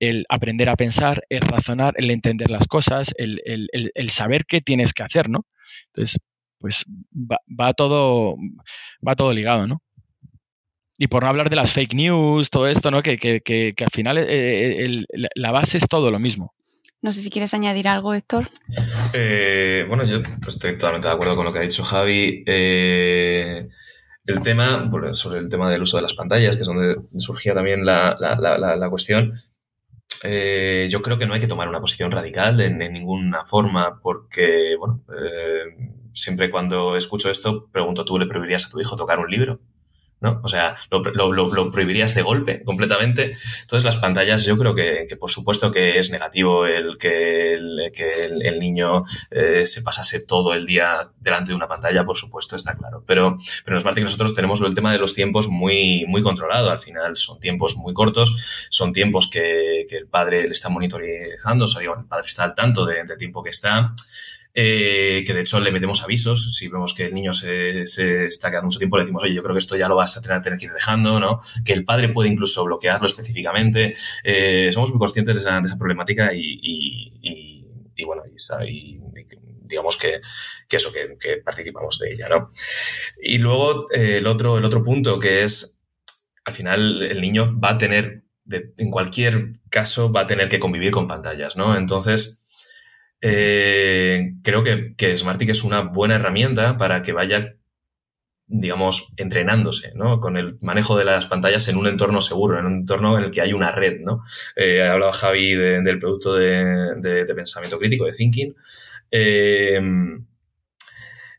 el 0.00 0.24
aprender 0.30 0.70
a 0.70 0.76
pensar, 0.76 1.22
el 1.28 1.42
razonar, 1.42 1.94
el 1.98 2.10
entender 2.10 2.50
las 2.50 2.66
cosas, 2.66 3.12
el, 3.18 4.10
saber 4.10 4.46
qué 4.46 4.60
tienes 4.62 4.94
que 4.94 5.02
hacer, 5.02 5.28
¿no? 5.28 5.46
Entonces, 5.88 6.18
pues 6.58 6.84
va, 7.14 7.74
todo, 7.74 8.36
va 9.06 9.16
todo 9.16 9.32
ligado, 9.32 9.66
¿no? 9.66 9.82
Y 11.02 11.08
por 11.08 11.22
no 11.22 11.30
hablar 11.30 11.48
de 11.48 11.56
las 11.56 11.72
fake 11.72 11.94
news, 11.94 12.50
todo 12.50 12.68
esto, 12.68 12.90
¿no? 12.90 13.02
Que, 13.02 13.14
al 13.80 13.90
final 13.90 14.18
eh, 14.18 14.84
eh, 14.84 15.04
la 15.34 15.50
base 15.50 15.78
es 15.78 15.88
todo 15.88 16.10
lo 16.10 16.18
mismo. 16.18 16.52
No 17.00 17.10
sé 17.10 17.22
si 17.22 17.30
quieres 17.30 17.54
añadir 17.54 17.88
algo, 17.88 18.12
Héctor. 18.12 18.50
Eh, 19.14 19.86
bueno, 19.88 20.04
yo 20.04 20.20
estoy 20.46 20.74
totalmente 20.74 21.08
de 21.08 21.14
acuerdo 21.14 21.36
con 21.36 21.46
lo 21.46 21.54
que 21.54 21.58
ha 21.60 21.62
dicho 21.62 21.84
Javi. 21.84 22.44
el 22.46 23.70
tema, 24.44 24.90
sobre 25.14 25.38
el 25.38 25.48
tema 25.48 25.70
del 25.70 25.80
uso 25.80 25.96
de 25.96 26.02
las 26.02 26.12
pantallas, 26.12 26.56
que 26.56 26.62
es 26.62 26.68
donde 26.68 26.98
surgía 27.16 27.54
también 27.54 27.86
la, 27.86 28.86
cuestión, 28.90 29.40
yo 30.22 31.00
creo 31.00 31.16
que 31.16 31.24
no 31.24 31.32
hay 31.32 31.40
que 31.40 31.46
tomar 31.46 31.70
una 31.70 31.80
posición 31.80 32.10
radical 32.10 32.58
de, 32.58 32.90
ninguna 32.90 33.46
forma, 33.46 33.98
porque, 34.02 34.76
bueno, 34.78 35.02
siempre 36.12 36.50
cuando 36.50 36.94
escucho 36.94 37.30
esto, 37.30 37.70
pregunto, 37.72 38.04
¿tú 38.04 38.18
le 38.18 38.26
prohibirías 38.26 38.66
a 38.66 38.70
tu 38.70 38.78
hijo 38.78 38.96
tocar 38.96 39.18
un 39.18 39.30
libro? 39.30 39.60
¿No? 40.20 40.40
O 40.42 40.48
sea, 40.48 40.76
lo, 40.90 41.70
prohibirías 41.70 42.14
de 42.14 42.22
golpe 42.22 42.62
completamente. 42.64 43.34
Entonces, 43.62 43.84
las 43.84 43.96
pantallas, 43.96 44.44
yo 44.44 44.56
creo 44.56 44.74
que, 44.74 45.06
por 45.18 45.30
supuesto 45.30 45.70
que 45.70 45.98
es 45.98 46.10
negativo 46.10 46.66
el 46.66 46.98
que 46.98 47.54
el, 47.54 47.90
que 47.92 48.24
el, 48.24 48.58
niño 48.58 49.04
eh, 49.30 49.64
se 49.64 49.82
pasase 49.82 50.24
todo 50.24 50.54
el 50.54 50.66
día 50.66 51.10
delante 51.18 51.50
de 51.50 51.56
una 51.56 51.68
pantalla, 51.68 52.04
por 52.04 52.16
supuesto, 52.16 52.56
está 52.56 52.76
claro. 52.76 53.02
Pero, 53.06 53.38
pero 53.64 53.74
nos 53.74 53.82
parece 53.82 54.00
que 54.00 54.04
nosotros 54.04 54.34
tenemos 54.34 54.60
el 54.60 54.74
tema 54.74 54.92
de 54.92 54.98
los 54.98 55.14
tiempos 55.14 55.48
muy, 55.48 56.04
muy 56.06 56.22
controlado. 56.22 56.70
Al 56.70 56.80
final, 56.80 57.16
son 57.16 57.40
tiempos 57.40 57.76
muy 57.76 57.94
cortos, 57.94 58.66
son 58.70 58.92
tiempos 58.92 59.28
que, 59.30 59.86
el 59.90 60.06
padre 60.06 60.44
le 60.44 60.52
está 60.52 60.68
monitorizando, 60.68 61.64
o 61.64 61.66
sea, 61.66 61.82
el 61.82 62.04
padre 62.06 62.26
está 62.26 62.44
al 62.44 62.54
tanto 62.54 62.86
del 62.86 63.16
tiempo 63.18 63.42
que 63.42 63.50
está. 63.50 63.92
Eh, 64.52 65.22
que 65.24 65.32
de 65.32 65.42
hecho 65.42 65.60
le 65.60 65.70
metemos 65.70 66.02
avisos, 66.02 66.56
si 66.56 66.66
vemos 66.66 66.92
que 66.92 67.04
el 67.04 67.14
niño 67.14 67.32
se, 67.32 67.82
está 67.82 68.50
quedando 68.50 68.66
mucho 68.66 68.78
tiempo, 68.78 68.96
le 68.96 69.04
decimos, 69.04 69.22
oye, 69.22 69.34
yo 69.34 69.42
creo 69.42 69.54
que 69.54 69.60
esto 69.60 69.76
ya 69.76 69.88
lo 69.88 69.94
vas 69.94 70.16
a 70.16 70.40
tener, 70.40 70.58
que 70.58 70.66
ir 70.66 70.72
dejando, 70.72 71.20
¿no? 71.20 71.40
Que 71.64 71.72
el 71.72 71.84
padre 71.84 72.08
puede 72.08 72.30
incluso 72.30 72.64
bloquearlo 72.64 73.06
específicamente. 73.06 73.94
Eh, 74.24 74.70
somos 74.72 74.90
muy 74.90 74.98
conscientes 74.98 75.36
de 75.36 75.40
esa, 75.42 75.62
problemática 75.78 76.32
y, 76.34 77.64
bueno, 78.04 78.22
y, 78.66 78.98
digamos 79.62 79.96
que, 79.96 80.20
eso, 80.68 80.90
que, 80.92 81.36
participamos 81.38 81.98
de 82.00 82.12
ella, 82.12 82.28
¿no? 82.28 82.52
Y 83.22 83.38
luego 83.38 83.90
eh, 83.92 84.18
el, 84.18 84.26
otro, 84.26 84.58
el 84.58 84.64
otro 84.64 84.82
punto 84.82 85.18
que 85.20 85.44
es, 85.44 85.80
al 86.44 86.54
final 86.54 87.02
el 87.02 87.20
niño 87.20 87.58
va 87.60 87.70
a 87.70 87.78
tener, 87.78 88.24
en 88.50 88.90
cualquier 88.90 89.60
caso, 89.68 90.10
va 90.10 90.22
a 90.22 90.26
tener 90.26 90.48
que 90.48 90.58
convivir 90.58 90.90
con 90.90 91.06
pantallas, 91.06 91.56
¿no? 91.56 91.76
Entonces, 91.76 92.39
eh, 93.20 94.34
creo 94.42 94.62
que, 94.62 94.94
que 94.96 95.16
Smartick 95.16 95.50
es 95.50 95.64
una 95.64 95.80
buena 95.82 96.16
herramienta 96.16 96.76
para 96.76 97.02
que 97.02 97.12
vaya, 97.12 97.56
digamos, 98.46 99.12
entrenándose, 99.16 99.92
¿no? 99.94 100.20
Con 100.20 100.36
el 100.36 100.58
manejo 100.60 100.96
de 100.96 101.04
las 101.04 101.26
pantallas 101.26 101.68
en 101.68 101.76
un 101.76 101.86
entorno 101.86 102.20
seguro, 102.20 102.58
en 102.58 102.66
un 102.66 102.74
entorno 102.80 103.18
en 103.18 103.24
el 103.24 103.30
que 103.30 103.42
hay 103.42 103.52
una 103.52 103.72
red, 103.72 104.00
¿no? 104.00 104.22
Eh, 104.56 104.82
hablaba 104.82 105.12
Javi 105.12 105.54
del 105.54 105.98
producto 105.98 106.34
de, 106.34 107.24
pensamiento 107.34 107.78
crítico, 107.78 108.06
de 108.06 108.12
thinking. 108.12 108.54
Eh, 109.10 109.80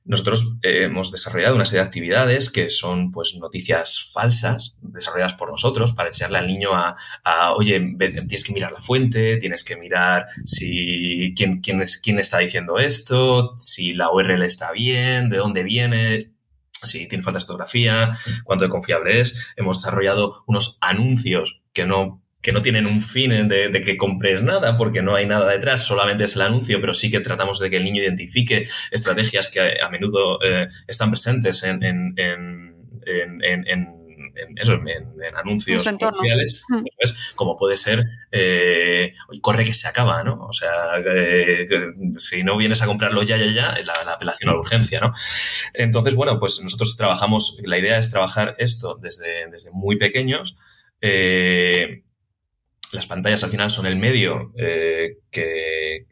nosotros 0.03 0.57
eh, 0.63 0.84
hemos 0.84 1.11
desarrollado 1.11 1.55
una 1.55 1.65
serie 1.65 1.82
de 1.82 1.88
actividades 1.88 2.49
que 2.49 2.69
son 2.69 3.11
pues 3.11 3.38
noticias 3.39 4.09
falsas 4.11 4.79
desarrolladas 4.82 5.36
por 5.36 5.49
nosotros 5.49 5.93
para 5.93 6.09
enseñarle 6.09 6.39
al 6.39 6.47
niño 6.47 6.71
a, 6.73 6.95
oye, 7.55 7.79
tienes 7.97 8.43
que 8.43 8.53
mirar 8.53 8.71
la 8.71 8.82
fuente, 8.82 9.38
tienes 9.38 9.63
que 9.63 9.77
mirar 9.77 10.25
si 10.43 11.00
quién, 11.34 11.61
quién, 11.61 11.82
es, 11.82 11.97
quién 11.97 12.19
está 12.19 12.39
diciendo 12.39 12.77
esto, 12.77 13.55
si 13.57 13.93
la 13.93 14.11
URL 14.11 14.43
está 14.43 14.71
bien, 14.71 15.29
de 15.29 15.38
dónde 15.38 15.63
viene, 15.63 16.32
si 16.84 17.07
tiene 17.07 17.23
falta 17.23 17.39
de 17.39 17.45
fotografía, 17.45 18.09
cuánto 18.43 18.65
de 18.65 18.69
confiable 18.69 19.19
es. 19.19 19.53
Hemos 19.55 19.82
desarrollado 19.82 20.43
unos 20.47 20.77
anuncios 20.82 21.61
que 21.73 21.86
no 21.86 22.21
que 22.41 22.51
no 22.51 22.61
tienen 22.61 22.88
un 22.88 23.01
fin 23.01 23.47
de, 23.47 23.82
que 23.86 23.97
compres 23.97 24.41
nada, 24.43 24.75
porque 24.75 25.01
no 25.03 25.15
hay 25.15 25.27
nada 25.27 25.51
detrás, 25.51 25.86
solamente 25.86 26.23
es 26.23 26.36
el 26.36 26.41
anuncio, 26.41 26.82
pero 26.82 26.93
sí 26.93 27.11
que 27.11 27.19
tratamos 27.19 27.59
de 27.59 27.69
que 27.69 27.77
el 27.77 27.84
niño 27.84 28.01
identifique 28.01 28.65
estrategias 28.89 29.49
que 29.51 29.79
a, 29.79 29.89
menudo 29.89 30.39
eh, 30.43 30.67
están 30.88 31.11
presentes 31.11 31.61
en, 31.63 31.84
en, 31.84 32.15
eso, 34.55 34.73
en, 34.73 35.35
anuncios 35.35 35.83
comerciales, 35.83 36.63
pues, 36.97 37.33
como 37.35 37.57
puede 37.57 37.75
ser, 37.75 38.05
eh, 38.31 39.13
corre 39.41 39.65
que 39.65 39.73
se 39.73 39.87
acaba, 39.87 40.23
¿no? 40.23 40.45
O 40.47 40.53
sea, 40.53 40.71
si 42.17 42.43
no 42.43 42.57
vienes 42.57 42.81
a 42.81 42.87
comprarlo 42.87 43.23
ya, 43.23 43.37
ya, 43.37 43.51
ya, 43.51 43.75
la, 44.05 44.13
apelación 44.13 44.49
a 44.49 44.53
la 44.53 44.59
urgencia, 44.59 44.99
¿no? 44.99 45.13
Entonces, 45.73 46.15
bueno, 46.15 46.39
pues 46.39 46.61
nosotros 46.61 46.95
trabajamos, 46.97 47.59
la 47.63 47.77
idea 47.77 47.97
es 47.97 48.11
trabajar 48.11 48.55
esto 48.59 48.97
desde, 49.01 49.49
desde 49.49 49.71
muy 49.71 49.97
pequeños, 49.97 50.57
eh, 51.01 52.03
las 52.91 53.07
pantallas 53.07 53.43
al 53.43 53.49
final 53.49 53.71
son 53.71 53.85
el 53.85 53.97
medio 53.97 54.51
eh, 54.57 55.19
que, 55.31 56.07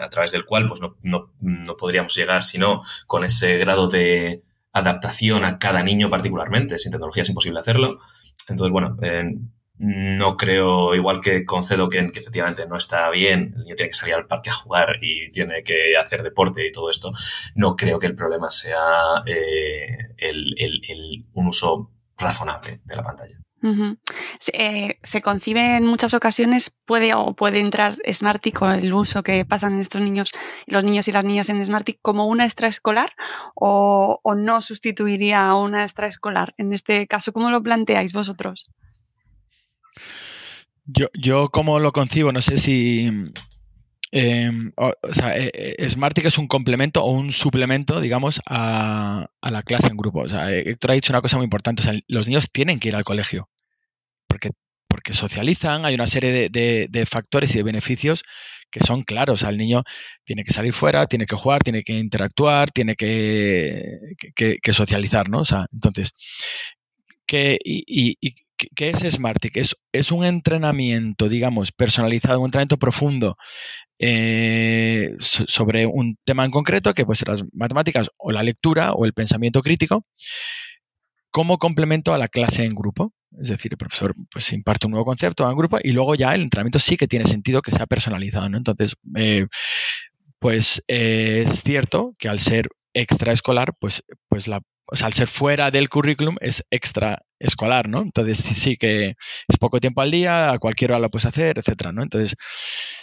a 0.00 0.08
través 0.08 0.32
del 0.32 0.44
cual 0.44 0.68
pues 0.68 0.80
no, 0.80 0.96
no, 1.02 1.32
no, 1.40 1.76
podríamos 1.76 2.14
llegar 2.14 2.42
sino 2.42 2.82
con 3.06 3.24
ese 3.24 3.58
grado 3.58 3.88
de 3.88 4.42
adaptación 4.72 5.44
a 5.44 5.58
cada 5.58 5.82
niño 5.82 6.10
particularmente. 6.10 6.78
Sin 6.78 6.92
tecnología 6.92 7.22
es 7.22 7.28
imposible 7.28 7.60
hacerlo. 7.60 7.98
Entonces, 8.48 8.72
bueno, 8.72 8.96
eh, 9.02 9.24
no 9.78 10.36
creo, 10.36 10.94
igual 10.94 11.20
que 11.20 11.44
concedo 11.46 11.88
que, 11.88 12.12
que, 12.12 12.20
efectivamente 12.20 12.66
no 12.66 12.76
está 12.76 13.08
bien, 13.10 13.54
el 13.56 13.62
niño 13.62 13.76
tiene 13.76 13.88
que 13.88 13.94
salir 13.94 14.14
al 14.14 14.26
parque 14.26 14.50
a 14.50 14.54
jugar 14.54 14.96
y 15.00 15.30
tiene 15.30 15.62
que 15.62 15.96
hacer 15.96 16.22
deporte 16.22 16.66
y 16.66 16.70
todo 16.70 16.90
esto, 16.90 17.12
no 17.54 17.76
creo 17.76 17.98
que 17.98 18.06
el 18.06 18.14
problema 18.14 18.50
sea 18.50 19.22
eh, 19.24 20.14
el, 20.18 20.54
el, 20.58 20.82
el, 20.86 21.24
un 21.32 21.46
uso 21.46 21.92
razonable 22.18 22.80
de 22.84 22.96
la 22.96 23.02
pantalla 23.02 23.40
se, 24.38 24.52
eh, 24.54 24.98
se, 25.02 25.22
concibe 25.22 25.76
en 25.76 25.84
muchas 25.84 26.14
ocasiones, 26.14 26.74
puede 26.86 27.14
o 27.14 27.34
puede 27.34 27.60
entrar 27.60 27.96
Smartick 28.10 28.58
con 28.58 28.72
el 28.72 28.92
uso 28.92 29.22
que 29.22 29.44
pasan 29.44 29.80
estos 29.80 30.00
niños, 30.00 30.32
los 30.66 30.84
niños 30.84 31.08
y 31.08 31.12
las 31.12 31.24
niñas 31.24 31.48
en 31.48 31.64
Smartick 31.64 31.98
como 32.02 32.26
una 32.26 32.44
extraescolar 32.44 33.12
o, 33.54 34.20
o 34.22 34.34
no 34.34 34.60
sustituiría 34.60 35.46
a 35.46 35.54
una 35.54 35.82
extraescolar. 35.82 36.54
En 36.56 36.72
este 36.72 37.06
caso, 37.06 37.32
¿cómo 37.32 37.50
lo 37.50 37.62
planteáis 37.62 38.12
vosotros? 38.12 38.70
Yo, 40.86 41.08
yo 41.14 41.50
como 41.50 41.78
lo 41.78 41.92
concibo, 41.92 42.32
no 42.32 42.40
sé 42.40 42.56
si, 42.56 43.10
Em, 44.12 44.72
o, 44.76 44.92
sea, 45.12 45.36
eh, 45.36 45.52
eh, 45.54 45.76
es 45.78 46.38
un 46.38 46.48
complemento 46.48 47.04
o 47.04 47.12
un 47.12 47.32
suplemento, 47.32 48.00
digamos, 48.00 48.40
a, 48.46 49.28
la 49.40 49.62
clase 49.62 49.88
en 49.88 49.96
grupo. 49.96 50.20
O 50.22 50.28
sea, 50.28 50.52
eh, 50.52 50.70
Héctor 50.70 50.92
ha 50.92 50.94
dicho 50.94 51.12
una 51.12 51.22
cosa 51.22 51.36
muy 51.36 51.44
importante. 51.44 51.82
O 51.82 51.84
sea, 51.84 51.94
los 52.08 52.26
niños 52.26 52.50
tienen 52.52 52.80
que 52.80 52.88
ir 52.88 52.96
al 52.96 53.04
colegio 53.04 53.48
porque, 54.26 54.50
porque 54.88 55.12
socializan, 55.12 55.84
hay 55.84 55.94
una 55.94 56.06
serie 56.06 56.48
de, 56.50 57.06
factores 57.06 57.54
y 57.54 57.58
de 57.58 57.64
beneficios 57.64 58.24
que 58.70 58.80
son 58.80 59.02
claros. 59.02 59.34
O 59.34 59.42
sea, 59.42 59.50
el 59.50 59.58
niño 59.58 59.84
tiene 60.24 60.44
que 60.44 60.52
salir 60.52 60.72
fuera, 60.72 61.06
tiene 61.06 61.26
que 61.26 61.36
jugar, 61.36 61.62
tiene 61.62 61.82
que 61.82 61.94
interactuar, 61.94 62.70
tiene 62.72 62.96
que, 62.96 64.14
que, 64.34 64.72
socializar, 64.72 65.28
¿no? 65.28 65.40
O 65.40 65.44
sea, 65.44 65.66
entonces, 65.72 66.12
¿qué, 67.26 67.58
y, 67.64 68.16
¿qué 68.74 68.90
es 68.90 69.00
Smartick? 69.00 69.56
Es, 69.56 69.76
es 69.92 70.10
un 70.12 70.24
entrenamiento, 70.24 71.28
digamos, 71.28 71.72
personalizado, 71.72 72.40
un 72.40 72.46
entrenamiento 72.46 72.78
profundo 72.78 73.36
eh, 74.02 75.14
sobre 75.20 75.84
un 75.84 76.16
tema 76.24 76.46
en 76.46 76.50
concreto, 76.50 76.94
que 76.94 77.04
puede 77.04 77.18
ser 77.18 77.28
las 77.28 77.44
matemáticas 77.52 78.08
o 78.16 78.32
la 78.32 78.42
lectura 78.42 78.92
o 78.92 79.04
el 79.04 79.12
pensamiento 79.12 79.60
crítico, 79.60 80.06
como 81.30 81.58
complemento 81.58 82.14
a 82.14 82.18
la 82.18 82.28
clase 82.28 82.64
en 82.64 82.74
grupo. 82.74 83.12
Es 83.40 83.48
decir, 83.48 83.72
el 83.72 83.78
profesor 83.78 84.14
pues, 84.30 84.52
imparte 84.54 84.86
un 84.86 84.92
nuevo 84.92 85.04
concepto 85.04 85.48
en 85.48 85.56
grupo 85.56 85.78
y 85.82 85.92
luego 85.92 86.14
ya 86.14 86.34
el 86.34 86.42
entrenamiento 86.42 86.78
sí 86.78 86.96
que 86.96 87.06
tiene 87.06 87.26
sentido 87.26 87.60
que 87.60 87.72
sea 87.72 87.86
personalizado. 87.86 88.48
¿no? 88.48 88.56
Entonces, 88.56 88.96
eh, 89.16 89.46
pues 90.38 90.82
eh, 90.88 91.44
es 91.46 91.62
cierto 91.62 92.14
que 92.18 92.28
al 92.28 92.38
ser 92.38 92.68
extraescolar, 92.94 93.74
pues, 93.78 94.02
pues 94.28 94.48
la, 94.48 94.62
al 95.02 95.12
ser 95.12 95.28
fuera 95.28 95.70
del 95.70 95.90
currículum 95.90 96.36
es 96.40 96.64
extra 96.70 97.22
escolar, 97.40 97.88
¿no? 97.88 98.00
Entonces 98.02 98.38
sí, 98.38 98.76
que 98.76 99.16
es 99.48 99.56
poco 99.58 99.80
tiempo 99.80 100.02
al 100.02 100.10
día, 100.10 100.52
a 100.52 100.58
cualquier 100.58 100.92
hora 100.92 101.00
lo 101.00 101.10
puedes 101.10 101.26
hacer, 101.26 101.58
etcétera, 101.58 101.92
¿no? 101.92 102.02
Entonces, 102.02 102.36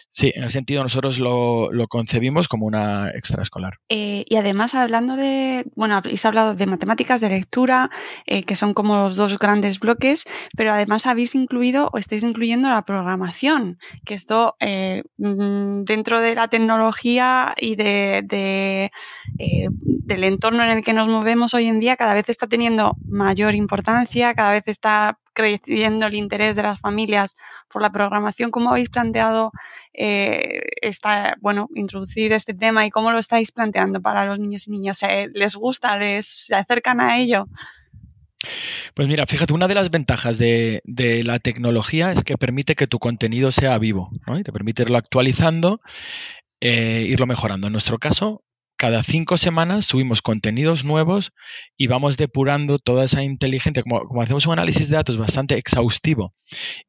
sí, 0.09 0.31
en 0.35 0.43
ese 0.43 0.53
sentido 0.53 0.83
nosotros 0.83 1.19
lo, 1.19 1.71
lo 1.71 1.87
concebimos 1.87 2.47
como 2.47 2.65
una 2.65 3.09
extraescolar. 3.09 3.79
Eh, 3.89 4.23
y 4.27 4.35
además, 4.35 4.75
hablando 4.75 5.15
de, 5.15 5.65
bueno, 5.75 5.95
habéis 5.95 6.25
hablado 6.25 6.55
de 6.55 6.65
matemáticas, 6.65 7.21
de 7.21 7.29
lectura, 7.29 7.89
eh, 8.25 8.43
que 8.43 8.55
son 8.55 8.73
como 8.73 8.95
los 8.95 9.15
dos 9.15 9.37
grandes 9.39 9.79
bloques, 9.79 10.25
pero 10.55 10.71
además 10.71 11.05
habéis 11.07 11.35
incluido 11.35 11.89
o 11.91 11.97
estáis 11.97 12.23
incluyendo 12.23 12.69
la 12.69 12.83
programación, 12.83 13.79
que 14.05 14.13
esto 14.13 14.55
eh, 14.59 15.03
mm, 15.17 15.83
dentro 15.83 16.21
de 16.21 16.35
la 16.35 16.47
tecnología 16.47 17.53
y 17.57 17.75
de, 17.75 18.21
de, 18.23 18.91
del 19.35 20.23
entorno 20.23 20.63
en 20.63 20.69
el 20.69 20.83
que 20.83 20.93
nos 20.93 21.07
movemos 21.07 21.53
hoy 21.53 21.65
en 21.65 21.79
día 21.79 21.95
cada 21.95 22.13
vez 22.13 22.29
está 22.29 22.47
teniendo 22.47 22.95
mayor 23.07 23.55
importancia, 23.55 24.26
cada 24.35 24.51
vez 24.51 24.67
está 24.67 25.19
creciendo 25.33 26.07
el 26.07 26.15
interés 26.15 26.55
de 26.55 26.63
las 26.63 26.79
familias 26.79 27.37
por 27.71 27.81
la 27.81 27.91
programación. 27.91 28.49
¿Cómo 28.49 28.71
habéis 28.71 28.89
planteado 28.89 29.51
eh, 29.93 30.61
esta, 30.81 31.35
bueno, 31.41 31.69
introducir 31.75 32.33
este 32.33 32.53
tema 32.55 32.85
y 32.85 32.89
cómo 32.89 33.11
lo 33.11 33.19
estáis 33.19 33.51
planteando 33.51 34.01
para 34.01 34.25
los 34.25 34.39
niños 34.39 34.67
y 34.67 34.71
niñas? 34.71 34.97
¿Se- 34.97 35.27
¿Les 35.33 35.55
gusta? 35.55 35.97
¿Les 35.97 36.25
se 36.25 36.55
acercan 36.55 37.01
a 37.01 37.17
ello? 37.19 37.45
Pues 38.93 39.07
mira, 39.07 39.25
fíjate, 39.27 39.53
una 39.53 39.67
de 39.67 39.75
las 39.75 39.89
ventajas 39.91 40.37
de, 40.37 40.81
de 40.85 41.23
la 41.23 41.39
tecnología 41.39 42.11
es 42.11 42.23
que 42.23 42.37
permite 42.37 42.75
que 42.75 42.87
tu 42.87 42.99
contenido 42.99 43.51
sea 43.51 43.77
vivo, 43.77 44.09
¿no? 44.25 44.39
Y 44.39 44.43
te 44.43 44.51
permite 44.51 44.83
irlo 44.83 44.97
actualizando, 44.97 45.81
eh, 46.61 47.05
irlo 47.07 47.25
mejorando. 47.25 47.67
En 47.67 47.73
nuestro 47.73 47.99
caso, 47.99 48.43
cada 48.77 49.03
cinco 49.03 49.37
semanas 49.37 49.85
subimos 49.85 50.21
contenidos 50.21 50.85
nuevos 50.85 51.33
y 51.75 51.87
vamos 51.87 52.15
depurando 52.15 52.79
toda 52.79 53.05
esa 53.05 53.23
inteligencia. 53.23 53.83
Como, 53.83 54.07
como 54.07 54.21
hacemos 54.21 54.45
un 54.45 54.53
análisis 54.53 54.89
de 54.89 54.95
datos 54.95 55.17
bastante 55.17 55.57
exhaustivo 55.57 56.33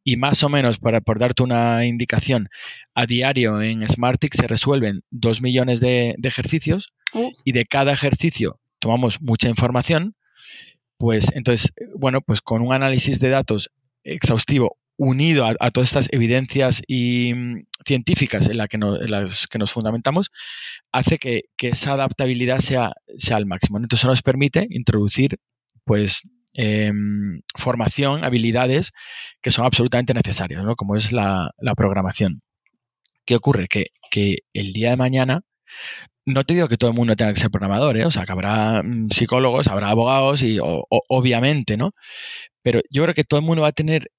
y 0.05 0.16
más 0.16 0.43
o 0.43 0.49
menos, 0.49 0.78
para, 0.78 1.01
por 1.01 1.18
darte 1.18 1.43
una 1.43 1.84
indicación, 1.86 2.49
a 2.95 3.07
diario 3.07 3.61
en 3.62 3.86
Smartix 3.89 4.36
se 4.36 4.47
resuelven 4.47 5.03
dos 5.11 5.43
millones 5.43 5.80
de, 5.80 6.14
de 6.18 6.28
ejercicios 6.28 6.93
Uh. 7.14 7.32
y 7.45 7.53
de 7.53 7.64
cada 7.64 7.93
ejercicio 7.93 8.61
tomamos 8.78 9.20
mucha 9.20 9.49
información, 9.49 10.14
pues 10.99 11.32
entonces, 11.34 11.72
bueno, 11.97 12.20
pues 12.20 12.41
con 12.41 12.62
un 12.62 12.72
análisis 12.72 13.20
de 13.20 13.30
datos 13.30 13.70
exhaustivo 14.05 14.76
unido 14.99 15.46
a, 15.46 15.70
todas 15.70 15.88
estas 15.88 16.09
evidencias 16.11 16.82
y, 16.86 17.32
mm, 17.34 17.64
científicas 17.86 18.49
en, 18.49 18.59
las 18.59 18.68
que 19.49 19.59
nos 19.59 19.72
fundamentamos, 19.72 20.30
hace 20.92 21.18
que, 21.18 21.44
esa 21.62 21.94
adaptabilidad 21.94 22.61
sea, 22.61 22.92
sea 23.16 23.36
al 23.36 23.46
máximo. 23.46 23.78
Entonces, 23.78 24.01
eso 24.01 24.09
nos 24.09 24.22
permite 24.22 24.66
introducir, 24.70 25.38
pues, 25.84 26.22
em, 26.55 27.40
formación, 27.57 28.24
habilidades 28.24 28.90
que 29.42 29.51
son 29.51 29.64
absolutamente 29.66 30.14
necesarias, 30.14 30.62
¿no? 30.64 30.74
como 30.76 30.96
es 30.96 31.12
la, 31.12 31.51
programación. 31.76 32.42
¿Qué 33.24 33.36
ocurre? 33.36 33.68
Que, 33.68 33.86
que 34.11 34.38
el 34.53 34.72
día 34.72 34.90
de 34.90 34.96
mañana 34.96 35.42
no 36.26 36.44
te 36.44 36.55
digo 36.55 36.68
que 36.68 36.76
todo 36.76 36.90
el 36.90 36.96
mundo 36.96 37.16
tenga 37.16 37.32
que 37.32 37.40
ser 37.40 37.51
programador, 37.51 37.96
¿eh? 37.96 38.05
o 38.05 38.11
sea, 38.11 38.24
que 38.26 38.32
habrá 38.32 38.82
mm, 38.82 39.09
psicólogos, 39.11 39.68
habrá 39.68 39.90
abogados 39.90 40.42
y 40.42 40.59
obviamente, 40.61 41.76
¿no? 41.76 41.92
Pero 42.62 42.80
yo 42.90 43.03
creo 43.05 43.14
que 43.14 43.24
todo 43.24 43.40
el 43.40 43.46
mundo 43.46 43.62
va 43.62 43.68
a 43.68 43.72
tener 43.72 44.11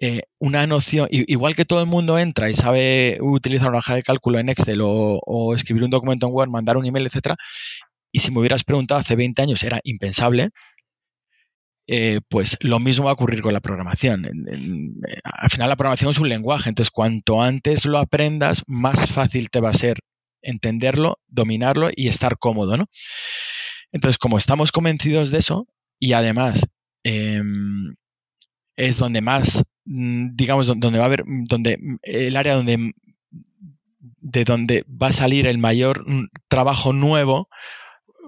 eh, 0.00 0.22
una 0.38 0.66
noción, 0.66 1.08
igual 1.10 1.56
que 1.56 1.64
todo 1.64 1.80
el 1.80 1.86
mundo 1.86 2.18
entra 2.18 2.50
y 2.50 2.54
sabe 2.54 3.18
utilizar 3.20 3.68
una 3.68 3.78
hoja 3.78 3.94
de 3.94 4.02
cálculo 4.02 4.38
en 4.38 4.48
Excel 4.48 4.80
o, 4.82 5.54
escribir 5.54 5.84
un 5.84 5.90
documento 5.90 6.26
en 6.26 6.32
Word, 6.32 6.50
mandar 6.50 6.76
un 6.76 6.86
email, 6.86 7.06
etcétera, 7.06 7.36
y 8.12 8.20
si 8.20 8.30
me 8.30 8.40
hubieras 8.40 8.64
preguntado 8.64 9.00
hace 9.00 9.16
20 9.16 9.42
años 9.42 9.62
era 9.62 9.80
impensable, 9.84 10.50
eh, 11.86 12.20
pues 12.28 12.56
lo 12.60 12.78
mismo 12.78 13.06
va 13.06 13.12
a 13.12 13.14
ocurrir 13.14 13.40
con 13.42 13.54
la 13.54 13.60
programación. 13.60 14.26
Eh, 14.26 15.20
al 15.24 15.50
final 15.50 15.68
la 15.68 15.76
programación 15.76 16.10
es 16.10 16.18
un 16.18 16.28
lenguaje, 16.28 16.68
entonces 16.68 16.90
cuanto 16.90 17.42
antes 17.42 17.86
lo 17.86 17.98
aprendas, 17.98 18.62
más 18.66 19.10
fácil 19.10 19.48
te 19.50 19.60
va 19.60 19.70
a 19.70 19.74
ser 19.74 19.98
entenderlo, 20.42 21.18
dominarlo 21.26 21.90
y 21.94 22.08
estar 22.08 22.38
cómodo, 22.38 22.76
¿no? 22.76 22.86
Entonces, 23.92 24.18
como 24.18 24.38
estamos 24.38 24.72
convencidos 24.72 25.30
de 25.30 25.38
eso, 25.38 25.66
y 25.98 26.12
además 26.12 26.66
em, 27.04 27.94
es 28.76 28.98
donde 28.98 29.20
más, 29.20 29.64
digamos, 29.88 30.66
don- 30.66 30.80
donde 30.80 30.98
va 30.98 31.04
a 31.04 31.08
haber, 31.08 31.24
mm, 31.26 31.44
donde 31.44 31.78
mm, 31.78 31.96
el 32.02 32.36
área 32.36 32.54
donde 32.54 32.78
mm, 32.78 32.92
de 34.00 34.44
donde 34.44 34.84
va 34.88 35.08
a 35.08 35.12
salir 35.12 35.46
el 35.46 35.58
mayor 35.58 36.08
mm, 36.08 36.28
trabajo 36.48 36.92
nuevo, 36.92 37.48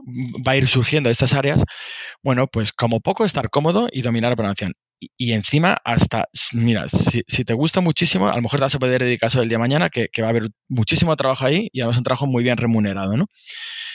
mm, 0.05 0.43
va 0.47 0.53
a 0.53 0.57
ir 0.57 0.69
surgiendo 0.69 1.09
de 1.09 1.13
estas 1.13 1.35
áreas, 1.35 1.63
bueno, 2.23 2.47
pues 2.49 2.73
como 2.73 3.01
poco 3.01 3.25
estar 3.25 3.51
cómodo 3.51 3.89
y 3.93 4.03
dominar 4.03 4.31
la 4.31 4.37
programación. 4.37 4.75
Y, 5.17 5.33
encima, 5.33 5.79
hasta, 5.85 6.29
mira, 6.53 6.87
si, 6.89 7.23
te 7.45 7.55
gusta 7.55 7.81
muchísimo, 7.81 8.29
a 8.29 8.37
lo 8.37 8.43
mejor 8.43 8.61
te 8.61 8.65
vas 8.65 8.75
a 8.75 8.79
poder 8.79 9.03
dedicar 9.03 9.29
eso 9.29 9.41
el 9.41 9.49
día 9.49 9.57
de 9.57 9.61
mañana, 9.63 9.89
que, 9.89 10.09
que 10.13 10.21
va 10.21 10.29
a 10.29 10.31
haber 10.31 10.51
muchísimo 10.69 11.17
trabajo 11.17 11.47
ahí 11.47 11.71
y 11.73 11.81
además 11.81 11.97
un 11.99 12.05
trabajo 12.05 12.27
muy 12.27 12.43
bien 12.43 12.59
remunerado, 12.59 13.17
¿no? 13.17 13.27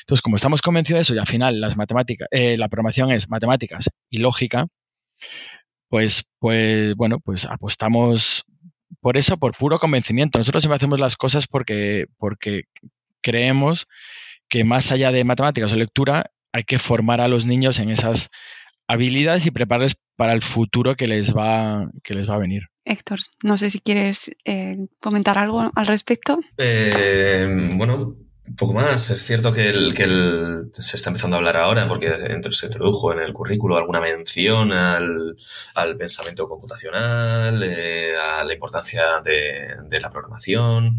Entonces, 0.02 0.22
como 0.24 0.36
estamos 0.38 0.62
convencidos 0.64 1.00
de 1.00 1.02
eso 1.04 1.16
y 1.16 1.20
al 1.20 1.28
final 1.28 1.62
las 1.62 1.78
matemáticas, 1.78 2.28
eh, 2.32 2.58
la 2.58 2.70
programación 2.70 3.12
es 3.12 3.30
matemáticas 3.30 3.90
y 4.10 4.18
lógica, 4.18 4.68
pues, 5.90 6.26
pues, 6.40 6.96
bueno, 6.96 7.20
pues 7.20 7.46
apostamos 7.46 8.46
por 9.02 9.18
eso, 9.18 9.38
por 9.38 9.56
puro 9.56 9.80
convencimiento. 9.80 10.38
Nosotros 10.38 10.64
siempre 10.64 10.78
hacemos 10.78 11.00
las 11.00 11.16
cosas 11.16 11.48
porque, 11.48 12.08
porque 12.18 12.64
creemos 13.22 13.88
que 14.50 14.64
más 14.64 14.92
allá 14.92 15.12
de 15.12 15.24
matemáticas 15.24 15.74
o 15.74 15.76
lectura, 15.76 16.32
hay 16.54 16.64
que 16.64 16.80
formar 16.80 17.22
a 17.22 17.28
los 17.28 17.46
niños 17.46 17.80
en 17.80 17.90
esas 17.90 18.30
habilidades 18.88 19.46
y 19.46 19.52
prepararles 19.52 19.96
para 20.16 20.34
el 20.34 20.42
futuro 20.42 20.96
que 20.96 21.08
les 21.08 21.36
va, 21.36 21.90
que 22.04 22.14
les 22.14 22.30
va 22.30 22.36
a 22.36 22.40
venir. 22.40 22.64
Héctor, 22.86 23.20
no 23.44 23.58
sé 23.58 23.70
si 23.72 23.80
quieres 23.80 24.32
eh, 24.46 24.78
comentar 25.00 25.38
algo 25.38 25.72
al 25.74 25.88
respecto. 25.88 26.40
Eh, 26.58 27.48
bueno, 27.74 28.16
poco 28.58 28.74
más. 28.74 29.10
Es 29.10 29.26
cierto 29.26 29.52
que, 29.54 29.70
el, 29.70 29.94
que 29.94 30.04
el- 30.04 30.72
se 30.74 30.98
está 30.98 31.10
empezando 31.10 31.36
a 31.36 31.40
hablar 31.40 31.58
ahora 31.58 31.88
porque 31.88 32.12
se 32.52 32.66
introdujo 32.68 33.12
en 33.14 33.20
el 33.20 33.34
currículo 33.34 33.78
alguna 33.78 34.02
mención 34.02 34.72
al, 34.72 35.36
al 35.76 35.98
pensamiento 35.98 36.48
computacional, 36.48 37.64
eh, 37.64 38.16
a 38.18 38.44
la 38.44 38.54
importancia 38.54 39.22
de, 39.24 40.00
la 40.00 40.10
programación. 40.12 40.98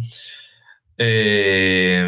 Eh, 0.99 2.05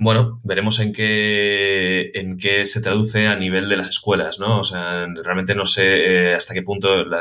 bueno, 0.00 0.40
veremos 0.44 0.78
en 0.78 0.92
qué, 0.92 2.12
en 2.14 2.36
qué 2.38 2.66
se 2.66 2.80
traduce 2.80 3.26
a 3.26 3.34
nivel 3.36 3.68
de 3.68 3.76
las 3.76 3.88
escuelas, 3.88 4.38
¿no? 4.38 4.60
O 4.60 4.64
sea, 4.64 5.06
realmente 5.24 5.56
no 5.56 5.64
sé 5.66 6.30
eh, 6.30 6.34
hasta 6.34 6.54
qué 6.54 6.62
punto 6.62 7.04
la, 7.04 7.20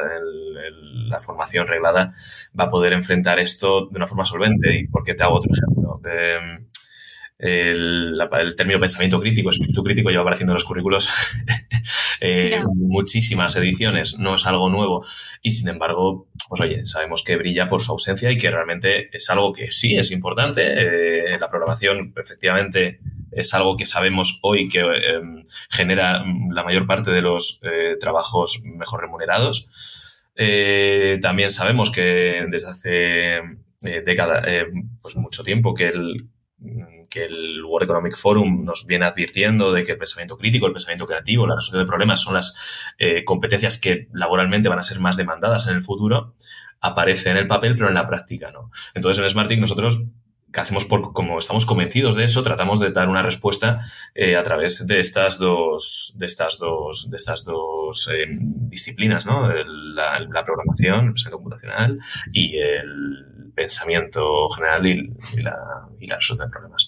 formación 1.19 1.65
reglada 1.67 2.13
va 2.59 2.65
a 2.65 2.69
poder 2.69 2.93
enfrentar 2.93 3.39
esto 3.39 3.87
de 3.87 3.97
una 3.97 4.05
forma 4.07 4.25
solvente. 4.25 4.79
¿Y 4.79 4.87
por 4.87 5.03
qué 5.03 5.15
te 5.15 5.23
hago 5.23 5.35
otro 5.37 5.51
ejemplo? 5.51 5.99
El, 7.39 8.19
el 8.19 8.55
término 8.55 8.79
pensamiento 8.79 9.19
crítico, 9.19 9.49
espíritu 9.49 9.83
crítico 9.83 10.09
lleva 10.09 10.21
apareciendo 10.21 10.53
en 10.53 10.55
los 10.55 10.63
currículos 10.63 11.09
eh, 12.21 12.61
muchísimas 12.73 13.55
ediciones, 13.55 14.17
no 14.17 14.35
es 14.35 14.47
algo 14.47 14.69
nuevo 14.69 15.05
y 15.41 15.51
sin 15.51 15.67
embargo, 15.67 16.27
pues 16.49 16.61
oye, 16.61 16.85
sabemos 16.85 17.23
que 17.23 17.37
brilla 17.37 17.67
por 17.67 17.81
su 17.81 17.91
ausencia 17.91 18.31
y 18.31 18.37
que 18.37 18.49
realmente 18.49 19.15
es 19.15 19.29
algo 19.29 19.53
que 19.53 19.71
sí 19.71 19.97
es 19.97 20.11
importante. 20.11 20.63
Eh, 20.65 21.37
la 21.39 21.49
programación 21.49 22.13
efectivamente 22.17 22.99
es 23.31 23.53
algo 23.53 23.75
que 23.75 23.85
sabemos 23.85 24.39
hoy 24.41 24.67
que 24.67 24.79
eh, 24.79 25.21
genera 25.69 26.23
la 26.51 26.63
mayor 26.63 26.87
parte 26.87 27.11
de 27.11 27.21
los 27.21 27.61
eh, 27.63 27.97
trabajos 27.99 28.63
mejor 28.63 29.01
remunerados. 29.01 29.67
Eh, 30.35 31.17
también 31.21 31.49
sabemos 31.49 31.91
que 31.91 32.45
desde 32.49 32.69
hace 32.69 33.37
eh, 33.83 34.01
décadas, 34.05 34.43
eh, 34.47 34.65
pues 35.01 35.15
mucho 35.17 35.43
tiempo 35.43 35.73
que 35.73 35.87
el, 35.87 36.27
que 37.09 37.25
el 37.25 37.63
World 37.63 37.85
Economic 37.85 38.17
Forum 38.17 38.65
nos 38.65 38.85
viene 38.87 39.05
advirtiendo 39.05 39.71
de 39.71 39.83
que 39.83 39.91
el 39.93 39.97
pensamiento 39.97 40.37
crítico, 40.37 40.65
el 40.65 40.73
pensamiento 40.73 41.05
creativo, 41.05 41.45
la 41.45 41.55
resolución 41.55 41.85
de 41.85 41.87
problemas 41.87 42.21
son 42.21 42.33
las 42.33 42.93
eh, 42.97 43.23
competencias 43.23 43.77
que 43.77 44.07
laboralmente 44.11 44.69
van 44.69 44.79
a 44.79 44.83
ser 44.83 44.99
más 44.99 45.17
demandadas 45.17 45.67
en 45.67 45.75
el 45.75 45.83
futuro, 45.83 46.33
aparece 46.79 47.29
en 47.29 47.37
el 47.37 47.47
papel, 47.47 47.75
pero 47.75 47.87
en 47.87 47.93
la 47.93 48.07
práctica 48.07 48.51
no. 48.51 48.71
Entonces 48.93 49.21
en 49.21 49.29
Smartic 49.29 49.59
nosotros 49.59 50.03
hacemos 50.53 50.85
por, 50.85 51.13
como 51.13 51.37
estamos 51.37 51.65
convencidos 51.65 52.15
de 52.15 52.23
eso, 52.23 52.43
tratamos 52.43 52.79
de 52.79 52.91
dar 52.91 53.09
una 53.09 53.21
respuesta 53.21 53.79
eh, 54.15 54.35
a 54.35 54.43
través 54.43 54.87
de 54.87 54.99
estas 54.99 55.37
dos, 55.37 56.15
de 56.17 56.25
estas 56.25 56.57
dos, 56.57 57.09
de 57.09 57.17
estas 57.17 57.43
dos 57.43 58.09
eh, 58.11 58.25
disciplinas, 58.29 59.25
¿no? 59.25 59.47
La, 59.49 60.45
programación, 60.45 61.07
el 61.07 61.11
pensamiento 61.13 61.37
computacional 61.37 61.99
y 62.31 62.57
el 62.57 63.51
pensamiento 63.55 64.47
general 64.49 64.85
y, 64.85 65.13
la, 65.41 65.89
resolución 65.99 66.47
de 66.47 66.51
problemas. 66.51 66.87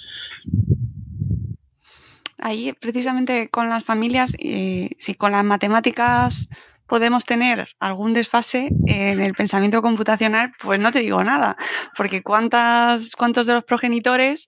Ahí, 2.37 2.73
precisamente 2.73 3.49
con 3.49 3.69
las 3.69 3.83
familias, 3.83 4.35
eh, 4.39 4.91
con 5.17 5.33
las 5.33 5.43
matemáticas 5.43 6.49
podemos 6.89 7.23
tener 7.23 7.69
algún 7.79 8.13
desfase 8.13 8.71
en 8.87 9.21
el 9.21 9.33
pensamiento 9.35 9.81
computacional, 9.81 10.51
pues 10.59 10.79
no 10.79 10.91
te 10.91 10.99
digo 10.99 11.23
nada, 11.23 11.55
porque 11.95 12.21
cuántas, 12.23 13.15
cuántos 13.15 13.45
de 13.47 13.53
los 13.53 13.63
progenitores 13.63 14.47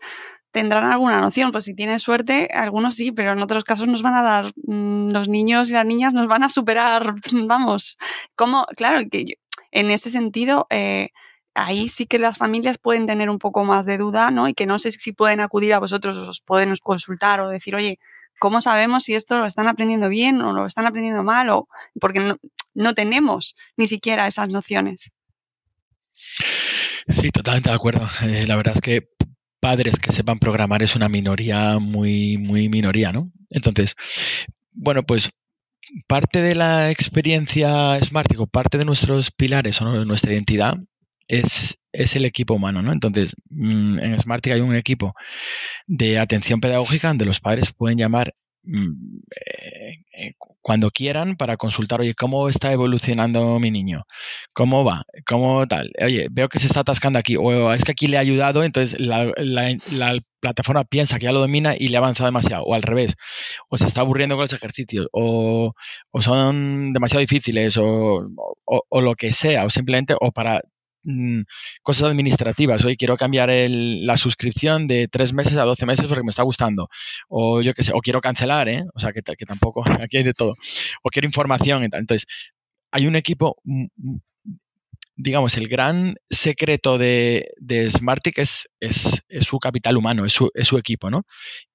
tendrán 0.52 0.92
alguna 0.92 1.22
noción. 1.22 1.52
Pues 1.52 1.66
si 1.66 1.74
tienes 1.74 2.02
suerte, 2.02 2.50
algunos 2.54 2.96
sí, 2.96 3.12
pero 3.12 3.32
en 3.32 3.42
otros 3.42 3.64
casos 3.64 3.88
nos 3.88 4.02
van 4.02 4.16
a 4.16 4.24
dar, 4.24 4.52
mm, 4.56 5.12
los 5.12 5.30
niños 5.30 5.70
y 5.70 5.74
las 5.74 5.86
niñas 5.86 6.14
nos 6.14 6.28
van 6.28 6.44
a 6.44 6.50
superar, 6.50 7.14
vamos, 7.48 7.98
como, 8.36 8.66
claro, 8.76 9.00
que 9.10 9.38
en 9.72 9.92
ese 9.92 10.10
sentido, 10.10 10.68
eh, 10.70 11.10
ahí 11.54 11.90
sí 11.90 12.06
que 12.08 12.20
las 12.20 12.38
familias 12.38 12.78
pueden 12.78 13.06
tener 13.06 13.30
un 13.30 13.40
poco 13.40 13.64
más 13.64 13.86
de 13.86 13.98
duda, 13.98 14.32
¿no? 14.32 14.48
Y 14.48 14.54
que 14.54 14.66
no 14.66 14.80
sé 14.80 14.92
si 14.92 15.14
pueden 15.14 15.42
acudir 15.42 15.74
a 15.74 15.80
vosotros, 15.80 16.18
os 16.18 16.42
pueden 16.42 16.74
consultar 16.82 17.42
o 17.42 17.50
decir, 17.50 17.76
oye, 17.76 18.00
¿cómo 18.42 18.60
sabemos 18.60 19.04
si 19.04 19.14
esto 19.14 19.38
lo 19.38 19.46
están 19.46 19.68
aprendiendo 19.68 20.10
bien 20.10 20.42
o 20.42 20.52
lo 20.52 20.66
están 20.66 20.88
aprendiendo 20.88 21.24
mal? 21.24 21.52
O, 21.52 21.68
porque 22.00 22.20
no, 22.20 22.38
no 22.74 22.96
tenemos 22.96 23.56
ni 23.78 23.86
siquiera 23.86 24.26
esas 24.26 24.50
nociones. 24.50 25.12
Sí, 27.08 27.30
totalmente 27.30 27.70
de 27.70 27.76
acuerdo. 27.76 28.02
Eh, 28.24 28.48
la 28.48 28.56
verdad 28.56 28.74
es 28.74 28.82
que 28.82 29.08
padres 29.60 30.00
que 30.00 30.12
sepan 30.12 30.40
programar 30.40 30.82
es 30.82 30.96
una 30.96 31.08
minoría 31.08 31.78
muy, 31.78 32.40
muy 32.40 32.68
minoría, 32.68 33.12
¿no? 33.12 33.32
Entonces, 33.52 33.96
bueno, 34.72 35.04
pues 35.04 35.30
parte 36.08 36.42
de 36.42 36.56
la 36.56 36.90
experiencia 36.90 38.00
Smart, 38.02 38.28
parte 38.50 38.80
de 38.80 38.86
nuestros 38.86 39.30
pilares 39.30 39.80
o 39.84 40.00
de 40.00 40.06
nuestra 40.06 40.34
identidad 40.34 40.80
es, 41.32 41.80
es, 41.94 42.16
el 42.16 42.26
equipo 42.26 42.56
humano, 42.56 42.82
¿no? 42.82 42.92
Entonces, 42.92 43.36
mm, 43.50 44.00
en 44.00 44.20
Smartic 44.20 44.54
hay 44.54 44.62
un 44.62 44.76
equipo 44.76 45.14
de 45.88 46.20
atención 46.20 46.60
pedagógica 46.60 47.08
donde 47.08 47.26
los 47.26 47.40
padres 47.40 47.72
pueden 47.74 47.98
llamar 47.98 48.36
mm, 48.64 49.20
eh, 49.48 50.04
eh, 50.18 50.34
cuando 50.62 50.92
quieran 50.92 51.38
para 51.38 51.58
consultar, 51.58 52.02
oye, 52.02 52.14
¿cómo 52.16 52.50
está 52.50 52.72
evolucionando 52.74 53.60
mi 53.60 53.72
niño? 53.72 54.06
¿Cómo 54.54 54.84
va? 54.84 55.04
¿Cómo 55.26 55.66
tal? 55.68 55.92
Oye, 56.04 56.28
veo 56.32 56.50
que 56.50 56.60
se 56.60 56.68
está 56.68 56.82
atascando 56.82 57.18
aquí, 57.18 57.36
o 57.38 57.74
es 57.74 57.84
que 57.86 57.94
aquí 57.94 58.08
le 58.08 58.18
ha 58.18 58.22
ayudado, 58.22 58.64
entonces 58.64 59.00
la, 59.00 59.32
plataforma 60.42 60.84
piensa 60.84 61.20
que 61.20 61.26
ya 61.26 61.32
lo 61.32 61.40
domina 61.40 61.76
y 61.78 61.90
le 61.90 61.98
ha 61.98 62.00
avanzado 62.00 62.28
demasiado, 62.28 62.64
o 62.64 62.74
al 62.74 62.82
revés, 62.82 63.16
o 63.70 63.78
se 63.78 63.86
está 63.86 64.02
aburriendo 64.02 64.36
con 64.36 64.44
los 64.44 64.54
ejercicios, 64.54 65.08
o, 65.14 65.74
son 66.20 66.94
demasiado 66.94 67.22
difíciles, 67.22 67.78
o, 67.78 68.28
o, 68.66 69.02
lo 69.02 69.16
que 69.16 69.32
sea, 69.34 69.66
o 69.66 69.70
simplemente, 69.70 70.16
o 70.20 70.32
para 70.32 70.62
Mm, 71.04 71.42
cosas 71.82 72.10
administrativas. 72.10 72.86
Hoy 72.86 72.96
quiero 72.96 73.18
cambiar 73.18 73.50
la 73.50 74.18
suscripción 74.18 74.88
de 74.88 75.08
tres 75.08 75.34
meses 75.34 75.58
a 75.58 75.64
12 75.64 75.86
meses 75.86 76.06
porque 76.06 76.24
me 76.24 76.30
está 76.30 76.44
gustando. 76.44 76.90
O 77.28 77.62
yo 77.62 77.74
qué 77.74 77.84
sé, 77.84 77.92
o 77.94 78.02
quiero 78.02 78.22
cancelar, 78.22 78.70
¿eh? 78.70 78.84
O 78.94 79.00
sea, 79.00 79.12
que, 79.12 79.22
que 79.22 79.46
tampoco, 79.46 79.84
aquí 80.02 80.18
hay 80.18 80.24
de 80.24 80.34
todo. 80.34 80.56
O 81.04 81.10
quiero 81.10 81.28
información. 81.28 81.84
Entonces, 81.84 82.26
hay 82.92 83.08
un 83.08 83.16
equipo 83.16 83.58
digamos, 85.16 85.58
el 85.58 85.68
gran 85.68 86.16
secreto 86.30 86.98
de, 86.98 87.50
de 87.58 87.86
es, 88.38 88.68
es, 88.80 89.24
su 89.42 89.60
capital 89.60 89.98
humano, 89.98 90.26
es 90.26 90.34
su, 90.34 90.50
es 90.54 90.68
su, 90.68 90.78
equipo, 90.78 91.10
¿no? 91.10 91.24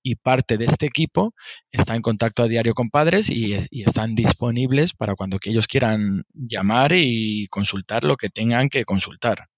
Y 0.02 0.16
parte 0.16 0.56
de 0.56 0.66
este 0.66 0.86
equipo 0.86 1.34
está 1.70 1.94
en 1.94 2.02
contacto 2.02 2.42
a 2.42 2.48
diario 2.48 2.74
con 2.74 2.90
padres 2.90 3.30
y, 3.30 3.54
están 3.54 4.14
disponibles 4.14 4.94
para 4.94 5.14
cuando 5.14 5.38
ellos 5.44 5.66
quieran 5.66 6.24
llamar 6.32 6.92
y 6.94 7.46
consultar 7.48 8.04
lo 8.04 8.16
que 8.16 8.28
tengan 8.28 8.68
que 8.68 8.84
consultar. 8.84 9.48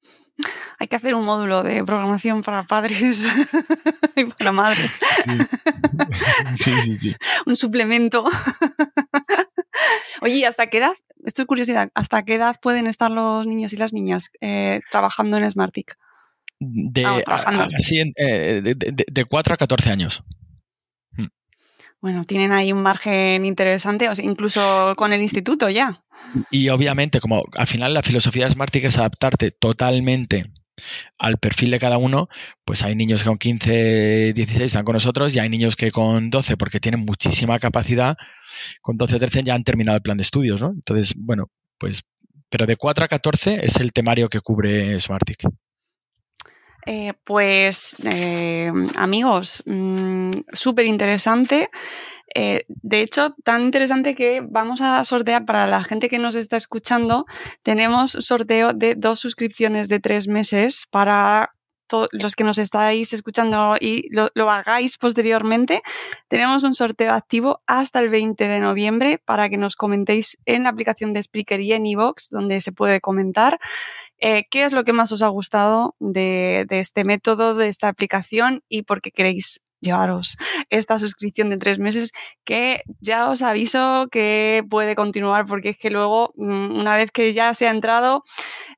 Hay 0.78 0.86
que 0.86 0.96
hacer 0.96 1.14
un 1.14 1.24
módulo 1.24 1.62
de 1.62 1.82
programación 1.84 2.42
para 2.42 2.64
padres 2.64 3.26
y 4.16 4.24
para 4.24 4.52
madres. 4.52 5.00
Sí, 6.54 6.70
sí, 6.80 6.96
sí. 6.96 7.16
un 7.46 7.56
suplemento. 7.56 8.24
Oye, 10.22 10.46
¿hasta 10.46 10.66
qué 10.68 10.78
edad 10.78 10.94
esto 11.24 11.42
es 11.42 11.46
curiosidad, 11.46 11.90
¿hasta 11.94 12.24
qué 12.24 12.34
edad 12.34 12.56
pueden 12.60 12.86
estar 12.86 13.10
los 13.10 13.46
niños 13.46 13.72
y 13.72 13.76
las 13.76 13.92
niñas 13.92 14.30
eh, 14.40 14.80
trabajando 14.90 15.36
en 15.36 15.50
Smartic? 15.50 15.96
De, 16.60 17.24
eh, 18.16 18.62
de, 18.62 19.24
4 19.24 19.54
a 19.54 19.56
14 19.56 19.90
años. 19.90 20.24
Hmm. 21.12 21.26
Bueno, 22.00 22.24
tienen 22.24 22.52
ahí 22.52 22.72
un 22.72 22.82
margen 22.82 23.44
interesante, 23.44 24.08
o 24.08 24.12
incluso 24.20 24.94
con 24.96 25.12
el 25.12 25.22
instituto 25.22 25.68
ya. 25.68 26.02
Y 26.50 26.68
obviamente, 26.68 27.20
como 27.20 27.44
al 27.56 27.66
final 27.66 27.94
la 27.94 28.02
filosofía 28.02 28.46
de 28.46 28.52
Smartic 28.52 28.84
es 28.84 28.98
adaptarte 28.98 29.50
totalmente 29.52 30.50
al 31.18 31.38
perfil 31.38 31.70
de 31.70 31.78
cada 31.78 31.98
uno, 31.98 32.28
pues 32.64 32.82
hay 32.82 32.94
niños 32.94 33.22
que 33.22 33.28
con 33.28 33.38
15, 33.38 34.32
16 34.34 34.66
están 34.66 34.84
con 34.84 34.94
nosotros 34.94 35.34
y 35.34 35.38
hay 35.38 35.48
niños 35.48 35.76
que 35.76 35.90
con 35.90 36.30
12, 36.30 36.56
porque 36.56 36.80
tienen 36.80 37.00
muchísima 37.00 37.58
capacidad, 37.58 38.16
con 38.80 38.96
12 38.96 39.16
o 39.16 39.18
13 39.18 39.42
ya 39.44 39.54
han 39.54 39.64
terminado 39.64 39.96
el 39.96 40.02
plan 40.02 40.16
de 40.16 40.22
estudios, 40.22 40.62
¿no? 40.62 40.70
Entonces, 40.70 41.14
bueno, 41.16 41.50
pues, 41.78 42.02
pero 42.48 42.66
de 42.66 42.76
4 42.76 43.04
a 43.04 43.08
14 43.08 43.64
es 43.64 43.76
el 43.76 43.92
temario 43.92 44.28
que 44.28 44.40
cubre 44.40 44.98
Smartic. 45.00 45.42
Eh, 46.90 47.12
pues 47.24 47.96
eh, 48.02 48.72
amigos, 48.96 49.62
mm, 49.66 50.30
súper 50.54 50.86
interesante. 50.86 51.68
Eh, 52.34 52.64
de 52.68 53.02
hecho, 53.02 53.34
tan 53.44 53.62
interesante 53.62 54.14
que 54.14 54.40
vamos 54.42 54.80
a 54.80 55.04
sortear 55.04 55.44
para 55.44 55.66
la 55.66 55.84
gente 55.84 56.08
que 56.08 56.18
nos 56.18 56.34
está 56.34 56.56
escuchando, 56.56 57.26
tenemos 57.62 58.12
sorteo 58.12 58.72
de 58.72 58.94
dos 58.94 59.20
suscripciones 59.20 59.90
de 59.90 60.00
tres 60.00 60.28
meses 60.28 60.86
para 60.90 61.52
los 62.12 62.34
que 62.34 62.44
nos 62.44 62.58
estáis 62.58 63.12
escuchando 63.12 63.76
y 63.80 64.08
lo, 64.10 64.50
hagáis 64.50 64.98
posteriormente, 64.98 65.82
tenemos 66.28 66.62
un 66.62 66.74
sorteo 66.74 67.12
activo 67.12 67.62
hasta 67.66 68.00
el 68.00 68.08
20 68.08 68.48
de 68.48 68.60
noviembre 68.60 69.18
para 69.24 69.48
que 69.48 69.56
nos 69.56 69.76
comentéis 69.76 70.38
en 70.44 70.64
la 70.64 70.70
aplicación 70.70 71.12
de 71.12 71.22
Spreaker 71.22 71.60
y 71.60 71.72
en 71.72 71.86
iVoox, 71.86 72.30
donde 72.30 72.60
se 72.60 72.72
puede 72.72 73.00
comentar 73.00 73.58
eh, 74.20 74.44
qué 74.50 74.64
es 74.64 74.72
lo 74.72 74.84
que 74.84 74.92
más 74.92 75.12
os 75.12 75.22
ha 75.22 75.28
gustado 75.28 75.94
de, 76.00 76.66
este 76.70 77.04
método, 77.04 77.54
de 77.54 77.68
esta 77.68 77.88
aplicación 77.88 78.62
y 78.68 78.82
por 78.82 79.00
qué 79.00 79.10
queréis 79.10 79.62
llevaros 79.80 80.36
esta 80.70 80.98
suscripción 80.98 81.50
de 81.50 81.56
tres 81.56 81.78
meses 81.78 82.10
que 82.42 82.82
ya 82.98 83.30
os 83.30 83.42
aviso 83.42 84.08
que 84.10 84.64
puede 84.68 84.96
continuar 84.96 85.46
porque 85.46 85.68
es 85.68 85.76
que 85.78 85.90
luego 85.90 86.32
mm, 86.36 86.80
una 86.80 86.96
vez 86.96 87.12
que 87.12 87.32
ya 87.32 87.54
se 87.54 87.68
ha 87.68 87.70
entrado 87.70 88.24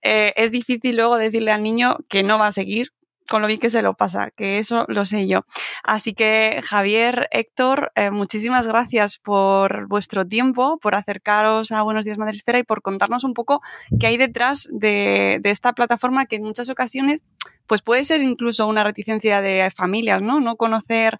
eh, 0.03 0.35
es 0.37 0.51
difícil 0.51 0.97
luego 0.97 1.17
decirle 1.17 1.53
al 1.53 1.63
niño 1.63 1.97
que 2.11 2.23
no 2.23 2.39
va 2.39 2.49
a 2.49 2.53
seguir 2.53 2.93
con 3.31 3.43
lo 3.43 3.49
bien 3.49 3.61
que 3.61 3.71
se 3.71 3.81
lo 3.81 3.95
pasa, 3.95 4.33
que 4.33 4.59
eso 4.59 4.85
lo 4.89 5.05
sé 5.05 5.29
yo. 5.29 5.45
Así 5.85 6.15
que 6.15 6.61
Javier, 6.65 7.29
Héctor, 7.31 7.93
eh, 7.95 8.11
muchísimas 8.11 8.67
gracias 8.67 9.19
por 9.19 9.87
vuestro 9.87 10.27
tiempo, 10.27 10.81
por 10.83 10.97
acercaros 10.97 11.71
a 11.71 11.83
Buenos 11.83 12.05
Días 12.05 12.19
Madre 12.19 12.33
Esfera 12.33 12.59
y 12.59 12.65
por 12.65 12.83
contarnos 12.83 13.23
un 13.23 13.33
poco 13.33 13.63
qué 14.01 14.09
hay 14.09 14.17
detrás 14.17 14.69
de, 14.73 15.39
de 15.41 15.51
esta 15.51 15.75
plataforma 15.75 16.27
que 16.27 16.37
en 16.37 16.43
muchas 16.43 16.69
ocasiones 16.71 17.23
pues 17.69 17.83
puede 17.83 18.05
ser 18.05 18.21
incluso 18.21 18.67
una 18.67 18.83
reticencia 18.83 19.41
de 19.41 19.71
familias, 19.71 20.21
¿no? 20.23 20.41
No 20.41 20.57
conocer 20.57 21.17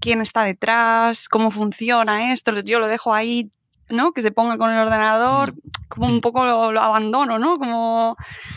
quién 0.00 0.20
está 0.20 0.44
detrás, 0.44 1.28
cómo 1.28 1.50
funciona 1.50 2.32
esto, 2.32 2.56
yo 2.60 2.78
lo 2.78 2.86
dejo 2.86 3.14
ahí, 3.14 3.50
¿no? 3.90 4.12
Que 4.12 4.22
se 4.22 4.30
ponga 4.30 4.58
con 4.58 4.72
el 4.72 4.78
ordenador, 4.78 5.54
mm. 5.54 5.58
como 5.88 6.06
un 6.08 6.20
poco 6.20 6.44
lo, 6.44 6.80
abandono, 6.80 7.38
¿no? 7.38 7.56
Como 7.58 8.16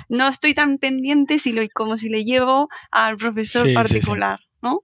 no 0.10 0.28
estoy 0.28 0.54
tan 0.54 0.78
pendiente 0.78 1.40
si 1.40 1.52
lo, 1.54 1.62
como 1.74 1.98
si 1.98 2.10
le 2.10 2.24
llevo 2.24 2.70
al 2.92 3.18
profesor 3.18 3.72
particular, 3.74 4.40
¿no? 4.62 4.84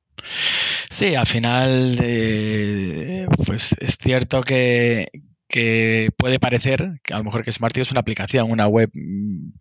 Sí, 0.89 1.15
al 1.15 1.27
final, 1.27 1.97
eh, 2.01 3.27
pues 3.45 3.75
es 3.79 3.97
cierto 3.97 4.41
que, 4.41 5.07
que 5.47 6.09
puede 6.17 6.39
parecer 6.39 6.99
que 7.03 7.13
a 7.13 7.17
lo 7.17 7.23
mejor 7.23 7.43
que 7.43 7.51
Smarty 7.51 7.81
es 7.81 7.91
una 7.91 7.99
aplicación, 7.99 8.51
una 8.51 8.67
web 8.67 8.89
mm, 8.93 9.51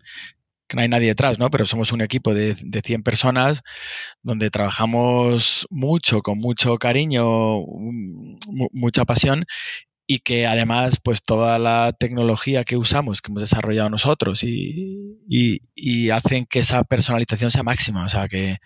que 0.68 0.76
no 0.76 0.82
hay 0.82 0.89
nadie 0.89 1.09
detrás, 1.09 1.39
¿no? 1.39 1.51
Pero 1.51 1.64
somos 1.64 1.93
un 1.93 2.01
equipo 2.01 2.34
de, 2.34 2.57
de 2.61 2.80
100 2.80 3.03
personas 3.03 3.62
donde 4.22 4.51
trabajamos 4.51 5.66
mucho, 5.70 6.22
con 6.22 6.39
mucho 6.39 6.76
cariño, 6.78 7.61
mucha 8.72 9.05
pasión 9.05 9.45
y 10.07 10.21
que 10.21 10.47
además 10.47 10.99
pues 11.03 11.23
toda 11.23 11.59
la 11.59 11.93
tecnología 11.99 12.65
que 12.65 12.77
usamos, 12.77 13.21
que 13.21 13.31
hemos 13.31 13.43
desarrollado 13.43 13.91
nosotros 13.91 14.45
y, 14.45 15.21
y, 15.27 16.11
hacen 16.11 16.47
que 16.47 16.61
esa 16.61 16.85
personalización 16.85 17.51
sea 17.51 17.65
máxima, 17.65 18.05
o 18.05 18.09
sea 18.09 18.29
que, 18.29 18.59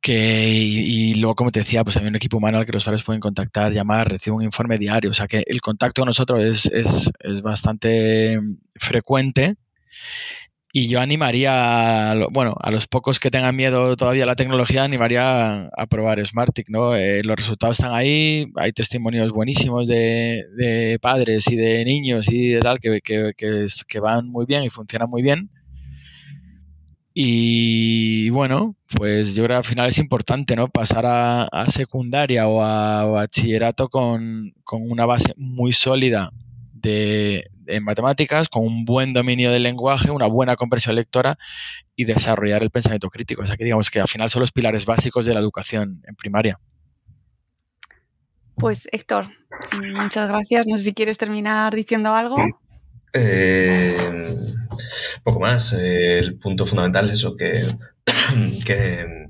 que 0.00 0.48
y, 0.48 1.14
luego 1.16 1.34
como 1.34 1.50
te 1.50 1.60
decía 1.60 1.82
pues 1.84 1.96
hay 1.96 2.06
un 2.06 2.16
equipo 2.16 2.36
humano 2.36 2.58
al 2.58 2.66
que 2.66 2.72
los 2.72 2.84
usuarios 2.84 3.04
pueden 3.04 3.20
contactar, 3.20 3.72
llamar, 3.72 4.08
reciben 4.08 4.38
un 4.38 4.44
informe 4.44 4.78
diario, 4.78 5.10
o 5.10 5.14
sea 5.14 5.26
que 5.26 5.42
el 5.46 5.60
contacto 5.60 6.02
con 6.02 6.08
nosotros 6.08 6.42
es, 6.44 6.66
es, 6.66 7.10
es 7.18 7.42
bastante 7.42 8.40
frecuente 8.78 9.56
y 10.74 10.88
yo 10.88 11.00
animaría, 11.00 12.12
a, 12.12 12.26
bueno, 12.30 12.54
a 12.58 12.70
los 12.70 12.88
pocos 12.88 13.20
que 13.20 13.30
tengan 13.30 13.54
miedo 13.54 13.94
todavía 13.94 14.24
a 14.24 14.26
la 14.26 14.36
tecnología, 14.36 14.84
animaría 14.84 15.66
a, 15.66 15.86
probar 15.86 16.24
Smartic, 16.24 16.70
¿no? 16.70 16.96
Eh, 16.96 17.22
los 17.22 17.36
resultados 17.36 17.78
están 17.78 17.94
ahí, 17.94 18.46
hay 18.56 18.72
testimonios 18.72 19.30
buenísimos 19.32 19.86
de, 19.86 20.98
padres 21.02 21.50
y 21.50 21.56
de 21.56 21.84
niños 21.84 22.26
y 22.32 22.52
de 22.52 22.60
tal 22.60 22.78
que, 22.78 23.02
que, 23.02 23.32
que, 23.36 24.00
van 24.00 24.28
muy 24.28 24.46
bien 24.46 24.64
y 24.64 24.70
funcionan 24.70 25.10
muy 25.10 25.20
bien. 25.20 25.50
Y 27.12 28.30
bueno, 28.30 28.74
pues 28.96 29.34
yo 29.34 29.44
creo 29.44 29.56
que 29.56 29.58
al 29.58 29.64
final 29.64 29.88
es 29.90 29.98
importante, 29.98 30.56
¿no? 30.56 30.68
Pasar 30.68 31.04
a, 31.06 31.66
secundaria 31.68 32.48
o 32.48 32.62
a, 32.62 33.04
bachillerato 33.04 33.90
con, 33.90 34.54
con 34.64 34.90
una 34.90 35.04
base 35.04 35.34
muy 35.36 35.74
sólida 35.74 36.32
de, 36.72 37.44
en 37.66 37.84
matemáticas, 37.84 38.48
con 38.48 38.64
un 38.64 38.84
buen 38.84 39.12
dominio 39.12 39.50
del 39.50 39.62
lenguaje, 39.62 40.10
una 40.10 40.26
buena 40.26 40.56
comprensión 40.56 40.96
lectora 40.96 41.38
y 41.96 42.04
desarrollar 42.04 42.62
el 42.62 42.70
pensamiento 42.70 43.08
crítico. 43.08 43.42
O 43.42 43.46
sea 43.46 43.56
que 43.56 43.64
digamos 43.64 43.90
que 43.90 44.00
al 44.00 44.08
final 44.08 44.30
son 44.30 44.40
los 44.40 44.52
pilares 44.52 44.86
básicos 44.86 45.26
de 45.26 45.34
la 45.34 45.40
educación 45.40 46.02
en 46.06 46.14
primaria. 46.16 46.58
Pues 48.56 48.88
Héctor, 48.92 49.30
muchas 49.96 50.28
gracias. 50.28 50.66
No 50.66 50.76
sé 50.76 50.84
si 50.84 50.94
quieres 50.94 51.18
terminar 51.18 51.74
diciendo 51.74 52.14
algo. 52.14 52.36
Eh, 53.12 54.24
poco 55.22 55.40
más. 55.40 55.72
Eh, 55.74 56.18
el 56.18 56.38
punto 56.38 56.66
fundamental 56.66 57.06
es 57.06 57.12
eso, 57.12 57.36
que, 57.36 57.64
que, 58.64 59.26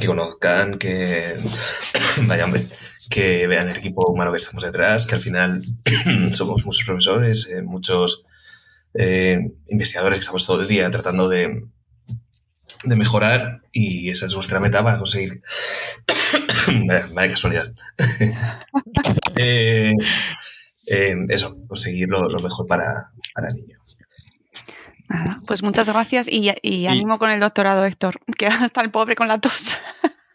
que 0.00 0.06
conozcan, 0.06 0.78
que 0.78 1.36
vaya 2.22 2.44
hombre, 2.44 2.66
que 3.12 3.46
vean 3.46 3.68
el 3.68 3.76
equipo 3.76 4.10
humano 4.10 4.30
que 4.32 4.38
estamos 4.38 4.64
detrás, 4.64 5.06
que 5.06 5.14
al 5.14 5.20
final 5.20 5.60
somos 6.32 6.64
muchos 6.64 6.84
profesores, 6.84 7.46
eh, 7.48 7.60
muchos 7.62 8.24
eh, 8.94 9.38
investigadores 9.68 10.18
que 10.18 10.20
estamos 10.20 10.46
todo 10.46 10.62
el 10.62 10.68
día 10.68 10.90
tratando 10.90 11.28
de, 11.28 11.66
de 12.84 12.96
mejorar 12.96 13.60
y 13.70 14.08
esa 14.08 14.26
es 14.26 14.34
nuestra 14.34 14.60
meta 14.60 14.82
para 14.82 14.98
conseguir. 14.98 15.42
vaya, 16.86 17.06
vaya 17.12 17.30
casualidad. 17.30 17.72
Eh, 19.34 19.94
eh, 20.88 21.14
eso, 21.30 21.56
conseguir 21.66 22.08
lo, 22.10 22.28
lo 22.28 22.38
mejor 22.38 22.66
para, 22.66 23.10
para 23.34 23.48
el 23.48 23.56
niño. 23.56 23.78
Nada, 25.08 25.40
pues 25.46 25.62
muchas 25.62 25.88
gracias 25.88 26.28
y, 26.28 26.52
y 26.60 26.86
ánimo 26.86 27.18
con 27.18 27.30
el 27.30 27.40
doctorado, 27.40 27.86
Héctor, 27.86 28.20
que 28.38 28.46
hasta 28.46 28.82
el 28.82 28.90
pobre 28.90 29.16
con 29.16 29.26
la 29.26 29.38
tos. 29.38 29.78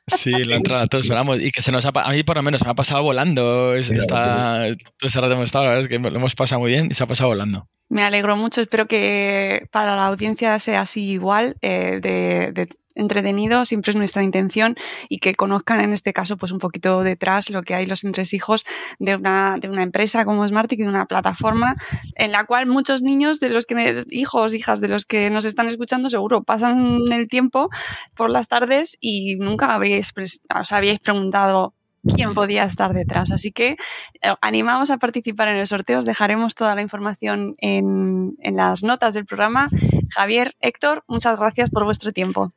Sí, 0.07 0.31
la 0.31 0.55
entrada 0.57 0.83
a 0.83 0.87
todos 0.87 1.05
esperamos. 1.05 1.41
Y 1.41 1.51
que 1.51 1.61
se 1.61 1.71
nos 1.71 1.85
ha, 1.85 1.91
a 1.93 2.11
mí 2.11 2.23
por 2.23 2.37
lo 2.37 2.43
menos 2.43 2.59
se 2.59 2.65
me 2.65 2.71
ha 2.71 2.75
pasado 2.75 3.03
volando. 3.03 3.79
Sí, 3.81 3.93
está, 3.93 4.67
todo 4.97 5.07
ese 5.07 5.21
rato 5.21 5.33
hemos 5.33 5.45
estado, 5.45 5.65
la 5.65 5.71
verdad 5.71 5.85
es 5.85 5.89
que 5.89 6.09
lo 6.09 6.15
hemos 6.15 6.35
pasado 6.35 6.61
muy 6.61 6.71
bien 6.71 6.87
y 6.89 6.93
se 6.93 7.03
ha 7.03 7.07
pasado 7.07 7.29
volando. 7.29 7.67
Me 7.89 8.03
alegro 8.03 8.35
mucho, 8.35 8.61
espero 8.61 8.87
que 8.87 9.67
para 9.71 9.95
la 9.95 10.07
audiencia 10.07 10.57
sea 10.59 10.81
así 10.81 11.09
igual, 11.09 11.57
eh, 11.61 11.99
de, 12.01 12.51
de 12.51 12.69
entretenido, 12.97 13.65
siempre 13.65 13.91
es 13.91 13.95
nuestra 13.95 14.23
intención 14.23 14.75
y 15.09 15.19
que 15.19 15.35
conozcan 15.35 15.81
en 15.81 15.93
este 15.93 16.13
caso 16.13 16.37
pues 16.37 16.51
un 16.51 16.59
poquito 16.59 17.03
detrás 17.03 17.49
lo 17.49 17.61
que 17.61 17.75
hay 17.75 17.85
los 17.85 18.03
entresijos 18.03 18.65
de 18.99 19.15
una, 19.15 19.57
de 19.59 19.69
una 19.69 19.83
empresa 19.83 20.25
como 20.25 20.47
Smartick, 20.47 20.79
de 20.79 20.87
una 20.87 21.05
plataforma 21.05 21.75
en 22.15 22.31
la 22.31 22.45
cual 22.45 22.67
muchos 22.67 23.01
niños 23.01 23.39
de 23.39 23.49
los 23.49 23.65
que, 23.65 24.05
hijos, 24.09 24.53
hijas 24.53 24.81
de 24.81 24.87
los 24.87 25.05
que 25.05 25.29
nos 25.29 25.45
están 25.45 25.67
escuchando 25.67 26.09
seguro 26.09 26.43
pasan 26.43 26.99
el 27.11 27.27
tiempo 27.27 27.69
por 28.15 28.29
las 28.29 28.47
tardes 28.47 28.97
y 28.99 29.35
nunca 29.37 29.73
habríais, 29.73 30.13
os 30.17 30.71
habíais 30.71 30.99
preguntado 30.99 31.73
quién 32.15 32.33
podía 32.33 32.63
estar 32.63 32.93
detrás. 32.93 33.31
Así 33.31 33.51
que 33.51 33.77
eh, 34.21 34.33
animamos 34.41 34.89
a 34.91 34.97
participar 34.97 35.49
en 35.49 35.57
el 35.57 35.67
sorteo. 35.67 35.99
Os 35.99 36.05
dejaremos 36.05 36.55
toda 36.55 36.75
la 36.75 36.81
información 36.81 37.55
en, 37.59 38.35
en 38.39 38.55
las 38.55 38.83
notas 38.83 39.13
del 39.13 39.25
programa. 39.25 39.69
Javier, 40.09 40.55
Héctor, 40.59 41.03
muchas 41.07 41.39
gracias 41.39 41.69
por 41.69 41.83
vuestro 41.83 42.11
tiempo. 42.11 42.53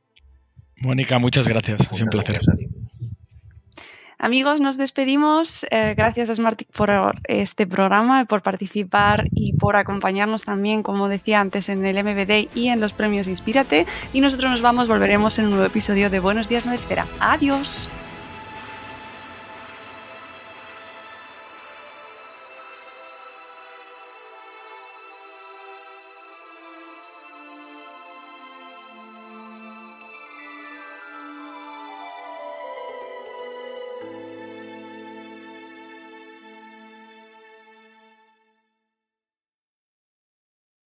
Mónica, 0.80 1.18
muchas 1.18 1.46
gracias. 1.46 1.88
Ha 1.90 1.94
sido 1.94 2.06
un 2.06 2.10
placer. 2.10 2.34
gracias 2.34 2.54
a 2.54 2.56
ti. 2.56 2.68
Amigos, 4.22 4.60
nos 4.60 4.76
despedimos. 4.76 5.64
Eh, 5.70 5.94
gracias 5.96 6.28
a 6.28 6.34
Smartick 6.34 6.70
por 6.72 6.90
este 7.24 7.66
programa, 7.66 8.26
por 8.26 8.42
participar 8.42 9.24
y 9.32 9.54
por 9.54 9.76
acompañarnos 9.76 10.44
también, 10.44 10.82
como 10.82 11.08
decía 11.08 11.40
antes, 11.40 11.70
en 11.70 11.86
el 11.86 11.96
MBD 12.04 12.54
y 12.54 12.68
en 12.68 12.80
los 12.80 12.92
premios 12.92 13.28
Inspírate. 13.28 13.86
Y 14.12 14.20
nosotros 14.20 14.50
nos 14.50 14.60
vamos, 14.60 14.88
volveremos 14.88 15.38
en 15.38 15.46
un 15.46 15.52
nuevo 15.52 15.66
episodio 15.66 16.10
de 16.10 16.20
Buenos 16.20 16.50
Días 16.50 16.66
Nueva 16.66 16.76
Esfera. 16.76 17.06
Adiós. 17.18 17.90